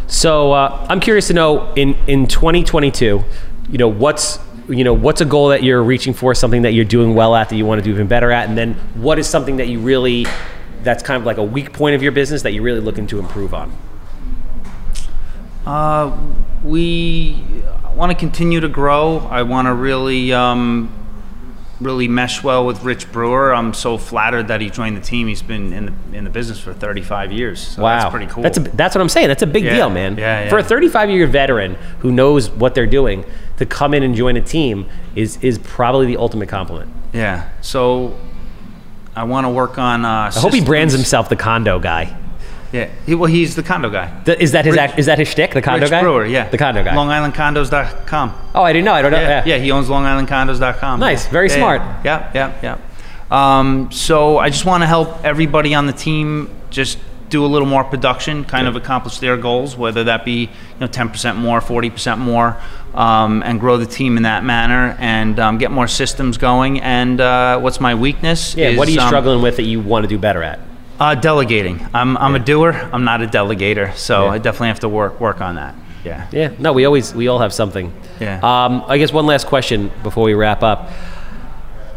So 0.07 0.53
uh, 0.53 0.87
I'm 0.89 1.01
curious 1.01 1.27
to 1.29 1.35
know 1.35 1.73
in 1.75 1.97
in 2.07 2.27
2022, 2.27 3.25
you 3.71 3.79
know 3.79 3.89
what's 3.89 4.39
you 4.69 4.85
know 4.85 4.95
what's 4.95 5.21
a 5.21 5.25
goal 5.25 5.49
that 5.49 5.63
you're 5.65 5.83
reaching 5.83 6.15
for, 6.15 6.35
something 6.35 6.63
that 6.63 6.73
you're 6.75 6.85
doing 6.85 7.15
well 7.15 7.35
at 7.35 7.49
that 7.49 7.57
you 7.57 7.67
want 7.67 7.81
to 7.81 7.85
do 7.85 7.91
even 7.93 8.07
better 8.07 8.31
at, 8.31 8.49
and 8.49 8.57
then 8.57 8.75
what 8.95 9.19
is 9.19 9.27
something 9.29 9.57
that 9.57 9.69
you 9.69 9.79
really 9.81 10.27
that's 10.83 11.03
kind 11.03 11.21
of 11.21 11.27
like 11.27 11.39
a 11.39 11.43
weak 11.43 11.73
point 11.73 11.97
of 11.97 12.03
your 12.03 12.13
business 12.13 12.43
that 12.43 12.53
you're 12.53 12.63
really 12.63 12.81
looking 12.81 13.07
to 13.09 13.19
improve 13.19 13.53
on. 13.55 13.73
Uh, 15.65 16.17
we 16.63 17.43
want 17.97 18.13
to 18.13 18.19
continue 18.19 18.61
to 18.61 18.69
grow. 18.69 19.19
I 19.31 19.43
want 19.43 19.67
to 19.67 19.75
really, 19.75 20.33
um, 20.33 20.93
really 21.81 22.09
mesh 22.09 22.43
well 22.43 22.65
with 22.65 22.83
Rich 22.85 23.11
Brewer. 23.13 23.55
I'm 23.55 23.75
so 23.75 23.99
flattered 23.99 24.49
that 24.49 24.61
he 24.61 24.71
joined 24.71 24.97
the 24.97 25.01
team. 25.01 25.27
He's 25.29 25.43
been 25.43 25.73
in 25.73 25.87
the 25.87 26.17
in 26.19 26.25
the 26.25 26.31
business 26.31 26.59
for 26.59 26.73
35 26.73 27.33
years. 27.33 27.61
So 27.61 27.83
wow, 27.83 27.99
that's 28.01 28.11
pretty 28.11 28.27
cool. 28.27 28.43
That's 28.43 28.57
a, 28.59 28.61
that's 28.63 28.95
what 28.95 29.03
I'm 29.03 29.09
saying. 29.09 29.29
That's 29.29 29.43
a 29.43 29.47
big 29.47 29.65
Yeah, 29.65 29.75
deal, 29.77 29.91
man. 29.91 30.17
yeah, 30.17 30.45
yeah. 30.45 30.49
For 30.49 30.59
a 30.59 30.63
35 30.65 31.11
year 31.11 31.27
veteran 31.27 31.75
who 32.01 32.11
knows 32.13 32.49
what 32.51 32.75
they're 32.75 32.87
doing 32.87 33.25
to 33.59 33.67
come 33.67 33.93
in 33.95 34.03
and 34.03 34.15
join 34.15 34.37
a 34.37 34.43
team 34.43 34.87
is 35.15 35.39
is 35.43 35.59
probably 35.59 36.07
the 36.07 36.17
ultimate 36.19 36.49
compliment. 36.49 36.91
yeah. 37.13 37.49
So 37.61 38.19
I 39.15 39.25
want 39.25 39.45
to 39.47 39.51
work 39.51 39.79
on. 39.79 40.05
Uh, 40.05 40.31
I 40.35 40.39
hope 40.39 40.53
he 40.55 40.61
brands 40.63 40.93
himself 40.95 41.29
the 41.29 41.37
condo 41.37 41.79
guy. 41.79 42.17
Yeah. 42.77 42.91
He, 43.07 43.15
well, 43.15 43.31
he's 43.31 43.57
the 43.57 43.63
condo 43.63 43.91
guy. 43.91 44.13
Th- 44.25 44.39
Is 44.39 44.53
that 44.53 44.65
his 44.65 44.73
Rich- 44.73 44.81
act, 44.81 44.99
is 44.99 45.07
that 45.07 45.19
his 45.19 45.29
shtick, 45.29 45.53
the 45.53 45.63
condo 45.63 45.81
Rich 45.83 45.91
guy? 45.91 46.03
Brewer, 46.03 46.27
yeah. 46.27 46.49
the 46.49 46.59
condo 46.59 46.85
guy. 46.85 46.95
LongIslandCondos.com. 46.95 48.35
oh, 48.55 48.63
I 48.63 48.73
didn't 48.73 48.85
know. 48.85 48.93
I 48.93 49.03
don't 49.03 49.13
know. 49.13 49.21
Yeah, 49.21 49.45
Yeah, 49.47 49.57
yeah, 49.57 49.63
he 49.63 49.71
owns 49.71 49.89
LongIslandCondos.com. 49.89 51.01
Nice, 51.01 51.27
very 51.29 51.49
Yeah, 51.49 51.57
smart. 51.57 51.83
Yeah, 52.05 52.31
yeah, 52.35 52.53
yeah. 52.63 52.79
Um, 53.31 53.91
so 53.91 54.39
I 54.39 54.51
just 54.51 54.65
want 54.65 54.83
to 54.83 54.87
help 54.87 55.25
everybody 55.25 55.75
on 55.75 55.87
the 55.87 55.93
team 55.93 56.49
just 56.71 56.99
do 57.29 57.45
a 57.45 57.49
little 57.49 57.67
more 57.67 57.83
production, 57.83 58.45
kind 58.45 58.69
of 58.69 58.77
accomplish 58.77 59.19
their 59.19 59.37
goals, 59.37 59.77
whether 59.77 60.05
that 60.05 60.25
be 60.25 60.43
you 60.43 60.81
know 60.81 60.87
10% 60.87 61.37
more, 61.37 61.61
40% 61.61 62.19
more, 62.19 62.57
um, 62.95 63.43
and 63.43 63.59
grow 63.59 63.79
the 63.79 63.87
team 63.87 64.17
in 64.17 64.23
that 64.23 64.45
manner, 64.45 64.97
and 65.01 65.41
um, 65.41 65.59
get 65.59 65.73
more 65.73 65.89
systems 65.89 66.39
going. 66.39 66.81
And 66.81 67.21
uh, 67.21 67.59
what's 67.59 67.81
my 67.81 67.95
weakness? 67.97 68.55
Yeah, 68.55 68.69
is, 68.69 68.79
what 68.79 68.87
are 68.87 68.93
you 68.93 69.01
um, 69.01 69.09
struggling 69.09 69.43
with 69.43 69.57
that 69.57 69.65
you 69.65 69.81
want 69.81 70.05
to 70.05 70.09
do 70.09 70.19
better 70.19 70.43
at? 70.45 70.61
Uh, 70.99 71.15
delegating. 71.15 71.87
I'm, 71.93 72.17
I'm 72.17 72.35
a 72.35 72.39
doer. 72.39 72.73
I'm 72.93 73.05
not 73.05 73.23
a 73.23 73.27
delegator, 73.27 73.95
so 73.95 74.25
Yeah. 74.25 74.31
I 74.31 74.39
definitely 74.39 74.69
have 74.69 74.81
to 74.81 74.89
work 74.89 75.21
work 75.21 75.41
on 75.41 75.57
that. 75.57 75.75
Yeah. 76.05 76.27
Yeah, 76.31 76.53
no, 76.59 76.73
we 76.73 76.85
always 76.85 77.15
we 77.15 77.29
all 77.29 77.41
have 77.41 77.53
something. 77.53 77.93
Yeah. 78.21 78.39
Um, 78.43 78.85
I 78.87 78.97
guess 78.97 79.13
one 79.13 79.27
last 79.27 79.47
question 79.47 79.91
before 80.03 80.25
we 80.25 80.35
wrap 80.35 80.63
up. 80.63 80.91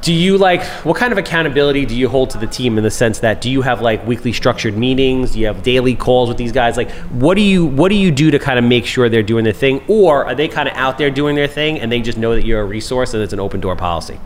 Do 0.01 0.13
you 0.13 0.37
like 0.37 0.63
what 0.85 0.95
kind 0.97 1.11
of 1.11 1.17
accountability 1.17 1.85
do 1.85 1.95
you 1.95 2.09
hold 2.09 2.29
to 2.31 2.37
the 2.37 2.47
team 2.47 2.77
in 2.77 2.83
the 2.83 2.89
sense 2.91 3.19
that 3.19 3.41
do 3.41 3.49
you 3.51 3.61
have 3.61 3.81
like 3.81 4.05
weekly 4.07 4.33
structured 4.33 4.75
meetings? 4.75 5.33
Do 5.33 5.39
you 5.39 5.47
have 5.47 5.61
daily 5.61 5.93
calls 5.95 6.27
with 6.29 6.37
these 6.37 6.51
guys? 6.53 6.75
Like, 6.77 6.89
what 7.11 7.35
do 7.35 7.41
you 7.41 7.65
what 7.65 7.89
do 7.89 7.95
you 7.95 8.09
do 8.11 8.31
to 8.31 8.39
kind 8.39 8.57
of 8.57 8.65
make 8.65 8.85
sure 8.85 9.07
they're 9.09 9.21
doing 9.23 9.43
their 9.43 9.53
thing, 9.53 9.81
or 9.87 10.25
are 10.25 10.35
they 10.35 10.47
kind 10.47 10.67
of 10.69 10.75
out 10.75 10.97
there 10.97 11.11
doing 11.11 11.35
their 11.35 11.47
thing 11.47 11.79
and 11.79 11.91
they 11.91 12.01
just 12.01 12.17
know 12.17 12.33
that 12.33 12.45
you're 12.45 12.61
a 12.61 12.65
resource 12.65 13.13
and 13.13 13.21
it's 13.23 13.33
an 13.33 13.39
open 13.39 13.59
door 13.61 13.75
policy? 13.75 14.19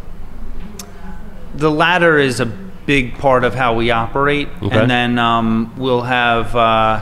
the 1.55 1.69
latter 1.69 2.17
is 2.17 2.39
a 2.39 2.45
big 2.85 3.17
part 3.17 3.43
of 3.43 3.53
how 3.55 3.73
we 3.75 3.91
operate, 3.91 4.47
Okay. 4.61 4.77
and 4.79 4.89
then 4.89 5.17
um, 5.19 5.73
we'll 5.77 6.01
have 6.01 6.55
uh, 6.55 6.99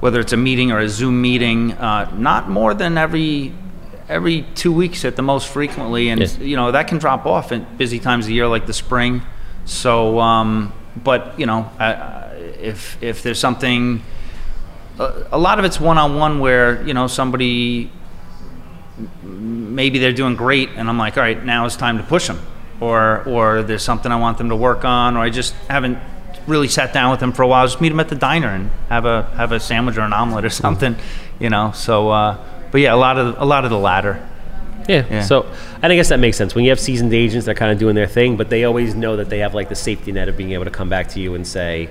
whether 0.00 0.20
it's 0.20 0.32
a 0.32 0.36
meeting 0.36 0.70
or 0.72 0.78
a 0.78 0.88
Zoom 0.88 1.20
meeting, 1.22 1.72
uh, 1.72 2.10
not 2.16 2.48
more 2.50 2.74
than 2.74 2.98
every 2.98 3.52
every 4.08 4.42
two 4.54 4.72
weeks 4.72 5.04
at 5.04 5.16
the 5.16 5.22
most 5.22 5.48
frequently, 5.48 6.08
and 6.10 6.20
Yeah. 6.20 6.28
you 6.40 6.56
know 6.56 6.72
that 6.72 6.88
can 6.88 6.98
drop 6.98 7.26
off 7.26 7.52
at 7.52 7.76
busy 7.78 7.98
times 7.98 8.26
of 8.26 8.30
year 8.32 8.46
like 8.46 8.66
the 8.66 8.72
spring. 8.74 9.22
So, 9.64 10.20
um, 10.20 10.72
but 11.02 11.34
you 11.38 11.46
know, 11.46 11.70
uh, 11.80 12.30
if 12.60 12.96
if 13.02 13.22
there's 13.22 13.38
something, 13.40 14.02
a, 14.98 15.24
a 15.32 15.38
lot 15.38 15.58
of 15.58 15.64
it's 15.64 15.80
one 15.80 15.98
on 15.98 16.16
one 16.16 16.38
where 16.38 16.86
you 16.86 16.94
know 16.94 17.06
somebody 17.08 17.90
maybe 19.22 19.98
they're 19.98 20.12
doing 20.12 20.36
great 20.36 20.70
and 20.76 20.88
I'm 20.88 20.96
like, 20.98 21.16
all 21.18 21.22
right, 21.22 21.42
now 21.44 21.66
it's 21.66 21.76
time 21.76 21.98
to 21.98 22.04
push 22.04 22.28
them. 22.28 22.40
Or, 22.80 23.24
or 23.24 23.62
there's 23.62 23.82
something 23.82 24.12
I 24.12 24.16
want 24.16 24.38
them 24.38 24.50
to 24.50 24.56
work 24.56 24.84
on, 24.84 25.16
or 25.16 25.20
I 25.20 25.30
just 25.30 25.54
haven't 25.68 25.98
really 26.46 26.68
sat 26.68 26.92
down 26.92 27.10
with 27.10 27.20
them 27.20 27.32
for 27.32 27.42
a 27.42 27.46
while. 27.48 27.66
Just 27.66 27.80
meet 27.80 27.88
them 27.88 28.00
at 28.00 28.08
the 28.08 28.14
diner 28.14 28.48
and 28.48 28.70
have 28.88 29.04
a 29.04 29.22
have 29.36 29.52
a 29.52 29.60
sandwich 29.60 29.96
or 29.96 30.02
an 30.02 30.12
omelet 30.12 30.44
or 30.44 30.50
something, 30.64 30.96
you 31.38 31.50
know. 31.50 31.72
So, 31.72 32.10
uh, 32.10 32.38
but 32.70 32.80
yeah, 32.80 32.94
a 32.94 32.96
lot 32.96 33.18
of 33.18 33.40
a 33.40 33.44
lot 33.44 33.64
of 33.64 33.70
the 33.70 33.78
latter. 33.78 34.26
Yeah. 34.88 35.04
Yeah. 35.10 35.22
So, 35.22 35.50
and 35.82 35.92
I 35.92 35.96
guess 35.96 36.10
that 36.10 36.20
makes 36.20 36.36
sense. 36.36 36.54
When 36.54 36.64
you 36.64 36.70
have 36.70 36.78
seasoned 36.78 37.12
agents, 37.12 37.46
they're 37.46 37.54
kind 37.54 37.72
of 37.72 37.78
doing 37.78 37.94
their 37.94 38.06
thing, 38.06 38.36
but 38.36 38.50
they 38.50 38.64
always 38.64 38.94
know 38.94 39.16
that 39.16 39.28
they 39.28 39.40
have 39.40 39.54
like 39.54 39.68
the 39.68 39.74
safety 39.74 40.12
net 40.12 40.28
of 40.28 40.36
being 40.36 40.52
able 40.52 40.64
to 40.64 40.70
come 40.70 40.88
back 40.88 41.08
to 41.08 41.20
you 41.20 41.34
and 41.34 41.46
say, 41.46 41.90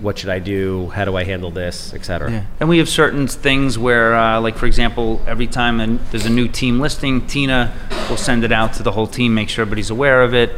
"What 0.00 0.18
should 0.18 0.28
I 0.30 0.38
do? 0.38 0.90
How 0.94 1.04
do 1.04 1.16
I 1.16 1.24
handle 1.24 1.50
this?" 1.50 1.92
Etc. 1.94 2.30
Yeah. 2.30 2.42
And 2.60 2.68
we 2.68 2.78
have 2.78 2.88
certain 2.88 3.26
things 3.26 3.78
where, 3.78 4.14
uh, 4.14 4.40
like 4.40 4.56
for 4.56 4.66
example, 4.66 5.20
every 5.26 5.46
time 5.46 5.80
an- 5.80 6.00
there's 6.10 6.26
a 6.26 6.30
new 6.30 6.48
team 6.48 6.80
listing, 6.80 7.26
Tina 7.26 7.72
will 8.08 8.16
send 8.16 8.44
it 8.44 8.52
out 8.52 8.72
to 8.74 8.82
the 8.82 8.92
whole 8.92 9.06
team, 9.06 9.34
make 9.34 9.48
sure 9.48 9.62
everybody's 9.62 9.90
aware 9.90 10.22
of 10.22 10.34
it. 10.34 10.52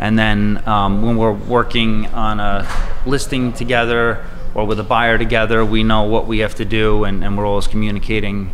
And 0.00 0.18
then 0.18 0.62
um, 0.66 1.02
when 1.02 1.16
we're 1.16 1.32
working 1.32 2.06
on 2.08 2.40
a 2.40 2.66
listing 3.06 3.52
together 3.52 4.24
or 4.54 4.66
with 4.66 4.80
a 4.80 4.84
buyer 4.84 5.18
together, 5.18 5.64
we 5.64 5.82
know 5.82 6.02
what 6.02 6.26
we 6.26 6.38
have 6.38 6.54
to 6.56 6.64
do, 6.64 7.04
and, 7.04 7.24
and 7.24 7.36
we're 7.38 7.46
always 7.46 7.66
communicating, 7.66 8.50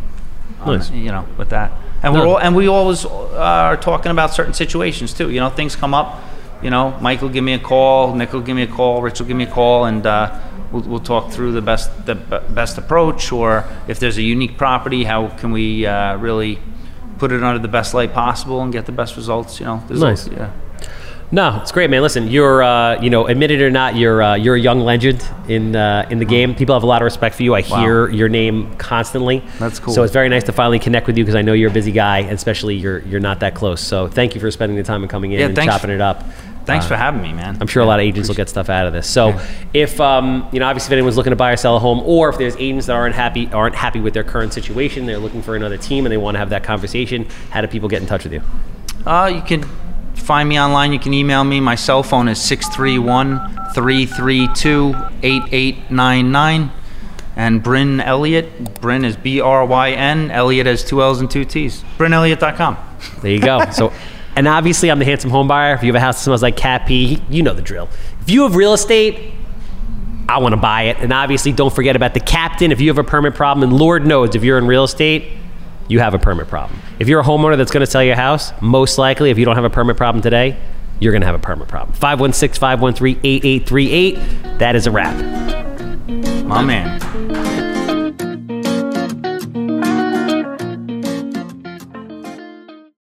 on, 0.61 0.77
Nice. 0.77 0.91
you 0.91 1.11
know, 1.11 1.25
with 1.37 1.49
that. 1.49 1.71
And 2.03 2.13
No. 2.13 2.21
we're 2.21 2.27
all, 2.27 2.39
and 2.39 2.55
we 2.55 2.67
always 2.67 3.05
uh, 3.05 3.09
are 3.37 3.77
talking 3.77 4.11
about 4.11 4.33
certain 4.33 4.53
situations 4.53 5.13
too. 5.13 5.29
You 5.29 5.39
know, 5.39 5.49
things 5.49 5.75
come 5.75 5.93
up. 5.93 6.19
You 6.63 6.69
know, 6.69 6.97
Mike 7.01 7.21
will 7.21 7.29
give 7.29 7.43
me 7.43 7.53
a 7.53 7.59
call, 7.59 8.13
Nick 8.15 8.33
will 8.33 8.41
give 8.41 8.55
me 8.55 8.63
a 8.63 8.67
call, 8.67 9.01
Rich 9.01 9.19
will 9.19 9.27
give 9.27 9.37
me 9.37 9.45
a 9.45 9.51
call, 9.51 9.85
and 9.85 10.05
uh, 10.05 10.39
we'll, 10.71 10.83
we'll 10.83 10.99
talk 10.99 11.31
through 11.31 11.53
the 11.53 11.61
best 11.61 11.89
the 12.05 12.15
b- 12.15 12.37
best 12.49 12.77
approach, 12.77 13.31
or 13.31 13.65
if 13.87 13.99
there's 13.99 14.17
a 14.17 14.21
unique 14.23 14.57
property, 14.57 15.03
how 15.03 15.29
can 15.29 15.51
we 15.51 15.85
uh, 15.85 16.17
really 16.17 16.59
put 17.17 17.31
it 17.31 17.43
under 17.43 17.59
the 17.59 17.67
best 17.67 17.93
light 17.93 18.13
possible 18.13 18.61
and 18.61 18.71
get 18.73 18.85
the 18.87 18.91
best 18.91 19.15
results. 19.15 19.59
You 19.59 19.65
know, 19.67 19.83
Nice. 19.89 20.27
yeah. 20.27 20.51
No, 21.33 21.59
it's 21.61 21.71
great, 21.71 21.89
man. 21.89 22.01
Listen, 22.01 22.27
you're, 22.27 22.61
uh, 22.61 23.01
you 23.01 23.09
know, 23.09 23.27
admit 23.27 23.51
it 23.51 23.61
or 23.61 23.69
not, 23.71 23.95
you're, 23.95 24.21
uh, 24.21 24.35
you're 24.35 24.55
a 24.55 24.59
young 24.59 24.81
legend 24.81 25.25
in, 25.47 25.75
uh, 25.77 26.05
in 26.09 26.19
the 26.19 26.25
game. 26.25 26.53
People 26.55 26.75
have 26.75 26.83
a 26.83 26.87
lot 26.87 27.01
of 27.01 27.05
respect 27.05 27.35
for 27.35 27.43
you. 27.43 27.53
I 27.55 27.61
Wow. 27.61 27.79
hear 27.79 28.09
your 28.09 28.27
name 28.27 28.75
constantly. 28.75 29.41
That's 29.57 29.79
cool. 29.79 29.93
So 29.93 30.03
it's 30.03 30.11
very 30.11 30.27
nice 30.27 30.43
to 30.45 30.51
finally 30.51 30.77
connect 30.79 31.07
with 31.07 31.17
you 31.17 31.23
because 31.23 31.35
I 31.35 31.41
know 31.41 31.53
you're 31.53 31.69
a 31.69 31.73
busy 31.73 31.93
guy, 31.93 32.19
and 32.19 32.31
especially 32.31 32.75
you're, 32.75 32.99
you're 33.03 33.21
not 33.21 33.39
that 33.39 33.53
close. 33.55 33.79
So 33.79 34.07
thank 34.09 34.35
you 34.35 34.41
for 34.41 34.51
spending 34.51 34.75
the 34.77 34.83
time 34.83 35.03
and 35.03 35.09
coming 35.09 35.31
in 35.31 35.39
Yeah, 35.39 35.45
and 35.45 35.55
thanks- 35.55 35.73
chopping 35.73 35.91
it 35.91 36.01
up. 36.01 36.25
Thanks 36.65 36.85
Uh, 36.85 36.89
for 36.89 36.95
having 36.95 37.21
me, 37.21 37.33
man. 37.33 37.57
I'm 37.59 37.67
sure 37.67 37.81
a 37.81 37.85
lot 37.85 37.99
of 37.99 38.05
agents 38.05 38.27
will 38.29 38.35
get 38.35 38.47
stuff 38.49 38.69
out 38.69 38.85
of 38.87 38.93
this. 38.93 39.07
So, 39.09 39.39
if 39.73 39.99
um, 39.99 40.47
you 40.51 40.59
know, 40.59 40.67
obviously, 40.67 40.87
if 40.89 40.91
anyone's 40.93 41.17
looking 41.17 41.31
to 41.31 41.35
buy 41.35 41.51
or 41.51 41.57
sell 41.57 41.75
a 41.75 41.79
home, 41.79 41.99
or 42.05 42.29
if 42.29 42.37
there's 42.37 42.55
agents 42.57 42.85
that 42.87 42.93
aren't 42.95 43.15
happy 43.15 43.49
aren't 43.51 43.75
happy 43.75 43.99
with 43.99 44.13
their 44.13 44.23
current 44.23 44.53
situation, 44.53 45.05
they're 45.05 45.17
looking 45.17 45.41
for 45.41 45.55
another 45.55 45.77
team 45.77 46.05
and 46.05 46.11
they 46.13 46.17
want 46.17 46.35
to 46.35 46.39
have 46.39 46.49
that 46.51 46.63
conversation. 46.63 47.27
How 47.49 47.61
do 47.61 47.67
people 47.67 47.89
get 47.89 48.01
in 48.01 48.07
touch 48.07 48.23
with 48.23 48.33
you? 48.33 48.41
Uh, 49.05 49.31
you 49.33 49.41
can 49.41 49.63
find 50.13 50.47
me 50.47 50.59
online. 50.59 50.93
You 50.93 50.99
can 50.99 51.13
email 51.13 51.43
me. 51.43 51.59
My 51.59 51.75
cell 51.75 52.03
phone 52.03 52.27
is 52.27 52.39
631 52.39 53.39
332 53.73 54.93
8899. 55.23 56.71
And 57.35 57.63
Bryn 57.63 58.01
Elliott. 58.01 58.81
Bryn 58.81 59.05
is 59.05 59.15
B 59.15 59.39
R 59.41 59.65
Y 59.65 59.91
N. 59.91 60.29
Elliott 60.31 60.67
has 60.67 60.83
two 60.83 61.01
L's 61.01 61.19
and 61.21 61.31
two 61.31 61.45
T's. 61.45 61.83
BrynElliott.com. 61.97 62.77
There 63.21 63.31
you 63.31 63.39
go. 63.39 63.61
so, 63.71 63.91
and 64.35 64.47
obviously, 64.47 64.89
I'm 64.89 64.99
the 64.99 65.05
handsome 65.05 65.29
home 65.29 65.47
buyer. 65.47 65.73
If 65.73 65.83
you 65.83 65.87
have 65.87 65.95
a 65.95 65.99
house 65.99 66.17
that 66.17 66.23
smells 66.23 66.41
like 66.41 66.55
cat 66.55 66.85
pee, 66.87 67.21
you 67.29 67.43
know 67.43 67.53
the 67.53 67.61
drill. 67.61 67.89
If 68.21 68.29
you 68.29 68.43
have 68.43 68.55
real 68.55 68.73
estate, 68.73 69.33
I 70.29 70.37
want 70.37 70.53
to 70.53 70.57
buy 70.57 70.83
it. 70.83 70.97
And 70.99 71.11
obviously, 71.11 71.51
don't 71.51 71.73
forget 71.73 71.95
about 71.95 72.13
the 72.13 72.19
captain. 72.21 72.71
If 72.71 72.79
you 72.79 72.87
have 72.87 72.97
a 72.97 73.03
permit 73.03 73.35
problem, 73.35 73.69
and 73.69 73.77
Lord 73.77 74.05
knows 74.05 74.35
if 74.35 74.43
you're 74.43 74.57
in 74.57 74.67
real 74.67 74.85
estate, 74.85 75.33
you 75.89 75.99
have 75.99 76.13
a 76.13 76.19
permit 76.19 76.47
problem. 76.47 76.79
If 76.99 77.09
you're 77.09 77.19
a 77.19 77.23
homeowner 77.23 77.57
that's 77.57 77.71
going 77.71 77.85
to 77.85 77.91
sell 77.91 78.03
your 78.03 78.15
house, 78.15 78.53
most 78.61 78.97
likely, 78.97 79.29
if 79.29 79.37
you 79.37 79.43
don't 79.43 79.55
have 79.55 79.65
a 79.65 79.69
permit 79.69 79.97
problem 79.97 80.21
today, 80.21 80.57
you're 81.01 81.11
going 81.11 81.21
to 81.21 81.27
have 81.27 81.35
a 81.35 81.39
permit 81.39 81.67
problem. 81.67 81.93
516 81.93 82.59
513 82.59 83.19
8838. 83.23 84.59
That 84.59 84.75
is 84.75 84.87
a 84.87 84.91
wrap. 84.91 85.17
My 86.45 86.63
man. 86.63 87.50